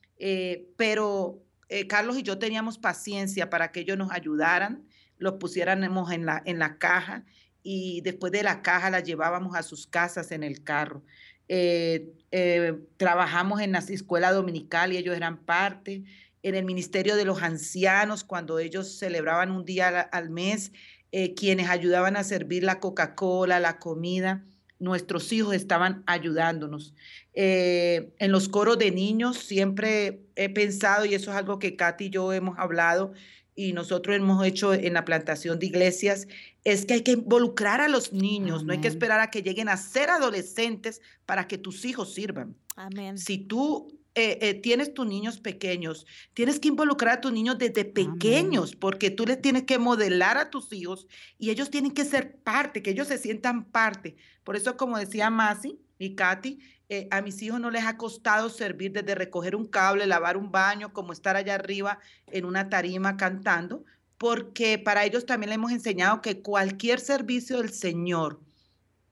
pero 0.76 1.42
Carlos 1.88 2.16
y 2.16 2.22
yo 2.22 2.38
teníamos 2.38 2.78
paciencia 2.78 3.50
para 3.50 3.72
que 3.72 3.80
ellos 3.80 3.98
nos 3.98 4.12
ayudaran 4.12 4.86
los 5.18 5.34
pusiéramos 5.34 6.12
en 6.12 6.26
la, 6.26 6.42
en 6.44 6.58
la 6.58 6.78
caja 6.78 7.24
y 7.64 8.02
después 8.02 8.30
de 8.30 8.42
la 8.42 8.62
caja 8.62 8.90
la 8.90 9.00
llevábamos 9.00 9.56
a 9.56 9.62
sus 9.62 9.88
casas 9.88 10.30
en 10.30 10.44
el 10.44 10.62
carro. 10.62 11.02
Eh, 11.48 12.12
eh, 12.30 12.78
trabajamos 12.98 13.60
en 13.60 13.72
la 13.72 13.78
escuela 13.78 14.32
dominical 14.32 14.92
y 14.92 14.98
ellos 14.98 15.16
eran 15.16 15.38
parte, 15.38 16.04
en 16.42 16.54
el 16.54 16.66
Ministerio 16.66 17.16
de 17.16 17.24
los 17.24 17.42
Ancianos, 17.42 18.22
cuando 18.22 18.58
ellos 18.58 18.98
celebraban 18.98 19.50
un 19.50 19.64
día 19.64 19.98
al, 20.00 20.28
mes, 20.28 20.72
eh, 21.10 21.32
quienes 21.32 21.70
ayudaban 21.70 22.16
a 22.16 22.22
servir 22.22 22.64
la 22.64 22.80
Coca-Cola, 22.80 23.60
la 23.60 23.78
comida, 23.78 24.44
nuestros 24.78 25.32
hijos 25.32 25.54
estaban 25.54 26.02
ayudándonos. 26.06 26.94
en 27.32 28.30
los 28.30 28.48
coros 28.48 28.78
de 28.78 28.90
niños 28.90 29.38
siempre 29.38 30.20
he 30.36 30.50
pensado, 30.50 31.06
y 31.06 31.14
eso 31.14 31.30
es 31.30 31.36
algo 31.38 31.58
que 31.58 31.76
Katy 31.76 32.06
y 32.06 32.10
yo 32.10 32.32
hemos 32.34 32.58
hablado, 32.58 33.14
y 33.56 33.72
nosotros 33.72 34.16
hemos 34.16 34.44
hecho 34.44 34.74
en 34.74 34.94
la 34.94 35.04
plantación 35.04 35.58
de 35.58 35.66
iglesias, 35.66 36.26
es 36.64 36.86
que 36.86 36.94
hay 36.94 37.02
que 37.02 37.12
involucrar 37.12 37.80
a 37.80 37.88
los 37.88 38.12
niños, 38.12 38.64
no 38.64 38.72
hay 38.72 38.80
que 38.80 38.88
esperar 38.88 39.20
a 39.20 39.30
que 39.30 39.42
lleguen 39.42 39.68
a 39.68 39.76
ser 39.76 40.10
adolescentes 40.10 41.00
para 41.26 41.46
que 41.46 41.58
tus 41.58 41.84
hijos 41.84 42.14
sirvan. 42.14 42.56
Amén. 42.76 43.18
Si 43.18 43.38
tú 43.38 43.88
eh, 44.16 44.38
eh, 44.40 44.54
tienes 44.54 44.94
tus 44.94 45.06
niños 45.06 45.40
pequeños, 45.40 46.06
tienes 46.34 46.60
que 46.60 46.68
involucrar 46.68 47.18
a 47.18 47.20
tus 47.20 47.32
niños 47.32 47.58
desde 47.58 47.84
pequeños, 47.84 48.76
porque 48.76 49.10
tú 49.10 49.26
les 49.26 49.40
tienes 49.42 49.64
que 49.64 49.78
modelar 49.78 50.38
a 50.38 50.50
tus 50.50 50.72
hijos 50.72 51.08
y 51.36 51.50
ellos 51.50 51.68
tienen 51.68 51.90
que 51.90 52.04
ser 52.04 52.36
parte, 52.36 52.80
que 52.82 52.90
ellos 52.90 53.08
se 53.08 53.18
sientan 53.18 53.64
parte. 53.64 54.16
Por 54.44 54.54
eso, 54.54 54.76
como 54.76 54.98
decía 54.98 55.30
Masi 55.30 55.80
y 55.98 56.14
Katy, 56.14 56.60
eh, 56.88 57.08
a 57.10 57.22
mis 57.22 57.40
hijos 57.42 57.60
no 57.60 57.70
les 57.70 57.84
ha 57.84 57.96
costado 57.96 58.50
servir 58.50 58.92
desde 58.92 59.14
recoger 59.14 59.56
un 59.56 59.66
cable, 59.66 60.06
lavar 60.06 60.36
un 60.36 60.50
baño, 60.50 60.92
como 60.92 61.12
estar 61.12 61.36
allá 61.36 61.54
arriba 61.54 61.98
en 62.30 62.44
una 62.44 62.68
tarima 62.68 63.16
cantando, 63.16 63.84
porque 64.18 64.78
para 64.78 65.04
ellos 65.04 65.24
también 65.24 65.48
le 65.50 65.54
hemos 65.54 65.72
enseñado 65.72 66.20
que 66.20 66.42
cualquier 66.42 67.00
servicio 67.00 67.58
del 67.58 67.70
Señor 67.70 68.40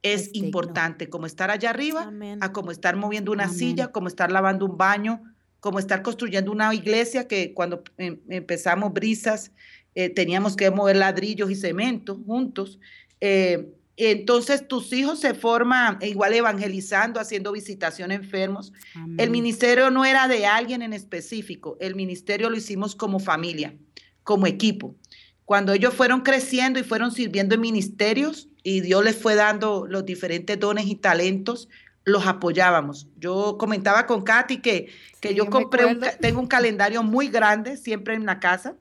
es, 0.02 0.30
importante, 0.34 1.08
como 1.08 1.26
estar 1.26 1.50
allá 1.50 1.70
arriba, 1.70 2.12
a 2.40 2.52
como 2.52 2.72
estar 2.72 2.96
moviendo 2.96 3.32
una 3.32 3.48
silla, 3.48 3.88
como 3.88 4.08
estar 4.08 4.32
lavando 4.32 4.66
un 4.66 4.76
baño, 4.76 5.22
como 5.60 5.78
estar 5.78 6.02
construyendo 6.02 6.50
una 6.50 6.74
iglesia, 6.74 7.28
que 7.28 7.54
cuando 7.54 7.84
em, 7.96 8.18
empezamos 8.28 8.92
brisas 8.92 9.52
eh, 9.94 10.10
teníamos 10.10 10.56
que 10.56 10.70
mover 10.70 10.96
ladrillos 10.96 11.50
y 11.50 11.54
cemento 11.54 12.20
juntos. 12.26 12.80
Eh, 13.20 13.72
entonces 14.06 14.66
tus 14.66 14.92
hijos 14.92 15.20
se 15.20 15.34
forman 15.34 15.98
igual 16.00 16.34
evangelizando, 16.34 17.20
haciendo 17.20 17.52
visitación 17.52 18.10
a 18.10 18.14
enfermos. 18.14 18.72
El 19.18 19.30
ministerio 19.30 19.90
no 19.90 20.04
era 20.04 20.28
de 20.28 20.46
alguien 20.46 20.82
en 20.82 20.92
específico, 20.92 21.76
el 21.80 21.94
ministerio 21.94 22.50
lo 22.50 22.56
hicimos 22.56 22.96
como 22.96 23.18
familia, 23.18 23.76
como 24.24 24.46
equipo. 24.46 24.96
Cuando 25.44 25.72
ellos 25.72 25.94
fueron 25.94 26.22
creciendo 26.22 26.80
y 26.80 26.84
fueron 26.84 27.12
sirviendo 27.12 27.54
en 27.54 27.60
ministerios 27.60 28.48
y 28.62 28.80
Dios 28.80 29.04
les 29.04 29.16
fue 29.16 29.34
dando 29.34 29.86
los 29.86 30.04
diferentes 30.04 30.58
dones 30.58 30.86
y 30.86 30.94
talentos, 30.94 31.68
los 32.04 32.26
apoyábamos. 32.26 33.08
Yo 33.18 33.56
comentaba 33.58 34.06
con 34.06 34.22
Katy 34.22 34.58
que, 34.58 34.88
que 35.20 35.34
yo 35.34 35.50
compré, 35.50 35.96
tengo 36.20 36.40
un 36.40 36.46
calendario 36.46 37.02
muy 37.02 37.28
grande 37.28 37.76
siempre 37.76 38.14
en 38.14 38.26
la 38.26 38.40
casa 38.40 38.74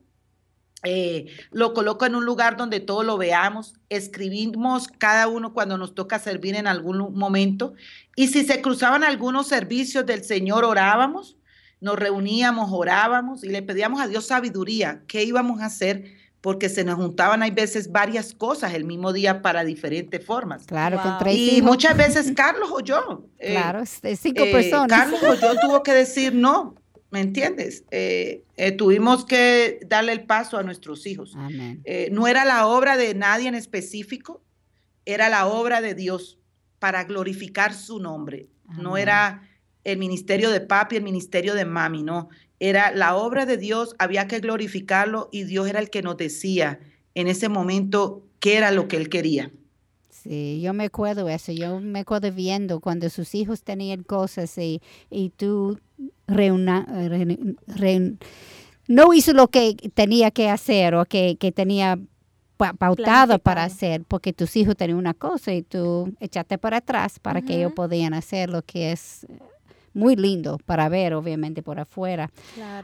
eh, 0.83 1.27
lo 1.51 1.73
coloco 1.73 2.05
en 2.05 2.15
un 2.15 2.25
lugar 2.25 2.57
donde 2.57 2.79
todos 2.79 3.05
lo 3.05 3.17
veamos, 3.17 3.75
escribimos 3.89 4.87
cada 4.87 5.27
uno 5.27 5.53
cuando 5.53 5.77
nos 5.77 5.93
toca 5.93 6.17
servir 6.17 6.55
en 6.55 6.65
algún 6.65 7.13
momento 7.13 7.73
y 8.15 8.29
si 8.29 8.43
se 8.43 8.61
cruzaban 8.61 9.03
algunos 9.03 9.47
servicios 9.47 10.05
del 10.05 10.23
Señor 10.23 10.65
orábamos, 10.65 11.37
nos 11.81 11.97
reuníamos, 11.97 12.69
orábamos 12.71 13.43
y 13.43 13.49
le 13.49 13.61
pedíamos 13.61 14.01
a 14.01 14.07
Dios 14.07 14.25
sabiduría, 14.25 15.03
qué 15.07 15.23
íbamos 15.23 15.61
a 15.61 15.65
hacer 15.65 16.19
porque 16.41 16.69
se 16.69 16.83
nos 16.83 16.95
juntaban 16.95 17.43
hay 17.43 17.51
veces 17.51 17.91
varias 17.91 18.33
cosas 18.33 18.73
el 18.73 18.83
mismo 18.83 19.13
día 19.13 19.43
para 19.43 19.63
diferentes 19.63 20.25
formas. 20.25 20.65
Claro, 20.65 20.99
con 21.01 21.19
tres 21.19 21.35
Y 21.37 21.61
muchas 21.61 21.95
veces 21.95 22.31
Carlos 22.35 22.69
o 22.73 22.79
yo. 22.79 23.25
Eh, 23.37 23.51
claro, 23.51 23.83
cinco 23.85 24.43
eh, 24.43 24.51
personas. 24.51 24.87
Carlos 24.87 25.21
o 25.21 25.35
yo 25.35 25.59
tuvo 25.59 25.83
que 25.83 25.93
decir 25.93 26.33
no, 26.33 26.73
¿Me 27.11 27.19
entiendes? 27.19 27.83
Eh, 27.91 28.45
eh, 28.55 28.71
tuvimos 28.71 29.25
que 29.25 29.81
darle 29.85 30.13
el 30.13 30.23
paso 30.23 30.57
a 30.57 30.63
nuestros 30.63 31.05
hijos. 31.05 31.35
Eh, 31.83 32.07
no 32.09 32.25
era 32.25 32.45
la 32.45 32.65
obra 32.67 32.95
de 32.95 33.13
nadie 33.13 33.49
en 33.49 33.55
específico, 33.55 34.41
era 35.05 35.27
la 35.27 35.45
obra 35.45 35.81
de 35.81 35.93
Dios 35.93 36.39
para 36.79 37.03
glorificar 37.03 37.73
su 37.73 37.99
nombre. 37.99 38.47
No 38.77 38.95
era 38.95 39.47
el 39.83 39.97
ministerio 39.97 40.49
de 40.51 40.61
papi, 40.61 40.95
el 40.95 41.03
ministerio 41.03 41.53
de 41.53 41.65
mami, 41.65 42.01
no. 42.01 42.29
Era 42.61 42.91
la 42.91 43.15
obra 43.15 43.45
de 43.45 43.57
Dios, 43.57 43.93
había 43.99 44.27
que 44.27 44.39
glorificarlo 44.39 45.27
y 45.33 45.43
Dios 45.43 45.67
era 45.67 45.79
el 45.79 45.89
que 45.89 46.01
nos 46.01 46.15
decía 46.15 46.79
en 47.13 47.27
ese 47.27 47.49
momento 47.49 48.25
qué 48.39 48.55
era 48.55 48.71
lo 48.71 48.87
que 48.87 48.95
él 48.95 49.09
quería. 49.09 49.51
Sí, 50.23 50.61
yo 50.61 50.73
me 50.73 50.85
acuerdo 50.85 51.27
eso, 51.29 51.51
yo 51.51 51.79
me 51.79 51.99
acuerdo 51.99 52.31
viendo 52.31 52.79
cuando 52.79 53.09
sus 53.09 53.33
hijos 53.33 53.63
tenían 53.63 54.03
cosas 54.03 54.55
y, 54.59 54.79
y 55.09 55.31
tú 55.31 55.79
reuna, 56.27 56.85
no 58.87 59.13
hizo 59.13 59.33
lo 59.33 59.47
que 59.47 59.75
tenía 59.95 60.29
que 60.29 60.49
hacer 60.49 60.93
o 60.93 61.05
que, 61.05 61.35
tenía 61.55 61.97
pautado 62.77 63.39
para 63.39 63.63
hacer, 63.63 64.03
porque 64.07 64.31
tus 64.31 64.55
hijos 64.55 64.75
tenían 64.75 64.99
una 64.99 65.15
cosa 65.15 65.53
y 65.53 65.63
tú 65.63 66.13
echaste 66.19 66.59
para 66.59 66.77
atrás 66.77 67.17
para 67.17 67.41
que 67.41 67.55
ellos 67.55 67.73
podían 67.73 68.13
hacer 68.13 68.51
lo 68.51 68.61
que 68.61 68.91
es 68.91 69.25
muy 69.93 70.15
lindo 70.15 70.57
para 70.65 70.87
ver, 70.87 71.13
obviamente, 71.13 71.63
por 71.63 71.79
afuera. 71.79 72.31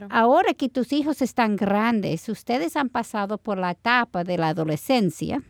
Ahora 0.10 0.54
que 0.54 0.70
tus 0.70 0.92
hijos 0.92 1.22
están 1.22 1.56
grandes, 1.56 2.28
ustedes 2.30 2.76
han 2.76 2.90
pasado 2.90 3.38
por 3.38 3.58
la 3.58 3.72
etapa 3.72 4.24
de 4.24 4.38
la 4.38 4.50
adolescencia, 4.50 5.44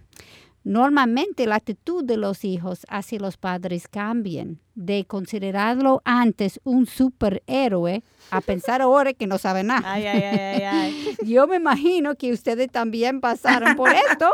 Normalmente 0.67 1.47
la 1.47 1.55
actitud 1.55 2.03
de 2.03 2.17
los 2.17 2.43
hijos 2.43 2.85
hacia 2.89 3.19
los 3.19 3.37
padres 3.37 3.87
cambian 3.87 4.59
de 4.75 5.05
considerarlo 5.05 6.01
antes 6.03 6.59
un 6.65 6.87
superhéroe 6.87 8.03
a 8.31 8.41
pensar 8.41 8.81
ahora 8.81 9.13
que 9.13 9.27
no 9.27 9.37
sabe 9.37 9.63
nada. 9.63 9.89
Ay, 9.89 10.05
ay, 10.07 10.63
ay, 10.63 11.15
Yo 11.25 11.47
me 11.47 11.55
imagino 11.55 12.15
que 12.15 12.33
ustedes 12.33 12.69
también 12.69 13.21
pasaron 13.21 13.77
por 13.77 13.87
esto. 14.11 14.29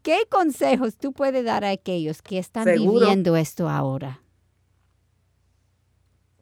¿Qué 0.00 0.20
consejos 0.30 0.96
tú 0.96 1.12
puedes 1.12 1.44
dar 1.44 1.66
a 1.66 1.70
aquellos 1.70 2.22
que 2.22 2.38
están 2.38 2.64
viviendo 2.64 3.36
esto 3.36 3.68
ahora? 3.68 4.22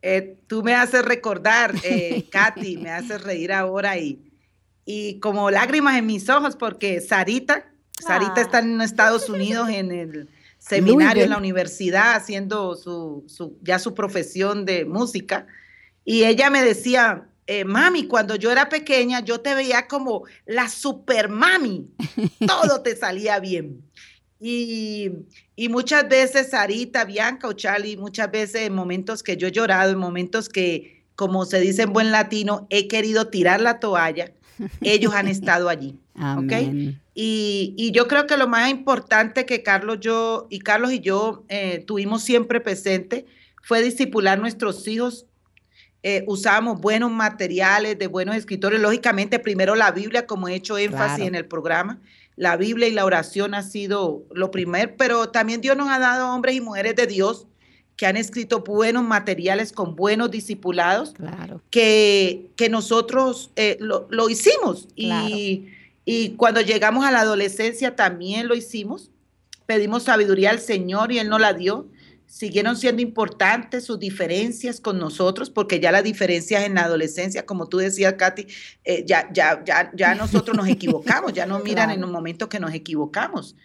Eh, 0.02 0.38
tú 0.46 0.62
me 0.62 0.76
haces 0.76 1.04
recordar, 1.04 1.74
eh, 1.82 2.28
Katy, 2.30 2.76
me 2.76 2.90
haces 2.90 3.24
reír 3.24 3.52
ahora 3.52 3.98
y, 3.98 4.30
y 4.84 5.18
como 5.18 5.50
lágrimas 5.50 5.98
en 5.98 6.06
mis 6.06 6.28
ojos 6.28 6.54
porque 6.54 7.00
Sarita, 7.00 7.72
Sarita 8.04 8.40
está 8.40 8.58
en 8.58 8.80
Estados 8.80 9.28
Unidos 9.28 9.68
en 9.70 9.90
el 9.90 10.28
seminario 10.58 11.24
en 11.24 11.30
la 11.30 11.38
universidad 11.38 12.14
haciendo 12.14 12.74
su, 12.76 13.24
ya 13.62 13.78
su 13.78 13.94
profesión 13.94 14.64
de 14.64 14.84
música. 14.84 15.46
Y 16.04 16.24
ella 16.24 16.50
me 16.50 16.62
decía, 16.62 17.28
eh, 17.46 17.64
mami, 17.64 18.06
cuando 18.06 18.36
yo 18.36 18.50
era 18.50 18.68
pequeña, 18.68 19.20
yo 19.20 19.40
te 19.40 19.54
veía 19.54 19.86
como 19.86 20.24
la 20.44 20.68
super 20.68 21.28
mami. 21.28 21.88
Todo 22.46 22.82
te 22.82 22.96
salía 22.96 23.38
bien. 23.38 23.82
Y, 24.38 25.10
y, 25.54 25.68
muchas 25.70 26.08
veces, 26.08 26.50
Sarita, 26.50 27.06
Bianca 27.06 27.48
o 27.48 27.54
Charlie, 27.54 27.96
muchas 27.96 28.30
veces 28.30 28.62
en 28.62 28.74
momentos 28.74 29.22
que 29.22 29.36
yo 29.38 29.48
he 29.48 29.52
llorado, 29.52 29.92
en 29.92 29.98
momentos 29.98 30.50
que, 30.50 31.04
como 31.14 31.46
se 31.46 31.58
dice 31.58 31.82
en 31.82 31.92
buen 31.94 32.12
latino, 32.12 32.66
he 32.68 32.86
querido 32.86 33.28
tirar 33.28 33.62
la 33.62 33.80
toalla, 33.80 34.32
ellos 34.80 35.14
han 35.14 35.28
estado 35.28 35.68
allí. 35.68 35.98
Y, 37.14 37.90
yo 37.92 38.08
creo 38.08 38.26
que 38.26 38.36
lo 38.36 38.48
más 38.48 38.70
importante 38.70 39.46
que 39.46 39.62
Carlos, 39.62 39.98
yo, 40.00 40.46
y 40.50 40.60
Carlos 40.60 40.92
y 40.92 41.00
yo 41.00 41.44
eh, 41.48 41.84
tuvimos 41.86 42.22
siempre 42.22 42.60
presente 42.60 43.26
fue 43.62 43.82
discipular 43.82 44.38
nuestros 44.38 44.86
hijos. 44.86 45.26
Eh, 46.02 46.22
usamos 46.28 46.80
buenos 46.80 47.10
materiales 47.10 47.98
de 47.98 48.06
buenos 48.06 48.36
escritores. 48.36 48.80
Lógicamente, 48.80 49.38
primero 49.38 49.74
la 49.74 49.90
Biblia, 49.90 50.26
como 50.26 50.46
he 50.46 50.54
hecho 50.54 50.78
énfasis 50.78 51.26
en 51.26 51.34
el 51.34 51.46
programa. 51.46 51.98
La 52.36 52.56
Biblia 52.56 52.86
y 52.86 52.92
la 52.92 53.04
oración 53.04 53.54
ha 53.54 53.62
sido 53.62 54.24
lo 54.32 54.50
primero, 54.50 54.94
pero 54.96 55.30
también 55.30 55.62
Dios 55.62 55.76
nos 55.76 55.88
ha 55.88 55.98
dado 55.98 56.32
hombres 56.32 56.54
y 56.54 56.60
mujeres 56.60 56.94
de 56.94 57.06
Dios 57.06 57.46
que 57.96 58.06
han 58.06 58.16
escrito 58.16 58.60
buenos 58.60 59.04
materiales 59.04 59.72
con 59.72 59.96
buenos 59.96 60.30
discipulados, 60.30 61.12
claro. 61.12 61.62
que, 61.70 62.50
que 62.56 62.68
nosotros 62.68 63.50
eh, 63.56 63.76
lo, 63.80 64.06
lo, 64.10 64.28
hicimos. 64.28 64.88
Y 64.94 65.68
y 66.08 66.36
cuando 66.36 66.60
llegamos 66.60 67.04
a 67.04 67.10
la 67.10 67.20
adolescencia 67.20 67.96
también 67.96 68.46
lo 68.46 68.54
hicimos. 68.54 69.10
Pedimos 69.66 70.04
sabiduría 70.04 70.50
al 70.50 70.60
Señor 70.60 71.10
y 71.10 71.18
Él 71.18 71.28
nos 71.28 71.40
la 71.40 71.52
dio. 71.52 71.88
Siguieron 72.26 72.76
siendo 72.76 73.02
importantes 73.02 73.84
sus 73.84 73.98
diferencias 73.98 74.80
con 74.80 74.98
nosotros, 74.98 75.50
porque 75.50 75.80
ya 75.80 75.90
las 75.90 76.04
diferencias 76.04 76.64
en 76.64 76.76
la 76.76 76.84
adolescencia, 76.84 77.44
como 77.44 77.68
tú 77.68 77.78
decías, 77.78 78.14
Katy, 78.14 78.46
eh, 78.84 79.04
ya, 79.04 79.28
ya, 79.32 79.64
ya, 79.64 79.90
ya 79.94 80.14
nosotros 80.14 80.56
nos 80.56 80.68
equivocamos, 80.76 81.32
ya 81.32 81.44
no 81.44 81.58
miran 81.58 81.90
en 81.90 82.04
un 82.04 82.12
momento 82.12 82.48
que 82.48 82.60
nos 82.60 82.72
equivocamos. 82.72 83.56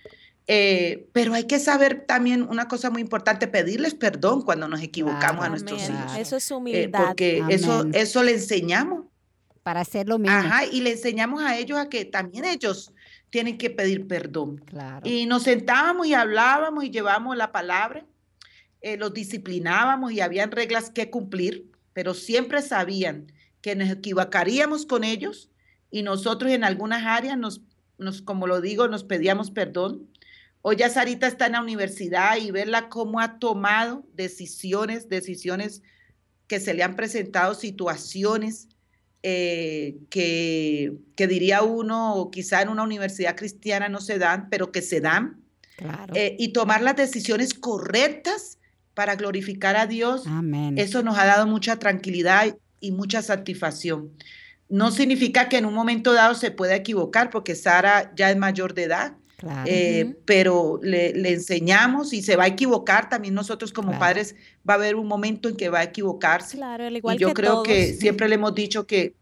Eh, 0.54 1.08
pero 1.14 1.34
hay 1.34 1.48
que 1.48 1.60
saber 1.60 2.04
también 2.06 2.42
una 2.44 2.68
cosa 2.68 2.90
muy 2.90 3.02
importante, 3.02 3.48
pedirles 3.48 3.94
perdón 3.94 4.42
cuando 4.42 4.68
nos 4.68 4.82
equivocamos 4.82 5.46
a 5.46 5.48
nuestros 5.48 5.82
hijos. 5.90 6.18
Eso 6.18 6.36
es 6.36 6.52
eh, 6.52 6.54
humildad. 6.54 7.06
porque 7.06 7.42
eso, 7.48 7.86
eso 7.94 8.22
le 8.22 8.34
enseñamos 8.34 9.06
para 9.64 9.80
hacer 9.80 10.10
lo 10.10 10.20
mismo. 10.20 10.36
Ajá, 10.36 10.66
y 10.66 10.82
le 10.82 10.92
enseñamos 10.92 11.42
a 11.42 11.58
ellos 11.58 11.80
a 11.80 11.88
que 11.88 12.04
también 12.04 12.44
ellos 12.44 12.92
tienen 13.30 13.58
que 13.58 13.70
pedir 13.70 14.08
perdón. 14.08 14.62
Y 15.06 15.26
nos 15.26 15.44
sentábamos 15.44 16.06
y 16.08 16.16
hablábamos 16.16 16.84
y 16.84 16.90
llevábamos 16.90 17.38
la 17.38 17.54
palabra, 17.54 18.06
eh, 18.82 18.98
los 18.98 19.14
disciplinábamos 19.14 20.12
y 20.12 20.20
habían 20.20 20.52
reglas 20.52 20.90
que 20.90 21.10
cumplir, 21.10 21.72
pero 21.94 22.14
siempre 22.14 22.62
sabían 22.62 23.32
que 23.62 23.78
nos 23.78 23.90
equivocaríamos 23.90 24.86
con 24.86 25.06
ellos 25.06 25.50
y 25.92 26.04
nosotros 26.04 26.52
en 26.52 26.66
algunas 26.66 27.06
áreas 27.06 27.38
nos, 27.38 27.62
nos 27.98 28.22
como 28.22 28.48
lo 28.48 28.60
digo, 28.60 28.90
nos 28.90 29.06
pedíamos 29.06 29.50
perdón. 29.50 30.11
Hoy 30.64 30.76
ya 30.76 30.90
Sarita 30.90 31.28
está 31.28 31.48
en 31.48 31.54
la 31.54 31.62
universidad 31.62 32.38
y 32.38 32.52
verla 32.52 32.90
cómo 32.90 33.20
ha 33.20 33.40
tomado 33.40 34.06
decisiones, 34.14 35.10
decisiones 35.10 35.82
que 36.48 36.60
se 36.60 36.74
le 36.74 36.84
han 36.84 36.96
presentado, 36.96 37.56
situaciones 37.56 38.68
eh, 39.24 39.98
que, 40.10 40.98
diría 41.16 41.62
uno, 41.62 42.30
quizá 42.32 42.62
en 42.62 42.70
una 42.70 42.84
universidad 42.84 43.36
cristiana 43.36 43.90
no 43.90 44.02
se 44.02 44.18
dan, 44.18 44.50
pero 44.50 44.72
que 44.72 44.82
se 44.82 45.00
dan. 45.00 45.42
Eh, 46.14 46.36
y 46.38 46.54
tomar 46.54 46.82
las 46.82 46.96
decisiones 46.96 47.56
correctas 47.56 48.60
para 48.94 49.16
glorificar 49.16 49.76
a 49.78 49.88
Dios. 49.88 50.26
Eso 50.76 51.02
nos 51.02 51.18
ha 51.18 51.26
dado 51.26 51.48
mucha 51.48 51.78
tranquilidad 51.78 52.56
y 52.80 52.92
mucha 52.92 53.22
satisfacción. 53.22 54.12
No 54.70 54.92
significa 54.92 55.50
que 55.50 55.58
en 55.58 55.66
un 55.66 55.74
momento 55.74 56.14
dado 56.14 56.36
se 56.36 56.52
pueda 56.52 56.76
equivocar, 56.76 57.30
porque 57.30 57.56
Sara 57.56 58.12
ya 58.16 58.30
es 58.30 58.38
mayor 58.38 58.74
de 58.74 58.84
edad, 58.84 59.16
eh, 59.66 60.16
pero 60.26 60.80
le, 60.82 61.12
enseñamos 61.32 62.14
y 62.14 62.22
se 62.22 62.36
va 62.36 62.46
a 62.46 62.48
equivocar. 62.48 63.10
También 63.10 63.34
nosotros 63.34 63.72
como 63.74 63.98
padres 63.98 64.36
va 64.68 64.74
a 64.74 64.78
haber 64.78 64.96
un 64.96 65.08
momento 65.08 65.50
en 65.50 65.56
que 65.56 65.70
va 65.70 65.80
a 65.80 65.84
equivocarse. 65.84 66.58
Claro, 66.58 66.88
igual 66.90 67.16
y 67.16 67.20
yo 67.20 67.34
creo 67.34 67.64
que 67.64 67.94
siempre 67.94 68.30
le 68.30 68.36
hemos 68.36 68.54
dicho 68.54 68.86
que, 68.86 69.16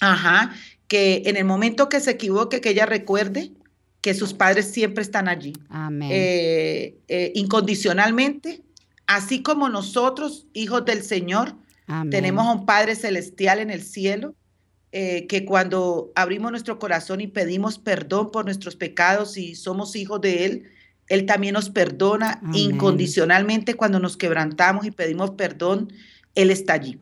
ajá, 0.00 0.54
que 0.88 1.22
en 1.26 1.36
el 1.36 1.44
momento 1.44 1.88
que 1.88 2.00
se 2.00 2.12
equivoque, 2.12 2.60
que 2.60 2.70
ella 2.70 2.86
recuerde 2.86 3.52
que 4.00 4.14
sus 4.14 4.34
padres 4.34 4.66
siempre 4.66 5.02
están 5.02 5.28
allí. 5.28 5.52
Amén. 5.68 6.10
Eh, 6.12 6.98
eh, 7.08 7.32
incondicionalmente, 7.34 8.62
así 9.06 9.42
como 9.42 9.68
nosotros, 9.68 10.46
hijos 10.52 10.84
del 10.84 11.02
Señor, 11.02 11.54
tenemos 12.10 12.46
a 12.46 12.52
un 12.52 12.64
Padre 12.64 12.96
celestial 12.96 13.58
en 13.58 13.70
el 13.70 13.82
cielo, 13.82 14.34
eh, 14.92 15.26
que 15.26 15.46
cuando 15.46 16.12
abrimos 16.14 16.50
nuestro 16.50 16.78
corazón 16.78 17.22
y 17.22 17.26
pedimos 17.26 17.78
perdón 17.78 18.30
por 18.30 18.44
nuestros 18.44 18.76
pecados 18.76 19.38
y 19.38 19.54
somos 19.54 19.96
hijos 19.96 20.20
de 20.20 20.44
Él, 20.44 20.70
Él 21.08 21.24
también 21.24 21.54
nos 21.54 21.70
perdona 21.70 22.42
incondicionalmente 22.52 23.74
cuando 23.74 24.00
nos 24.00 24.18
quebrantamos 24.18 24.84
y 24.84 24.90
pedimos 24.90 25.30
perdón 25.30 25.92
él 26.34 26.50
está 26.50 26.74
allí. 26.74 26.98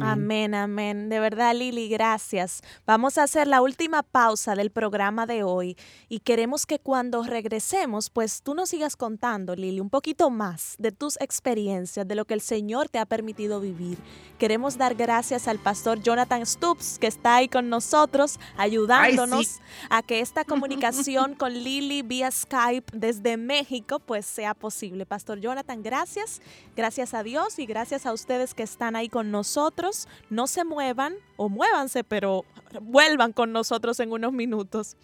Amén. 0.00 0.54
amén, 0.54 1.08
De 1.08 1.18
verdad, 1.18 1.54
Lili, 1.54 1.88
gracias. 1.88 2.62
Vamos 2.86 3.18
a 3.18 3.24
hacer 3.24 3.48
la 3.48 3.62
última 3.62 4.02
pausa 4.02 4.54
del 4.54 4.70
programa 4.70 5.26
de 5.26 5.42
hoy 5.42 5.76
y 6.08 6.20
queremos 6.20 6.66
que 6.66 6.78
cuando 6.78 7.22
regresemos, 7.22 8.10
pues 8.10 8.42
tú 8.42 8.54
nos 8.54 8.68
sigas 8.68 8.96
contando, 8.96 9.56
Lili, 9.56 9.80
un 9.80 9.90
poquito 9.90 10.30
más 10.30 10.76
de 10.78 10.92
tus 10.92 11.20
experiencias, 11.20 12.06
de 12.06 12.14
lo 12.14 12.24
que 12.24 12.34
el 12.34 12.40
Señor 12.40 12.88
te 12.88 12.98
ha 12.98 13.06
permitido 13.06 13.60
vivir. 13.60 13.98
Queremos 14.38 14.76
dar 14.76 14.94
gracias 14.94 15.48
al 15.48 15.58
pastor 15.58 16.00
Jonathan 16.00 16.44
Stubbs, 16.44 16.98
que 16.98 17.06
está 17.06 17.36
ahí 17.36 17.48
con 17.48 17.68
nosotros, 17.68 18.38
ayudándonos 18.56 19.60
a 19.90 20.02
que 20.02 20.20
esta 20.20 20.44
comunicación 20.44 21.34
con 21.34 21.52
Lili 21.52 22.02
vía 22.02 22.30
Skype 22.30 22.96
desde 22.96 23.36
México, 23.36 23.98
pues 23.98 24.26
sea 24.26 24.54
posible. 24.54 25.06
Pastor 25.06 25.40
Jonathan, 25.40 25.82
gracias. 25.82 26.42
Gracias 26.76 27.14
a 27.14 27.22
Dios 27.22 27.58
y 27.58 27.66
gracias 27.66 28.06
a 28.06 28.12
ustedes 28.12 28.54
que 28.54 28.73
están 28.74 28.96
ahí 28.96 29.08
con 29.08 29.30
nosotros. 29.30 30.08
No 30.30 30.48
se 30.48 30.64
muevan 30.64 31.14
o 31.36 31.48
muévanse, 31.48 32.02
pero 32.02 32.44
vuelvan 32.82 33.32
con 33.32 33.52
nosotros 33.52 34.00
en 34.00 34.10
unos 34.12 34.32
minutos. 34.32 34.96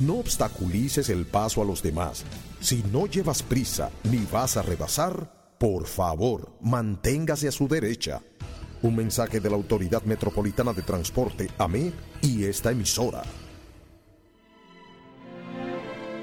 No 0.00 0.14
obstaculices 0.14 1.08
el 1.10 1.26
paso 1.26 1.62
a 1.62 1.64
los 1.64 1.82
demás. 1.82 2.24
Si 2.60 2.82
no 2.92 3.06
llevas 3.06 3.42
prisa 3.42 3.90
ni 4.04 4.26
vas 4.32 4.56
a 4.56 4.62
rebasar, 4.62 5.54
por 5.58 5.86
favor, 5.86 6.56
manténgase 6.62 7.46
a 7.46 7.52
su 7.52 7.68
derecha. 7.68 8.22
Un 8.82 8.96
mensaje 8.96 9.40
de 9.40 9.50
la 9.50 9.56
Autoridad 9.56 10.02
Metropolitana 10.04 10.72
de 10.72 10.82
Transporte, 10.82 11.50
AME, 11.58 11.92
y 12.22 12.44
esta 12.44 12.70
emisora. 12.70 13.22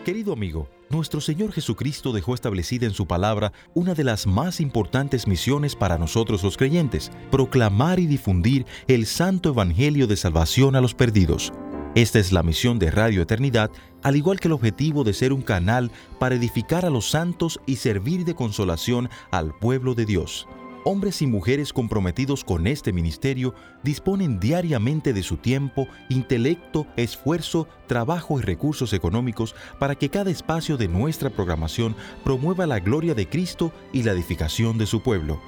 Querido 0.04 0.34
amigo, 0.34 0.70
nuestro 0.90 1.20
Señor 1.20 1.52
Jesucristo 1.52 2.14
dejó 2.14 2.34
establecida 2.34 2.86
en 2.86 2.94
su 2.94 3.06
palabra 3.06 3.52
una 3.74 3.94
de 3.94 4.06
las 4.06 4.26
más 4.26 4.62
importantes 4.62 5.28
misiones 5.28 5.76
para 5.76 5.98
nosotros 5.98 6.44
los 6.44 6.56
creyentes, 6.56 7.12
proclamar 7.30 8.00
y 8.00 8.08
difundir 8.08 8.66
el 8.88 9.06
santo 9.06 9.50
evangelio 9.50 10.08
de 10.08 10.16
salvación 10.16 10.76
a 10.76 10.82
los 10.82 10.96
perdidos. 10.96 11.52
Esta 11.94 12.20
es 12.20 12.32
la 12.32 12.42
misión 12.42 12.80
de 12.80 12.90
Radio 12.90 13.22
Eternidad, 13.22 13.70
al 14.02 14.16
igual 14.16 14.40
que 14.40 14.48
el 14.48 14.54
objetivo 14.54 15.04
de 15.04 15.14
ser 15.14 15.34
un 15.34 15.42
canal 15.42 15.92
para 16.20 16.36
edificar 16.36 16.86
a 16.86 16.90
los 16.90 17.10
santos 17.10 17.60
y 17.66 17.76
servir 17.76 18.24
de 18.24 18.34
consolación 18.34 19.10
al 19.30 19.54
pueblo 19.58 19.94
de 19.94 20.06
Dios 20.06 20.48
hombres 20.84 21.22
y 21.22 21.28
mujeres 21.28 21.74
comprometidos 21.74 22.44
con 22.44 22.68
este 22.68 22.94
ministerio 22.94 23.54
disponen 23.84 24.40
diariamente 24.40 25.14
de 25.14 25.24
su 25.24 25.38
tiempo, 25.38 25.88
intelecto, 26.10 26.88
esfuerzo, 26.96 27.68
trabajo 27.88 28.40
y 28.40 28.42
recursos 28.44 28.94
económicos 28.94 29.56
para 29.80 29.96
que 29.96 30.10
cada 30.10 30.32
espacio 30.32 30.78
de 30.78 30.88
nuestra 30.88 31.30
programación 31.30 31.96
promueva 32.24 32.68
la 32.68 32.80
gloria 32.80 33.14
de 33.14 33.28
Cristo 33.28 33.72
y 33.94 34.04
la 34.04 34.12
edificación 34.12 34.78
de 34.78 34.86
su 34.86 35.02
pueblo. 35.02 35.40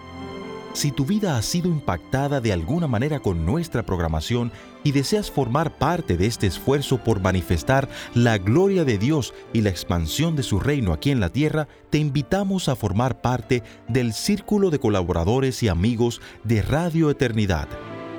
Si 0.73 0.91
tu 0.91 1.03
vida 1.03 1.35
ha 1.35 1.41
sido 1.41 1.67
impactada 1.67 2.41
de 2.41 2.53
alguna 2.53 2.85
manera 2.87 3.19
con 3.19 3.43
nuestra 3.45 3.83
programación 3.83 4.51
y 4.83 4.91
deseas 4.91 5.31
formar 5.31 5.77
parte 5.77 6.15
de 6.15 6.27
este 6.27 6.45
esfuerzo 6.47 7.03
por 7.03 7.21
manifestar 7.21 7.89
la 8.13 8.37
gloria 8.37 8.85
de 8.85 8.99
Dios 8.99 9.33
y 9.51 9.61
la 9.61 9.71
expansión 9.71 10.35
de 10.35 10.43
su 10.43 10.59
reino 10.59 10.93
aquí 10.93 11.09
en 11.09 11.19
la 11.19 11.29
tierra, 11.29 11.67
te 11.89 11.97
invitamos 11.97 12.69
a 12.69 12.75
formar 12.75 13.19
parte 13.19 13.63
del 13.87 14.13
círculo 14.13 14.69
de 14.69 14.77
colaboradores 14.79 15.63
y 15.63 15.69
amigos 15.69 16.21
de 16.43 16.61
Radio 16.61 17.09
Eternidad. 17.09 17.67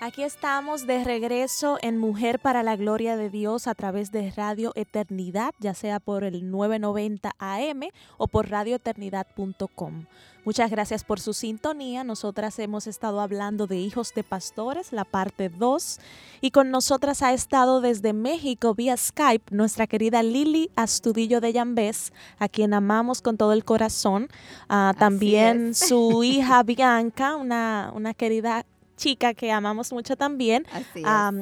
Aquí 0.00 0.22
estamos 0.22 0.86
de 0.86 1.02
regreso 1.02 1.76
en 1.82 1.98
Mujer 1.98 2.38
para 2.38 2.62
la 2.62 2.76
Gloria 2.76 3.16
de 3.16 3.30
Dios 3.30 3.66
a 3.66 3.74
través 3.74 4.12
de 4.12 4.30
Radio 4.30 4.70
Eternidad, 4.76 5.52
ya 5.58 5.74
sea 5.74 5.98
por 5.98 6.22
el 6.22 6.48
990 6.52 7.34
AM 7.36 7.80
o 8.16 8.28
por 8.28 8.48
radioeternidad.com. 8.48 10.06
Muchas 10.44 10.70
gracias 10.70 11.02
por 11.02 11.18
su 11.18 11.34
sintonía. 11.34 12.04
Nosotras 12.04 12.60
hemos 12.60 12.86
estado 12.86 13.20
hablando 13.20 13.66
de 13.66 13.78
hijos 13.78 14.14
de 14.14 14.22
pastores, 14.22 14.92
la 14.92 15.04
parte 15.04 15.48
2, 15.48 15.98
y 16.42 16.52
con 16.52 16.70
nosotras 16.70 17.20
ha 17.22 17.32
estado 17.32 17.80
desde 17.80 18.12
México 18.12 18.76
vía 18.76 18.96
Skype 18.96 19.52
nuestra 19.52 19.88
querida 19.88 20.22
Lili 20.22 20.70
Astudillo 20.76 21.40
de 21.40 21.54
Yambés, 21.54 22.12
a 22.38 22.48
quien 22.48 22.72
amamos 22.72 23.20
con 23.20 23.36
todo 23.36 23.52
el 23.52 23.64
corazón. 23.64 24.28
Ah, 24.68 24.94
también 24.96 25.74
su 25.74 26.22
hija 26.22 26.62
Bianca, 26.62 27.34
una, 27.34 27.90
una 27.92 28.14
querida 28.14 28.64
chica 28.98 29.32
que 29.32 29.50
amamos 29.50 29.92
mucho 29.92 30.16
también, 30.16 30.66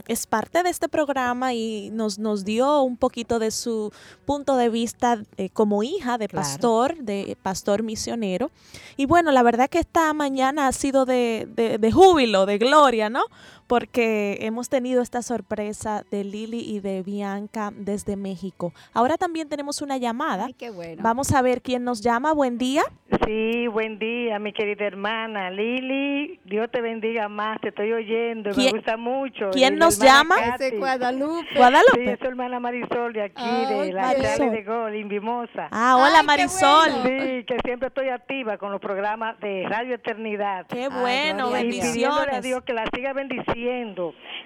es. 0.06 0.26
parte 0.26 0.62
de 0.62 0.70
este 0.70 0.88
programa 0.88 1.54
y 1.54 1.90
nos, 1.90 2.18
nos 2.20 2.44
dio 2.44 2.82
un 2.82 2.96
poquito 2.96 3.38
de 3.40 3.50
su 3.50 3.92
punto 4.24 4.56
de 4.56 4.68
vista 4.68 5.20
eh, 5.38 5.48
como 5.50 5.82
hija 5.82 6.18
de 6.18 6.28
Claro. 6.28 6.46
pastor, 6.46 6.96
de 6.98 7.36
pastor 7.42 7.82
misionero. 7.82 8.50
Y 8.96 9.06
bueno, 9.06 9.32
la 9.32 9.42
verdad 9.42 9.68
que 9.68 9.78
esta 9.80 10.12
mañana 10.12 10.68
ha 10.68 10.72
sido 10.72 11.04
de, 11.06 11.48
de- 11.56 11.78
de 11.78 11.92
júbilo, 11.92 12.46
de 12.46 12.58
gloria, 12.58 13.10
¿no? 13.10 13.22
Porque 13.66 14.38
hemos 14.42 14.68
tenido 14.68 15.02
esta 15.02 15.22
sorpresa 15.22 16.04
de 16.10 16.22
Lili 16.24 16.60
y 16.60 16.80
de 16.80 17.02
Bianca 17.02 17.72
desde 17.76 18.16
México. 18.16 18.72
Ahora 18.94 19.16
también 19.16 19.48
tenemos 19.48 19.82
una 19.82 19.96
llamada. 19.96 20.44
Ay, 20.46 20.54
qué 20.54 20.70
bueno. 20.70 21.02
Vamos 21.02 21.32
a 21.32 21.42
ver 21.42 21.62
quién 21.62 21.82
nos 21.84 22.00
llama. 22.00 22.32
Buen 22.32 22.58
día. 22.58 22.82
Sí, 23.26 23.66
buen 23.66 23.98
día, 23.98 24.38
mi 24.38 24.52
querida 24.52 24.84
hermana 24.84 25.50
Lili. 25.50 26.38
Dios 26.44 26.70
te 26.70 26.80
bendiga 26.80 27.28
más, 27.28 27.60
te 27.60 27.68
estoy 27.68 27.92
oyendo, 27.92 28.50
¿Quién- 28.50 28.72
me 28.72 28.78
gusta 28.78 28.96
mucho. 28.96 29.50
quién 29.52 29.78
la 29.78 29.86
nos 29.86 29.98
llama? 29.98 30.36
Katy. 30.36 30.64
Ese 30.64 30.76
Guadalupe. 30.78 31.48
Sí, 31.50 31.56
Guadalupe. 31.56 32.12
es 32.12 32.18
su 32.20 32.26
hermana 32.26 32.60
Marisol 32.60 33.12
de 33.12 33.22
aquí, 33.24 33.34
Ah, 33.44 33.66
de 33.68 33.92
la 33.92 34.02
Marisol. 34.02 34.50
De 34.52 34.62
Gol, 34.62 34.94
Invimosa. 34.94 35.68
Ah, 35.72 35.96
hola 35.96 36.20
Ay, 36.20 36.26
Marisol. 36.26 36.90
bueno. 37.02 37.02
Sí, 37.04 37.44
que 37.44 37.56
siempre 37.64 37.88
estoy 37.88 38.08
activa 38.10 38.58
con 38.58 38.70
los 38.70 38.80
programas 38.80 39.38
de 39.40 39.64
Radio 39.68 39.96
Eternidad. 39.96 40.66
Qué 40.68 40.88
bueno, 40.88 41.48
gloria 41.48 41.56
a 41.58 41.62
y 41.64 41.66
a 41.80 41.82
bendiciones. 41.82 42.42
Dios 42.42 42.62
que 42.62 42.72
la 42.72 42.84
siga 42.94 43.12
bendiciendo. 43.12 43.55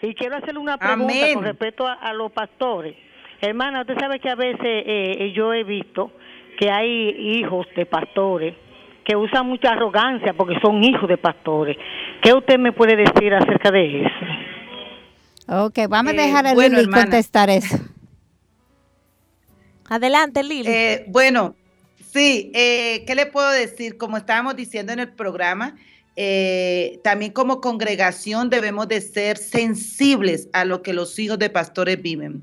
Y 0.02 0.14
quiero 0.14 0.36
hacerle 0.36 0.60
una 0.60 0.78
pregunta 0.78 1.12
Amén. 1.12 1.34
con 1.34 1.44
respecto 1.44 1.86
a, 1.86 1.94
a 1.94 2.12
los 2.12 2.30
pastores. 2.30 2.94
Hermana, 3.40 3.80
usted 3.80 3.98
sabe 3.98 4.20
que 4.20 4.28
a 4.30 4.34
veces 4.36 4.60
eh, 4.64 5.32
yo 5.34 5.52
he 5.52 5.64
visto 5.64 6.12
que 6.58 6.70
hay 6.70 7.08
hijos 7.38 7.66
de 7.74 7.86
pastores 7.86 8.54
que 9.04 9.16
usan 9.16 9.46
mucha 9.46 9.70
arrogancia 9.72 10.34
porque 10.34 10.60
son 10.60 10.84
hijos 10.84 11.08
de 11.08 11.16
pastores. 11.16 11.76
¿Qué 12.22 12.32
usted 12.32 12.58
me 12.58 12.72
puede 12.72 12.96
decir 12.96 13.34
acerca 13.34 13.70
de 13.72 14.02
eso? 14.04 15.64
Ok, 15.64 15.78
vamos 15.88 16.12
a 16.12 16.16
Eh, 16.16 16.26
dejar 16.26 16.46
a 16.46 16.54
bueno, 16.54 16.76
Lili 16.76 16.82
hermana. 16.84 17.02
contestar 17.04 17.50
eso. 17.50 17.78
Adelante, 19.88 20.44
Lili. 20.44 20.70
Eh, 20.70 21.04
bueno, 21.08 21.56
sí, 21.96 22.52
eh, 22.54 23.02
¿qué 23.06 23.16
le 23.16 23.26
puedo 23.26 23.50
decir? 23.50 23.96
Como 23.98 24.16
estábamos 24.16 24.54
diciendo 24.54 24.92
en 24.92 25.00
el 25.00 25.12
programa, 25.14 25.74
eh, 26.16 27.00
también 27.04 27.32
como 27.32 27.60
congregación 27.60 28.50
debemos 28.50 28.88
de 28.88 29.00
ser 29.00 29.38
sensibles 29.38 30.48
a 30.52 30.64
lo 30.64 30.82
que 30.82 30.92
los 30.92 31.18
hijos 31.18 31.38
de 31.38 31.50
pastores 31.50 32.00
viven. 32.02 32.42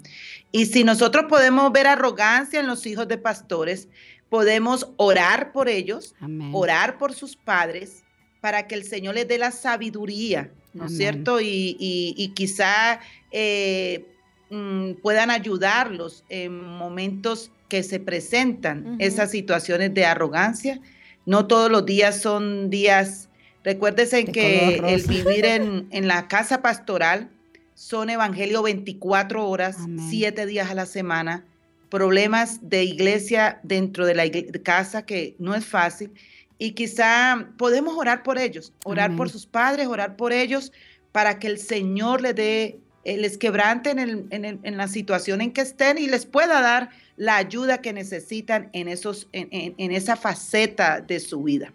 Y 0.51 0.65
si 0.67 0.83
nosotros 0.83 1.25
podemos 1.29 1.71
ver 1.71 1.87
arrogancia 1.87 2.59
en 2.59 2.67
los 2.67 2.85
hijos 2.85 3.07
de 3.07 3.17
pastores, 3.17 3.87
podemos 4.29 4.87
orar 4.97 5.51
por 5.51 5.69
ellos, 5.69 6.15
Amén. 6.19 6.49
orar 6.53 6.97
por 6.97 7.13
sus 7.13 7.35
padres 7.35 8.03
para 8.41 8.67
que 8.67 8.75
el 8.75 8.83
Señor 8.83 9.15
les 9.15 9.27
dé 9.27 9.37
la 9.37 9.51
sabiduría, 9.51 10.51
¿no 10.73 10.85
es 10.85 10.97
cierto? 10.97 11.39
Y, 11.41 11.75
y- 11.79 12.13
y 12.17 12.29
quizá 12.29 12.99
eh, 13.31 14.05
mm, 14.49 14.93
puedan 15.01 15.31
ayudarlos 15.31 16.23
en 16.29 16.61
momentos 16.63 17.51
que 17.67 17.83
se 17.83 17.99
presentan 17.99 18.95
esas 18.99 19.31
situaciones 19.31 19.93
de 19.93 20.05
arrogancia. 20.05 20.79
No 21.25 21.47
todos 21.47 21.69
los 21.69 21.85
días 21.85 22.21
son 22.21 22.69
días, 22.69 23.26
recuérdese 23.71 24.23
De 24.23 24.31
que 24.31 24.75
el 24.77 25.03
vivir 25.03 25.45
en, 25.45 25.87
en 25.91 26.07
la 26.07 26.27
casa 26.29 26.61
pastoral 26.61 27.29
son 27.75 28.09
evangelio 28.09 28.63
24 28.63 29.47
horas, 29.47 29.75
Amén. 29.79 30.07
7 30.09 30.45
días 30.45 30.71
a 30.71 30.73
la 30.73 30.85
semana, 30.85 31.43
problemas 31.89 32.59
de 32.69 32.83
iglesia 32.85 33.59
dentro 33.63 34.05
de 34.05 34.15
la 34.15 34.23
casa 34.63 35.05
que 35.05 35.35
no 35.37 35.53
es 35.53 35.65
fácil 35.65 36.11
y 36.57 36.71
quizá 36.71 37.49
podemos 37.57 37.95
orar 37.97 38.23
por 38.23 38.37
ellos, 38.37 38.71
orar 38.85 39.15
por 39.15 39.29
sus 39.29 39.45
padres, 39.45 39.87
orar 39.87 40.15
por 40.15 40.31
ellos 40.33 40.71
para 41.11 41.37
que 41.39 41.47
el 41.47 41.59
Señor 41.59 42.21
les 42.21 42.35
dé, 42.35 42.79
eh, 43.03 43.17
les 43.17 43.37
quebrante 43.37 43.89
en, 43.91 43.99
el- 43.99 44.25
en 44.31 44.43
el- 44.45 44.59
en 44.63 44.77
la 44.77 44.87
situación 44.87 45.41
en 45.41 45.51
que 45.51 45.61
estén 45.61 45.97
y 45.97 46.07
les 46.07 46.25
pueda 46.25 46.61
dar 46.61 46.89
la 47.15 47.35
ayuda 47.37 47.79
que 47.81 47.93
necesitan 47.93 48.69
en, 48.73 48.87
esos, 48.87 49.27
en, 49.33 49.47
en- 49.51 49.75
en 49.77 49.91
esa 49.91 50.15
faceta 50.15 50.99
de 51.01 51.19
su 51.19 51.43
vida. 51.43 51.71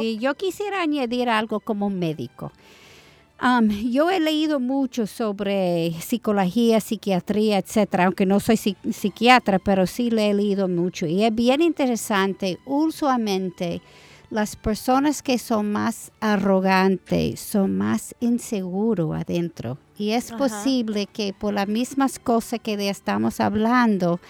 Sí, 0.00 0.18
yo 0.18 0.34
quisiera 0.34 0.80
añadir 0.82 1.28
algo 1.28 1.60
como 1.60 1.90
médico. 1.90 2.52
Am, 3.38 3.68
yo 3.90 4.08
he 4.08 4.20
leído 4.20 4.60
mucho 4.60 5.06
sobre 5.08 5.92
psicología, 6.00 6.80
psiquiatría, 6.80 7.58
etcétera, 7.58 8.04
aunque 8.04 8.24
no 8.24 8.38
soy 8.38 8.56
psi- 8.56 8.76
psiquiatra, 8.92 9.58
pero 9.58 9.86
sí 9.88 10.10
le 10.10 10.30
he 10.30 10.34
leído 10.34 10.68
mucho. 10.68 11.06
Y 11.06 11.24
es 11.24 11.34
bien 11.34 11.60
interesante, 11.60 12.58
usualmente 12.66 13.82
las 14.30 14.54
personas 14.54 15.22
que 15.22 15.38
son 15.38 15.72
más 15.72 16.12
arrogantes 16.20 17.40
son 17.40 17.76
más 17.76 18.14
inseguros 18.20 19.14
adentro. 19.14 19.76
Y 19.98 20.10
es 20.12 20.30
posible 20.38 21.06
que 21.06 21.32
por 21.32 21.52
las 21.52 21.66
mismas 21.68 22.18
cosas 22.18 22.60
que 22.62 22.76
de 22.76 22.88
estamos 22.90 23.40
hablando, 23.40 24.20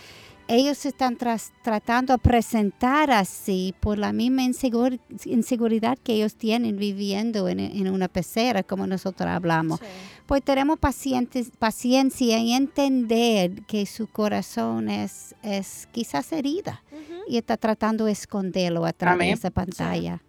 ellos 0.48 0.84
están 0.86 1.16
tras- 1.16 1.52
tratando 1.62 2.12
de 2.12 2.18
presentar 2.18 3.10
así 3.10 3.74
por 3.80 3.98
la 3.98 4.12
misma 4.12 4.42
insegur- 4.42 5.00
inseguridad 5.24 5.98
que 6.02 6.14
ellos 6.14 6.34
tienen 6.34 6.76
viviendo 6.76 7.48
en, 7.48 7.60
en 7.60 7.88
una 7.90 8.08
pecera, 8.08 8.62
como 8.62 8.86
nosotros 8.86 9.28
hablamos. 9.28 9.80
Sí. 9.80 9.86
Pues 10.26 10.42
tenemos 10.42 10.78
pacientes, 10.78 11.50
paciencia 11.58 12.38
y 12.38 12.52
entender 12.52 13.62
que 13.66 13.86
su 13.86 14.06
corazón 14.06 14.88
es, 14.88 15.34
es 15.42 15.88
quizás 15.92 16.32
herida 16.32 16.82
y 17.28 17.36
está 17.38 17.56
tratando 17.56 18.04
de 18.06 18.12
esconderlo 18.12 18.84
a 18.84 18.92
través 18.92 19.18
de 19.18 19.24
Amén. 19.24 19.34
esa 19.34 19.50
pantalla. 19.50 20.22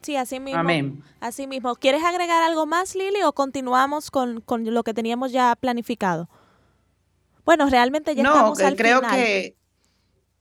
Sí, 0.00 0.16
así 0.16 0.40
mismo. 0.40 0.58
Amén. 0.58 1.02
Así 1.20 1.46
mismo. 1.46 1.76
¿Quieres 1.76 2.02
agregar 2.02 2.42
algo 2.42 2.66
más, 2.66 2.96
Lili, 2.96 3.22
o 3.24 3.32
continuamos 3.32 4.10
con, 4.10 4.40
con 4.40 4.64
lo 4.74 4.82
que 4.82 4.92
teníamos 4.94 5.30
ya 5.30 5.54
planificado? 5.54 6.28
Bueno, 7.44 7.68
realmente 7.68 8.14
ya 8.14 8.22
no, 8.22 8.30
estamos 8.34 8.60
al 8.60 8.76
creo 8.76 9.00
final. 9.00 9.16
que, 9.16 9.56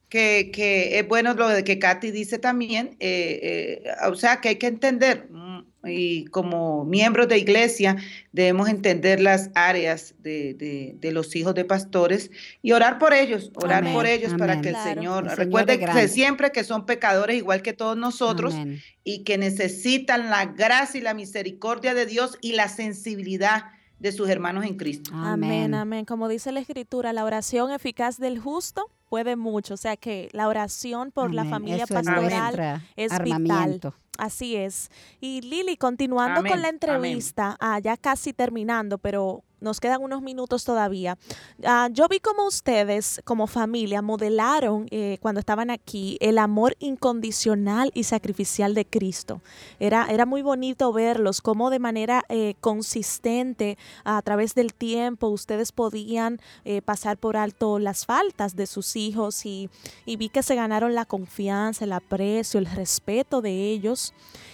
que, 0.10 0.52
que 0.54 1.00
es 1.00 1.08
bueno 1.08 1.34
lo 1.34 1.48
de 1.48 1.64
que 1.64 1.80
Katy 1.80 2.12
dice 2.12 2.38
también, 2.38 2.98
eh, 3.00 3.82
eh, 3.86 3.92
o 4.08 4.16
sea, 4.16 4.42
que 4.42 4.50
hay 4.50 4.56
que 4.58 4.68
entender, 4.68 5.28
mm, 5.30 5.62
y 5.88 6.26
como 6.26 6.86
miembros 6.86 7.28
de 7.28 7.40
iglesia 7.40 7.96
debemos 8.34 8.70
entender 8.70 9.20
las 9.20 9.50
áreas 9.56 10.14
de, 10.20 10.54
de- 10.54 10.94
de 11.00 11.12
los 11.12 11.36
hijos 11.36 11.56
de 11.56 11.66
pastores 11.66 12.30
y 12.62 12.74
orar 12.74 13.00
por 13.00 13.14
ellos, 13.16 13.52
orar 13.56 13.80
Amén, 13.80 13.94
por 13.94 14.06
ellos 14.06 14.34
para 14.38 14.62
que 14.62 14.70
el 14.70 14.76
Claro. 14.76 14.94
Señor, 14.94 15.24
El 15.24 15.30
Señor 15.32 15.40
recuerde 15.46 15.80
que 15.80 16.08
siempre 16.08 16.52
que 16.52 16.64
son 16.64 16.86
pecadores 16.86 17.36
igual 17.38 17.64
que 17.64 17.74
todos 17.74 17.98
nosotros 17.98 18.54
Amén. 18.54 18.80
y 19.04 19.24
que 19.24 19.40
necesitan 19.40 20.30
la 20.30 20.46
gracia 20.46 21.00
y 21.00 21.02
la 21.04 21.16
misericordia 21.16 21.96
de 21.96 22.06
Dios 22.06 22.38
y 22.42 22.52
la 22.52 22.68
sensibilidad 22.70 23.64
de 24.02 24.12
sus 24.12 24.28
hermanos 24.30 24.66
en 24.66 24.78
Cristo. 24.78 25.12
Amén, 25.14 25.76
amén. 25.76 26.06
Como 26.06 26.28
dice 26.28 26.52
la 26.52 26.60
escritura, 26.60 27.14
la 27.14 27.24
oración 27.24 27.72
eficaz 27.72 28.18
del 28.18 28.40
justo 28.40 28.90
puede 29.10 29.36
mucho. 29.36 29.76
O 29.76 29.78
sea 29.78 29.96
que 29.96 30.30
la 30.32 30.48
oración 30.48 31.12
por 31.12 31.34
la 31.34 31.46
familia 31.46 31.84
Eso 31.84 31.94
pastoral 31.94 32.82
es 32.96 33.12
vital. 33.24 33.80
Así 34.18 34.56
es. 34.56 34.90
Y 35.20 35.42
Lili, 35.42 35.78
continuando 35.78 36.44
con 36.44 36.62
la 36.62 36.70
entrevista, 36.70 37.56
ah, 37.60 37.80
ya 37.80 37.98
casi 37.98 38.34
terminando, 38.34 38.98
pero 38.98 39.44
nos 39.62 39.80
quedan 39.80 40.02
unos 40.02 40.22
minutos 40.22 40.66
todavía. 40.66 41.18
Ah, 41.64 41.88
yo 41.92 42.08
vi 42.08 42.20
como 42.20 42.48
ustedes, 42.48 43.22
como 43.24 43.46
familia, 43.48 44.02
modelaron 44.02 44.88
eh, 44.90 45.20
cuando 45.22 45.40
estaban 45.40 45.70
aquí 45.70 46.18
el 46.20 46.40
amor 46.40 46.76
incondicional 46.80 47.92
y 47.94 48.04
sacrificial 48.04 48.74
de 48.74 48.86
Cristo. 48.86 49.42
Era, 49.80 50.08
era 50.10 50.26
muy 50.26 50.42
bonito 50.42 50.92
verlos, 50.92 51.42
cómo 51.42 51.70
de 51.70 51.80
manera 51.80 52.24
eh, 52.28 52.56
consistente 52.60 53.78
a 54.04 54.22
través 54.24 54.56
del 54.56 54.74
tiempo 54.74 55.28
ustedes 55.28 55.72
podían 55.72 56.40
eh, 56.66 56.82
pasar 56.82 57.18
por 57.18 57.38
alto 57.38 57.78
las 57.78 58.08
faltas 58.08 58.56
de 58.56 58.66
sus 58.66 58.96
hijos 58.96 59.46
y, 59.46 59.70
y 60.06 60.16
vi 60.16 60.30
que 60.30 60.42
se 60.42 60.56
ganaron 60.56 60.96
la 60.96 61.06
confianza, 61.06 61.86
el 61.86 61.94
aprecio, 61.94 62.60
el 62.60 62.66
respeto 62.66 63.42
de 63.42 63.70
ellos. 63.70 64.01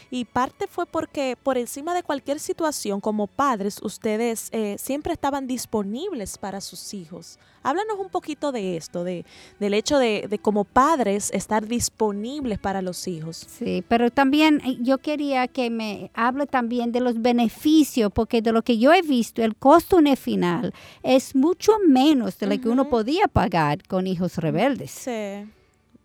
Y 0.10 0.26
parte 0.26 0.68
fue 0.68 0.86
porque 0.86 1.38
por 1.41 1.58
encima 1.58 1.93
de 1.93 2.02
cualquier 2.02 2.39
situación, 2.39 3.02
como 3.02 3.28
padres, 3.28 3.82
ustedes 3.82 4.48
eh, 4.54 4.78
siempre 4.80 5.12
estaban 5.12 5.48
disponibles 5.48 6.38
para 6.38 6.62
sus 6.62 6.93
hijos. 6.93 7.38
Háblanos 7.62 7.98
un 8.00 8.10
poquito 8.10 8.54
de 8.54 8.78
esto, 8.78 9.04
de, 9.04 9.26
del 9.60 9.74
hecho 9.74 9.98
de, 9.98 10.28
de 10.30 10.39
como 10.39 10.64
padres 10.64 11.30
estar 11.34 11.68
disponibles 11.68 12.58
para 12.58 12.82
los 12.82 13.06
hijos. 13.08 13.45
Sí, 13.50 13.84
pero 13.89 14.10
también 14.10 14.62
eh, 14.64 14.78
yo 14.80 15.00
quería 15.00 15.50
que 15.50 15.70
me 15.70 16.10
hable 16.14 16.48
también 16.48 16.93
de 16.93 17.02
los 17.02 17.22
beneficios, 17.22 18.10
porque 18.14 18.41
de 18.41 18.54
lo 18.54 18.62
que 18.62 18.78
yo 18.78 18.93
he 18.93 19.02
visto, 19.02 19.43
el 19.43 19.58
costo 19.58 20.00
en 20.00 20.08
el 20.08 20.18
final 20.18 20.74
es 21.04 21.36
mucho 21.36 21.74
menos 21.86 22.38
de 22.38 22.48
lo 22.48 22.62
que 22.62 22.70
uno 22.70 22.88
podía 22.88 23.28
pagar 23.28 23.86
con 23.86 24.08
hijos 24.08 24.38
rebeldes. 24.38 24.91
Sí. 24.91 25.52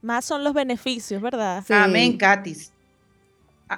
Más 0.00 0.24
son 0.24 0.42
los 0.42 0.52
beneficios, 0.52 1.22
¿verdad? 1.22 1.62
Sí. 1.64 1.72
Amén, 1.72 2.18
Katis. 2.18 2.72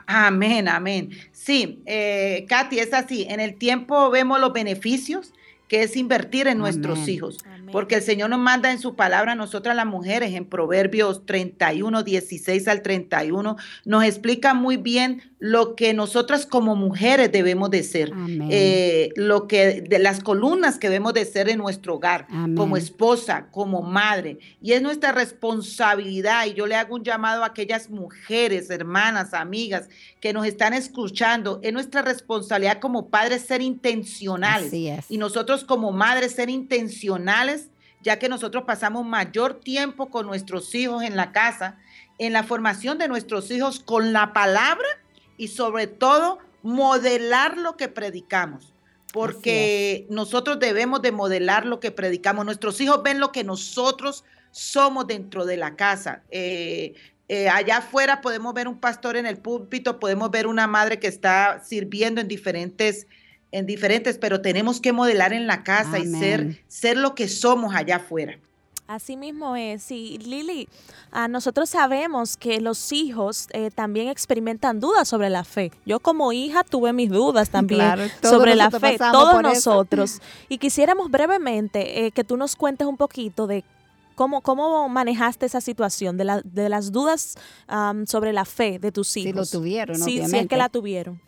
Amén, 0.07 0.69
amén. 0.69 1.11
Sí, 1.33 1.83
eh, 1.87 2.47
Katy, 2.49 2.79
es 2.79 2.93
así. 2.93 3.27
En 3.29 3.41
el 3.41 3.57
tiempo 3.57 4.11
vemos 4.11 4.41
los 4.41 4.53
beneficios 4.53 5.33
que 5.75 5.83
es 5.83 5.97
invertir 5.97 6.47
en 6.47 6.59
nuestros 6.59 7.09
hijos. 7.09 7.39
Amén. 7.45 7.71
Porque 7.73 7.97
el 7.97 8.03
Señor 8.03 8.31
nos 8.31 8.39
manda 8.39 8.71
en 8.71 8.79
su 8.79 8.95
palabra 8.95 9.33
a 9.33 9.35
nosotras 9.35 9.75
las 9.75 9.87
mujeres, 9.87 10.33
en 10.35 10.45
Proverbios 10.45 11.27
31, 11.27 12.05
16 12.05 12.69
al 12.69 12.81
31, 12.81 13.57
nos 13.85 14.05
explica 14.05 14.55
muy 14.55 14.77
bien 14.77 15.35
lo 15.41 15.75
que 15.75 15.93
nosotras 15.93 16.47
como 16.47 16.77
mujeres 16.77 17.33
debemos 17.33 17.71
de 17.71 17.83
ser, 17.83 18.13
eh, 18.51 19.11
lo 19.17 19.49
que 19.49 19.83
de 19.83 19.99
las 19.99 20.23
columnas 20.23 20.79
que 20.79 20.89
debemos 20.89 21.13
de 21.13 21.25
ser 21.25 21.49
en 21.49 21.59
nuestro 21.59 21.97
hogar, 21.97 22.29
Amén. 22.31 22.55
como 22.55 22.77
esposa, 22.77 23.49
como 23.51 23.83
madre. 23.83 24.39
Y 24.63 24.73
es 24.73 24.81
nuestra 24.81 25.11
responsabilidad, 25.11 26.47
y 26.47 26.55
yo 26.55 26.69
le 26.69 26.77
hago 26.77 26.95
un 26.95 27.03
llamado 27.03 27.43
a 27.43 27.47
aquellas 27.49 27.91
mujeres, 27.91 28.71
hermanas, 28.71 29.35
amigas 29.35 29.89
que 30.21 30.33
nos 30.33 30.47
están 30.47 30.73
escuchando, 30.73 31.59
es 31.63 31.73
nuestra 31.73 32.01
responsabilidad 32.01 32.79
como 32.79 33.11
padres 33.11 33.43
ser 33.43 33.61
intencionales. 33.61 34.69
Así 34.69 34.89
es. 34.89 35.05
Y 35.11 35.19
nosotros 35.19 35.64
como 35.65 35.93
madres 35.93 36.33
ser 36.33 36.51
intencionales, 36.51 37.69
ya 38.03 38.19
que 38.19 38.29
nosotros 38.29 38.65
pasamos 38.65 39.05
mayor 39.05 39.61
tiempo 39.61 40.11
con 40.11 40.27
nuestros 40.27 40.75
hijos 40.75 41.03
en 41.03 41.17
la 41.17 41.33
casa, 41.33 41.79
en 42.19 42.33
la 42.33 42.43
formación 42.43 42.99
de 42.99 43.09
nuestros 43.09 43.51
hijos 43.51 43.81
con 43.81 44.13
la 44.13 44.33
palabra 44.33 44.87
y 45.37 45.49
sobre 45.49 45.87
todo 45.87 46.39
modelar 46.63 47.57
lo 47.57 47.77
que 47.77 47.89
predicamos. 47.89 48.73
Porque 49.13 50.07
nosotros 50.11 50.59
debemos 50.59 51.01
de 51.01 51.13
modelar 51.13 51.67
lo 51.67 51.79
que 51.79 51.93
predicamos. 51.93 52.45
Nuestros 52.45 52.81
hijos 52.81 53.03
ven 53.03 53.21
lo 53.21 53.31
que 53.31 53.45
nosotros 53.45 54.25
somos 54.51 55.07
dentro 55.07 55.45
de 55.45 55.57
la 55.57 55.77
casa. 55.77 56.23
Eh, 56.31 56.95
eh, 57.29 57.49
allá 57.49 57.79
afuera 57.79 58.21
podemos 58.21 58.53
ver 58.53 58.69
un 58.69 58.79
pastor 58.79 59.17
en 59.17 59.27
el 59.27 59.39
púlpito, 59.39 59.99
podemos 59.99 60.31
ver 60.31 60.47
una 60.47 60.67
madre 60.67 60.99
que 60.99 61.07
está 61.07 61.63
sirviendo 61.65 62.21
en 62.21 62.29
diferentes 62.29 63.07
en 63.55 63.67
diferentes, 63.67 64.19
pero 64.19 64.41
tenemos 64.41 64.81
que 64.81 64.93
modelar 64.93 65.33
en 65.33 65.47
la 65.47 65.63
casa 65.63 65.99
y 65.99 66.07
ser, 66.07 66.63
ser 66.69 66.97
lo 66.97 67.15
que 67.15 67.29
somos 67.29 67.75
allá 67.75 67.97
afuera. 67.97 68.39
Así 68.87 69.17
mismo 69.17 69.57
es. 69.57 69.91
Y 69.91 70.19
Lili, 70.19 70.69
ah, 71.11 71.27
nosotros 71.29 71.71
sabemos 71.71 72.37
que 72.37 72.61
los 72.61 72.93
hijos 72.93 73.47
eh, 73.53 73.71
también 73.75 74.09
experimentan 74.09 74.79
dudas 74.81 75.09
sobre 75.09 75.31
la 75.31 75.45
fe. 75.45 75.71
Yo 75.87 76.01
como 76.01 76.33
hija 76.33 76.65
tuve 76.65 76.93
mis 76.93 77.09
dudas 77.11 77.49
también 77.49 77.81
Claro, 77.81 78.03
sobre 78.23 78.55
la 78.57 78.71
fe, 78.71 78.99
todos 78.99 79.33
eso. 79.35 79.43
nosotros. 79.43 80.21
Y 80.51 80.59
quisiéramos 80.59 81.11
brevemente 81.11 82.05
eh, 82.07 82.11
que 82.11 82.25
tú 82.25 82.37
nos 82.37 82.57
cuentes 82.57 82.87
un 82.87 82.97
poquito 82.99 83.47
de 83.47 83.65
cómo, 84.17 84.43
cómo 84.43 84.87
manejaste 84.91 85.47
esa 85.47 85.63
situación, 85.63 86.19
de, 86.19 86.25
la- 86.25 86.43
de 86.45 86.69
las 86.69 86.93
dudas 86.93 87.37
sobre 88.07 88.33
la 88.35 88.45
fe 88.45 88.79
de 88.79 88.93
tus 88.93 89.09
Si 89.09 89.21
hijos. 89.21 89.35
lo 89.55 89.61
tuvieron, 89.61 89.97
Sí, 89.97 90.03
si 90.03 90.11
es 90.19 90.25
obviamente. 90.27 90.49
que 90.49 90.57
la 90.59 90.69
tuvieron. 90.69 91.21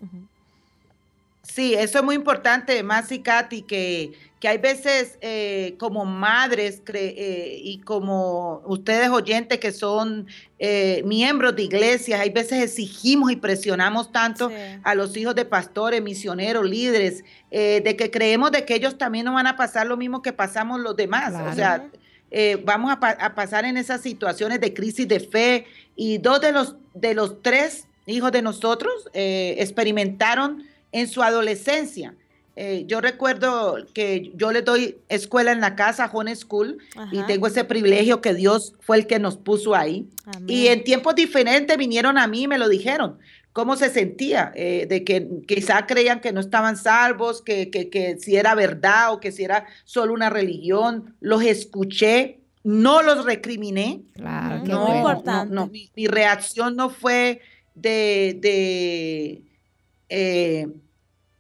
Sí, 1.55 1.75
eso 1.75 1.99
es 1.99 2.05
muy 2.05 2.15
importante, 2.17 2.83
más 2.83 3.11
y 3.13 3.21
Katy, 3.21 3.63
que, 3.63 4.13
que 4.41 4.49
hay 4.49 4.59
veces 4.59 5.17
eh, 5.21 5.75
como 5.79 6.05
madres 6.05 6.83
eh, 6.93 7.61
y 7.63 7.79
como 7.79 8.63
ustedes 8.67 9.09
oyentes 9.11 9.59
que 9.59 9.73
son 9.73 10.27
eh, 10.59 11.03
miembros 11.07 11.55
de 11.57 11.63
iglesias, 11.63 12.21
hay 12.21 12.31
veces 12.31 12.63
exigimos 12.63 13.31
y 13.31 13.37
presionamos 13.37 14.11
tanto 14.13 14.49
Sí. 14.51 14.55
a 14.83 14.95
los 14.95 15.17
hijos 15.17 15.35
de 15.35 15.45
pastores, 15.45 16.03
misioneros, 16.03 16.69
líderes, 16.69 17.25
eh, 17.51 17.81
de 17.83 17.97
que 17.97 18.11
creemos 18.11 18.51
de 18.51 18.65
que 18.65 18.75
ellos 18.75 18.99
también 18.99 19.25
no 19.25 19.35
van 19.35 19.47
a 19.47 19.57
pasar 19.57 19.87
lo 19.87 19.97
mismo 19.97 20.21
que 20.23 20.33
pasamos 20.33 20.81
los 20.81 20.97
demás. 20.97 21.31
Claro. 21.31 21.51
O 21.51 21.55
sea, 21.55 21.89
eh, 22.33 22.61
vamos 22.65 22.91
a, 22.93 22.99
pa- 23.01 23.17
a 23.21 23.35
pasar 23.35 23.65
en 23.65 23.77
esas 23.77 24.01
situaciones 24.03 24.61
de 24.61 24.75
crisis 24.75 25.07
de 25.07 25.21
fe 25.21 25.65
y 25.95 26.19
dos 26.19 26.41
de 26.41 26.51
los, 26.53 26.75
de 26.93 27.15
los 27.15 27.41
tres 27.41 27.87
hijos 28.05 28.31
de 28.33 28.43
nosotros 28.43 28.93
experimentaron 29.59 30.65
en 30.93 31.09
su 31.09 31.23
adolescencia. 31.23 32.15
Eh, 32.59 32.85
yo 32.87 33.03
recuerdo 33.03 33.77
que 33.93 34.33
yo 34.35 34.51
le 34.51 34.63
doy 34.63 34.97
escuela 35.11 35.53
en 35.53 35.61
la 35.61 35.77
casa, 35.77 36.11
Home 36.11 36.35
School, 36.35 36.79
y 37.13 37.19
Ajá. 37.19 37.27
tengo 37.27 37.47
ese 37.49 37.65
privilegio 37.65 38.23
que 38.23 38.33
Dios 38.33 38.73
fue 38.81 38.97
el 38.97 39.07
que 39.07 39.19
nos 39.19 39.37
puso 39.37 39.75
ahí. 39.75 40.07
Y 40.47 40.69
Amén. 40.69 40.79
en 40.79 40.85
tiempos 40.85 41.15
diferentes 41.15 41.77
vinieron 41.77 42.17
a 42.17 42.27
mí 42.27 42.45
y 42.45 42.49
me 42.49 42.57
lo 42.57 42.69
dijeron. 42.71 43.19
¿Cómo 43.53 43.77
se 43.77 43.91
sentía? 43.91 44.53
Eh, 44.55 44.87
de 44.89 45.05
que 45.05 45.27
quizá 45.47 45.87
creían 45.87 46.21
que 46.21 46.33
no 46.33 46.41
estaban 46.41 46.77
salvos, 46.79 47.43
que, 47.43 47.71
que, 47.71 47.89
que 47.91 48.19
si 48.19 48.37
era 48.37 48.55
verdad 48.55 49.13
o 49.13 49.21
que 49.21 49.33
si 49.33 49.45
era 49.45 49.67
solo 49.85 50.15
una 50.15 50.31
religión. 50.31 51.15
Los 51.21 51.43
escuché, 51.43 52.41
no 52.65 53.03
los 53.03 53.25
recriminé. 53.27 54.01
Claro, 54.15 54.57
Ujú. 54.57 54.65
qué 54.65 54.73
No, 54.73 54.97
importante. 54.99 55.55
no, 55.55 55.67
mi, 55.69 55.91
mi 55.95 56.07
reacción 56.07 56.75
no 56.77 56.89
fue 56.91 57.41
de, 57.75 58.37
de 58.41 59.43
eh, 60.09 60.69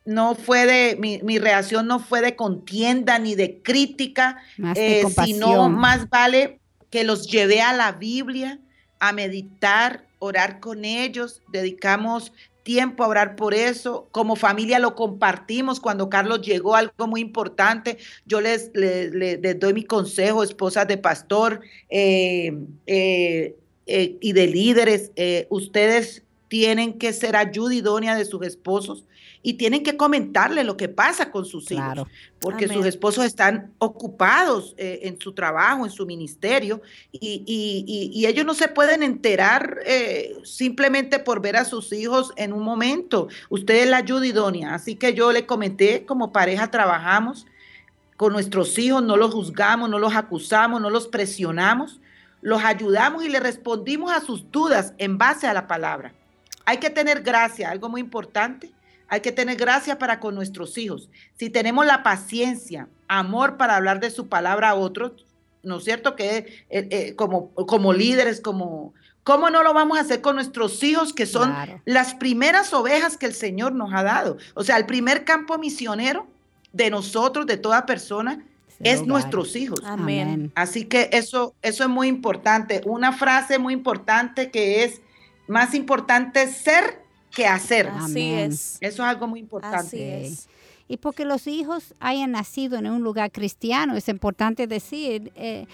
no 0.04 0.34
fue 0.34 0.66
de, 0.66 0.96
mi, 0.96 1.20
mi 1.22 1.38
reacción 1.38 1.86
no 1.86 1.98
fue 1.98 2.20
de 2.20 2.36
contienda 2.36 3.18
ni 3.18 3.34
de 3.34 3.60
crítica, 3.62 4.36
Más 4.56 4.76
de 4.76 5.00
eh, 5.00 5.02
sino 5.32 5.68
más 5.68 6.08
vale 6.08 6.60
que 6.90 7.02
los 7.04 7.26
llevé 7.28 7.60
a 7.60 7.72
la 7.72 7.92
Biblia, 7.92 8.60
a 9.00 9.12
meditar, 9.12 10.04
orar 10.20 10.60
con 10.60 10.84
ellos, 10.84 11.42
dedicamos 11.52 12.32
tiempo 12.62 13.04
a 13.04 13.08
orar 13.08 13.36
por 13.36 13.52
eso. 13.54 14.08
Como 14.12 14.34
familia 14.36 14.78
lo 14.78 14.94
compartimos 14.94 15.78
cuando 15.80 16.08
Carlos 16.08 16.40
llegó, 16.42 16.74
algo 16.74 17.06
muy 17.06 17.20
importante. 17.20 17.98
Yo 18.26 18.40
les, 18.40 18.70
les, 18.74 19.12
les- 19.12 19.40
les 19.40 19.58
doy 19.60 19.72
mi 19.74 19.84
consejo, 19.84 20.42
esposas 20.42 20.86
de 20.88 20.98
pastor 20.98 21.60
eh, 21.88 22.52
y 23.86 24.32
de 24.32 24.46
líderes. 24.46 25.12
ustedes 25.48 26.22
tienen 26.48 26.98
que 26.98 27.12
ser 27.12 27.36
ayuda 27.36 27.74
idónea 27.74 28.14
de 28.16 28.24
sus 28.24 28.42
esposos 28.46 29.04
y 29.42 29.54
tienen 29.54 29.82
que 29.84 29.96
comentarle 29.96 30.64
lo 30.64 30.76
que 30.76 30.88
pasa 30.88 31.30
con 31.30 31.44
sus 31.44 31.70
hijos 31.70 31.84
porque 32.40 32.64
Amén. 32.64 32.76
sus 32.76 32.86
esposos 32.86 33.24
están 33.24 33.72
ocupados 33.78 34.74
eh, 34.76 35.00
en 35.02 35.20
su 35.20 35.32
trabajo, 35.32 35.84
en 35.84 35.90
su 35.92 36.04
ministerio, 36.06 36.80
y, 37.12 37.42
y- 37.46 37.84
y- 37.86 38.10
y 38.18 38.26
ellos 38.26 38.44
no 38.44 38.54
se 38.54 38.68
pueden 38.68 39.02
enterar 39.02 39.78
eh, 39.86 40.36
simplemente 40.44 41.18
por 41.20 41.40
ver 41.40 41.56
a 41.56 41.64
sus 41.64 41.92
hijos 41.92 42.32
en 42.36 42.52
un 42.52 42.62
momento. 42.62 43.28
Usted 43.48 43.82
es 43.84 43.88
la 43.90 43.98
ayuda 43.98 44.26
idónea, 44.26 44.74
así 44.74 44.96
que 44.96 45.14
yo 45.14 45.30
le 45.32 45.46
comenté, 45.46 46.04
como 46.06 46.32
pareja 46.32 46.70
trabajamos 46.70 47.46
con 48.16 48.32
nuestros 48.32 48.78
hijos, 48.78 49.02
no 49.02 49.16
los 49.16 49.32
juzgamos, 49.34 49.88
no 49.90 49.98
los 49.98 50.14
acusamos, 50.14 50.80
no 50.80 50.90
los 50.90 51.06
presionamos, 51.06 52.00
los 52.42 52.62
ayudamos 52.64 53.24
y 53.24 53.28
le 53.28 53.40
respondimos 53.40 54.10
a 54.12 54.20
sus 54.20 54.50
dudas 54.50 54.92
en 54.98 55.18
base 55.18 55.46
a 55.46 55.54
la 55.54 55.66
palabra. 55.68 56.12
Hay 56.66 56.78
que 56.78 56.90
tener 56.90 57.22
gracia, 57.22 57.70
algo 57.70 57.88
muy 57.88 58.00
importante. 58.00 58.72
Hay 59.08 59.20
que 59.20 59.32
tener 59.32 59.56
gracia 59.56 59.98
para 59.98 60.18
con 60.20 60.34
nuestros 60.34 60.76
hijos. 60.78 61.08
Si 61.38 61.48
tenemos 61.48 61.86
la 61.86 62.02
paciencia, 62.02 62.88
amor 63.08 63.56
para 63.56 63.76
hablar 63.76 64.00
de 64.00 64.10
su 64.10 64.28
palabra 64.28 64.70
a 64.70 64.74
otros, 64.74 65.24
¿no 65.62 65.78
es 65.78 65.84
cierto? 65.84 66.16
Que 66.16 66.64
eh, 66.68 66.88
eh, 66.90 67.14
como, 67.16 67.50
como 67.54 67.92
líderes, 67.92 68.40
como... 68.40 68.92
¿Cómo 69.22 69.50
no 69.50 69.64
lo 69.64 69.74
vamos 69.74 69.98
a 69.98 70.02
hacer 70.02 70.20
con 70.20 70.36
nuestros 70.36 70.84
hijos 70.84 71.12
que 71.12 71.26
son 71.26 71.50
Claro. 71.50 71.80
las 71.84 72.14
primeras 72.14 72.72
ovejas 72.72 73.16
que 73.16 73.26
el 73.26 73.34
Señor 73.34 73.72
nos 73.72 73.92
ha 73.92 74.04
dado? 74.04 74.36
O 74.54 74.62
sea, 74.62 74.76
el 74.76 74.86
primer 74.86 75.24
campo 75.24 75.58
misionero 75.58 76.28
de 76.72 76.90
nosotros, 76.90 77.44
de 77.44 77.56
toda 77.56 77.86
persona, 77.86 78.44
es 78.78 78.98
hogar. 78.98 79.08
nuestros 79.08 79.56
hijos. 79.56 79.80
Amén. 79.84 80.52
Así 80.54 80.84
que 80.84 81.10
eso, 81.12 81.56
eso 81.62 81.82
es 81.82 81.88
muy 81.90 82.06
importante. 82.06 82.82
Una 82.84 83.12
frase 83.12 83.58
muy 83.58 83.72
importante 83.74 84.52
que 84.52 84.84
es 84.84 85.00
más 85.46 85.74
importante 85.74 86.46
ser 86.48 87.02
que 87.34 87.46
hacer. 87.46 87.88
Así 87.88 88.32
Amén. 88.32 88.52
es. 88.52 88.78
Eso 88.80 89.02
es 89.02 89.08
algo 89.08 89.26
muy 89.26 89.40
importante. 89.40 89.78
Así 89.78 90.02
es. 90.02 90.48
Y 90.88 90.98
porque 90.98 91.24
los 91.24 91.46
hijos 91.46 91.94
hayan 92.00 92.32
nacido 92.32 92.78
en 92.78 92.86
un 92.86 93.02
lugar 93.02 93.32
cristiano, 93.32 93.96
es 93.96 94.08
importante 94.08 94.66
decir, 94.66 95.32
eh, 95.34 95.66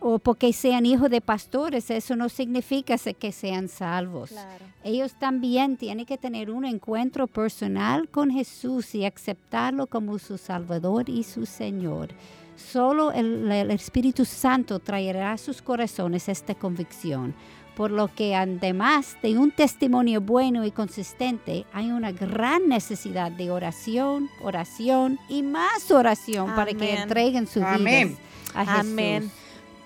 o 0.00 0.18
porque 0.18 0.52
sean 0.52 0.86
hijos 0.86 1.10
de 1.10 1.20
pastores, 1.20 1.90
eso 1.90 2.16
no 2.16 2.28
significa 2.28 2.96
que 2.98 3.32
sean 3.32 3.68
salvos. 3.68 4.30
Claro. 4.30 4.64
Ellos 4.82 5.14
también 5.18 5.76
tienen 5.76 6.06
que 6.06 6.18
tener 6.18 6.50
un 6.50 6.64
encuentro 6.64 7.26
personal 7.26 8.08
con 8.08 8.30
Jesús 8.30 8.94
y 8.94 9.04
aceptarlo 9.04 9.86
como 9.86 10.18
su 10.18 10.36
Salvador 10.38 11.08
y 11.08 11.22
su 11.22 11.46
Señor. 11.46 12.08
Solo 12.56 13.12
el, 13.12 13.50
el 13.50 13.70
Espíritu 13.70 14.24
Santo 14.24 14.78
traerá 14.78 15.32
a 15.32 15.38
sus 15.38 15.60
corazones 15.60 16.28
esta 16.28 16.54
convicción. 16.54 17.34
Por 17.76 17.90
lo 17.90 18.08
que 18.14 18.36
además 18.36 19.16
de 19.22 19.36
un 19.36 19.50
testimonio 19.50 20.20
bueno 20.20 20.64
y 20.64 20.70
consistente, 20.70 21.66
hay 21.72 21.90
una 21.90 22.12
gran 22.12 22.68
necesidad 22.68 23.32
de 23.32 23.50
oración, 23.50 24.30
oración 24.42 25.18
y 25.28 25.42
más 25.42 25.90
oración 25.90 26.54
para 26.54 26.72
que 26.72 26.94
entreguen 26.94 27.46
sus 27.46 27.64
Amén. 27.64 28.10
vidas 28.10 28.20
a 28.54 28.64
Jesús. 28.64 28.90
Amén. 28.92 29.30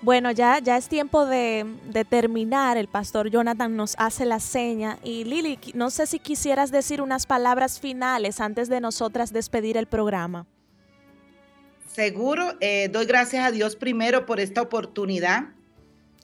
Bueno, 0.01 0.31
ya, 0.31 0.59
ya 0.59 0.77
es 0.77 0.87
tiempo 0.87 1.25
de, 1.25 1.65
de 1.91 2.05
terminar. 2.05 2.77
El 2.77 2.87
pastor 2.87 3.29
Jonathan 3.29 3.75
nos 3.75 3.95
hace 3.97 4.25
la 4.25 4.39
seña. 4.39 4.97
Y 5.03 5.25
Lili, 5.25 5.59
no 5.73 5.89
sé 5.89 6.05
si 6.05 6.19
quisieras 6.19 6.71
decir 6.71 7.01
unas 7.01 7.25
palabras 7.25 7.79
finales 7.79 8.39
antes 8.39 8.69
de 8.69 8.79
nosotras 8.79 9.33
despedir 9.33 9.75
el 9.75 9.87
programa. 9.87 10.45
Seguro, 11.91 12.53
eh, 12.61 12.87
doy 12.89 13.05
gracias 13.07 13.45
a 13.45 13.51
Dios 13.51 13.75
primero 13.75 14.25
por 14.25 14.39
esta 14.39 14.61
oportunidad. 14.61 15.49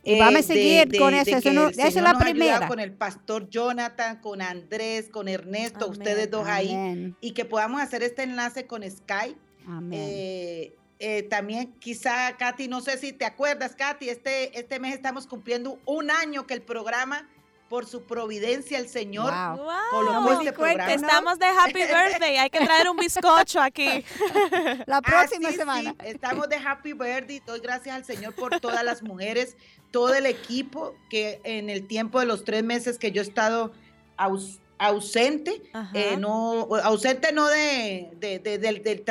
Y 0.06 0.20
vamos 0.20 0.36
a 0.36 0.40
eh, 0.40 0.44
seguir 0.44 0.98
con 1.00 1.14
eso, 1.14 1.32
eso 1.32 1.42
que 1.42 1.52
no- 1.52 1.68
el 1.68 1.74
esa 1.80 1.88
es 1.88 1.96
la 1.96 2.18
primera. 2.18 2.68
Con 2.68 2.80
el 2.80 2.94
pastor 2.94 3.50
Jonathan, 3.50 4.22
con 4.22 4.42
Andrés, 4.42 5.10
con 5.10 5.28
Ernesto, 5.28 5.86
Amén. 5.86 5.92
ustedes 6.00 6.30
dos 6.32 6.48
ahí, 6.48 6.72
Amén. 6.74 7.16
y 7.22 7.32
que 7.32 7.44
podamos 7.46 7.82
hacer 7.82 8.04
este 8.04 8.24
enlace 8.24 8.68
con 8.68 8.84
Sky. 8.90 9.36
Amén. 9.68 10.00
Eh, 10.00 10.76
eh, 11.00 11.24
también 11.24 11.74
quizá, 11.80 12.38
Katy, 12.38 12.68
no 12.68 12.80
sé 12.82 12.98
si 12.98 13.12
te 13.12 13.26
acuerdas, 13.26 13.76
Katy, 13.76 14.08
este, 14.10 14.58
este 14.58 14.80
mes 14.80 14.94
estamos 14.94 15.28
cumpliendo 15.28 15.78
un 15.86 16.10
año 16.12 16.46
que 16.48 16.54
el 16.54 16.62
programa, 16.62 17.28
por 17.70 17.86
su 17.88 18.04
providencia, 18.04 18.78
el 18.78 18.88
Señor 18.90 19.34
Wow. 19.34 19.58
Wow. 19.66 19.74
colocó 19.92 20.32
este 20.34 20.54
programa. 20.54 20.94
Estamos 20.94 21.40
de 21.40 21.46
happy 21.48 21.74
birthday. 22.20 22.38
Hay 22.38 22.50
que 22.50 22.60
traer 22.64 22.90
un 22.90 22.98
bizcocho 22.98 23.60
aquí. 23.60 24.06
La 24.86 25.02
próxima 25.02 25.50
sí, 25.50 25.56
semana. 25.56 25.96
sí, 26.00 26.08
estamos 26.10 26.48
de 26.50 26.58
Happy 26.58 26.94
Birthday. 26.94 27.42
Doy 27.46 27.60
gracias 27.60 27.96
al 27.96 28.06
Señor 28.06 28.36
por 28.36 28.60
todas 28.60 28.84
las 28.84 29.02
mujeres, 29.02 29.58
todo 29.92 30.14
el 30.14 30.26
equipo 30.28 30.96
que 31.10 31.42
en 31.44 31.70
el 31.70 31.88
tiempo 31.88 32.20
de 32.20 32.26
los 32.28 32.44
tres 32.44 32.64
meses 32.64 32.98
que 33.00 33.12
yo 33.12 33.22
he 33.22 33.26
estado 33.26 33.72
aus- 34.18 34.60
ausente, 34.78 35.62
eh, 35.94 36.18
no 36.18 36.68
ausente 36.84 37.32
no 37.32 37.48
de, 37.48 38.10
de, 38.18 38.40
de- 38.40 38.58
de- 38.60 39.04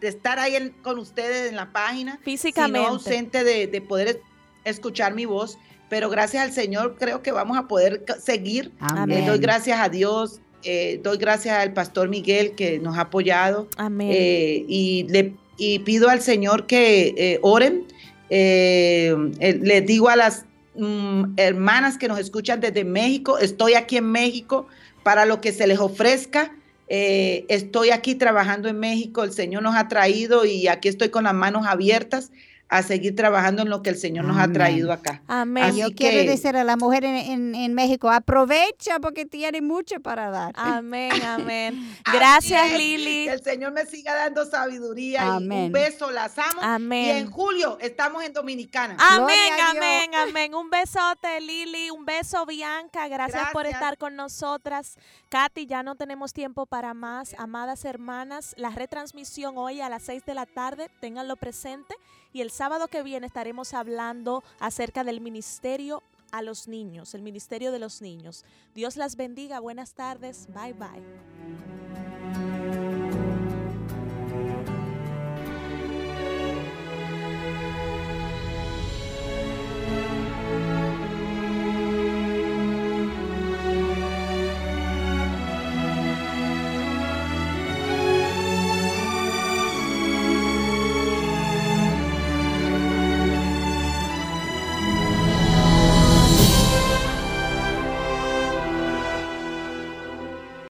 de 0.00 0.08
estar 0.08 0.38
ahí 0.38 0.56
en- 0.56 0.70
con 0.82 0.98
ustedes 0.98 1.48
en 1.50 1.56
la 1.56 1.72
página, 1.72 2.18
Físicamente. 2.22 2.80
sino 2.80 2.88
ausente 2.94 3.44
de, 3.44 3.66
de 3.66 3.80
poder 3.80 4.08
es- 4.08 4.18
escuchar 4.64 5.14
mi 5.14 5.24
voz. 5.24 5.56
Pero 5.88 6.10
gracias 6.10 6.42
al 6.42 6.52
Señor 6.52 6.96
creo 6.98 7.22
que 7.22 7.30
vamos 7.32 7.56
a 7.58 7.68
poder 7.68 8.04
seguir. 8.22 8.66
Eh, 8.66 8.78
Amén. 8.80 9.26
doy 9.26 9.38
gracias 9.38 9.78
a 9.80 9.88
Dios, 9.88 10.40
eh, 10.62 11.00
doy 11.02 11.18
gracias 11.18 11.56
al 11.56 11.72
pastor 11.72 12.08
Miguel 12.08 12.54
que 12.54 12.78
nos 12.78 12.96
ha 12.96 13.02
apoyado. 13.02 13.68
Amén. 13.76 14.08
Eh, 14.12 14.64
y, 14.68 15.06
le, 15.08 15.34
y 15.56 15.80
pido 15.80 16.08
al 16.08 16.20
Señor 16.20 16.66
que 16.66 17.14
eh, 17.16 17.38
oren. 17.42 17.84
Eh, 18.30 19.14
eh, 19.40 19.60
les 19.62 19.86
digo 19.86 20.08
a 20.08 20.16
las 20.16 20.46
mm, 20.74 21.34
hermanas 21.36 21.98
que 21.98 22.08
nos 22.08 22.18
escuchan 22.18 22.60
desde 22.60 22.84
México, 22.84 23.38
estoy 23.38 23.74
aquí 23.74 23.98
en 23.98 24.10
México 24.10 24.66
para 25.02 25.26
lo 25.26 25.40
que 25.40 25.52
se 25.52 25.66
les 25.66 25.78
ofrezca. 25.78 26.52
Eh, 26.88 27.44
estoy 27.48 27.90
aquí 27.90 28.14
trabajando 28.14 28.68
en 28.68 28.78
México, 28.78 29.24
el 29.24 29.32
Señor 29.32 29.62
nos 29.62 29.76
ha 29.76 29.88
traído 29.88 30.44
y 30.44 30.68
aquí 30.68 30.88
estoy 30.88 31.10
con 31.10 31.24
las 31.24 31.34
manos 31.34 31.66
abiertas 31.66 32.30
a 32.78 32.82
seguir 32.82 33.14
trabajando 33.16 33.62
en 33.62 33.68
lo 33.70 33.82
que 33.82 33.90
el 33.90 33.96
Señor 33.96 34.24
nos 34.24 34.38
ha 34.38 34.50
traído 34.52 34.92
acá. 34.92 35.22
Amén. 35.28 35.64
así 35.64 35.80
Yo 35.80 35.88
que- 35.88 35.94
quiero 35.94 36.30
decir 36.30 36.56
a 36.56 36.64
la 36.64 36.76
mujer 36.76 37.04
en, 37.04 37.14
en- 37.16 37.54
en 37.54 37.74
México, 37.74 38.10
aprovecha 38.10 38.98
porque 39.00 39.24
tiene 39.26 39.60
mucho 39.62 40.00
para 40.00 40.30
dar. 40.30 40.52
Amén, 40.56 41.12
amén. 41.24 41.94
Gracias, 42.12 42.72
Lili. 42.72 43.26
Que 43.26 43.32
el 43.32 43.42
Señor 43.42 43.72
me 43.72 43.86
siga 43.86 44.14
dando 44.14 44.44
sabiduría 44.44 45.20
y 45.24 45.28
Amén. 45.36 45.64
un 45.66 45.72
beso, 45.72 46.10
las 46.10 46.36
amo. 46.38 46.60
Y 46.60 46.64
Amén. 46.64 47.16
en 47.16 47.30
julio 47.30 47.78
estamos 47.80 48.22
en 48.24 48.32
Dominicana. 48.32 48.96
Amén, 48.98 49.52
amén, 49.70 50.10
amén. 50.14 50.54
Un 50.54 50.70
besote, 50.70 51.40
Lili. 51.40 51.90
Un 51.90 52.04
beso, 52.04 52.44
Bianca. 52.46 53.08
Gracias, 53.08 53.50
por 53.52 53.66
estar 53.66 53.96
con 53.98 54.16
nosotras. 54.16 54.96
Katy, 55.28 55.66
ya 55.66 55.82
no 55.82 55.94
tenemos 55.96 56.32
tiempo 56.32 56.66
para 56.66 56.94
más. 56.94 57.34
Amadas 57.38 57.84
hermanas, 57.84 58.54
la 58.56 58.70
retransmisión 58.70 59.56
hoy 59.58 59.80
a 59.80 59.88
las 59.88 60.02
6 60.04 60.24
de 60.26 60.34
la 60.34 60.46
tarde, 60.46 60.90
ténganlo 61.00 61.36
presente. 61.36 61.94
Y 62.34 62.40
el 62.40 62.50
sábado 62.50 62.88
que 62.88 63.04
viene 63.04 63.28
estaremos 63.28 63.74
hablando 63.74 64.42
acerca 64.58 65.04
del 65.04 65.20
ministerio 65.20 66.02
a 66.32 66.42
los 66.42 66.66
niños, 66.66 67.14
el 67.14 67.22
ministerio 67.22 67.70
de 67.70 67.78
los 67.78 68.02
niños. 68.02 68.44
Dios 68.74 68.96
las 68.96 69.14
bendiga. 69.14 69.60
Buenas 69.60 69.94
tardes. 69.94 70.48
Bye, 70.52 70.72
bye. 70.72 72.13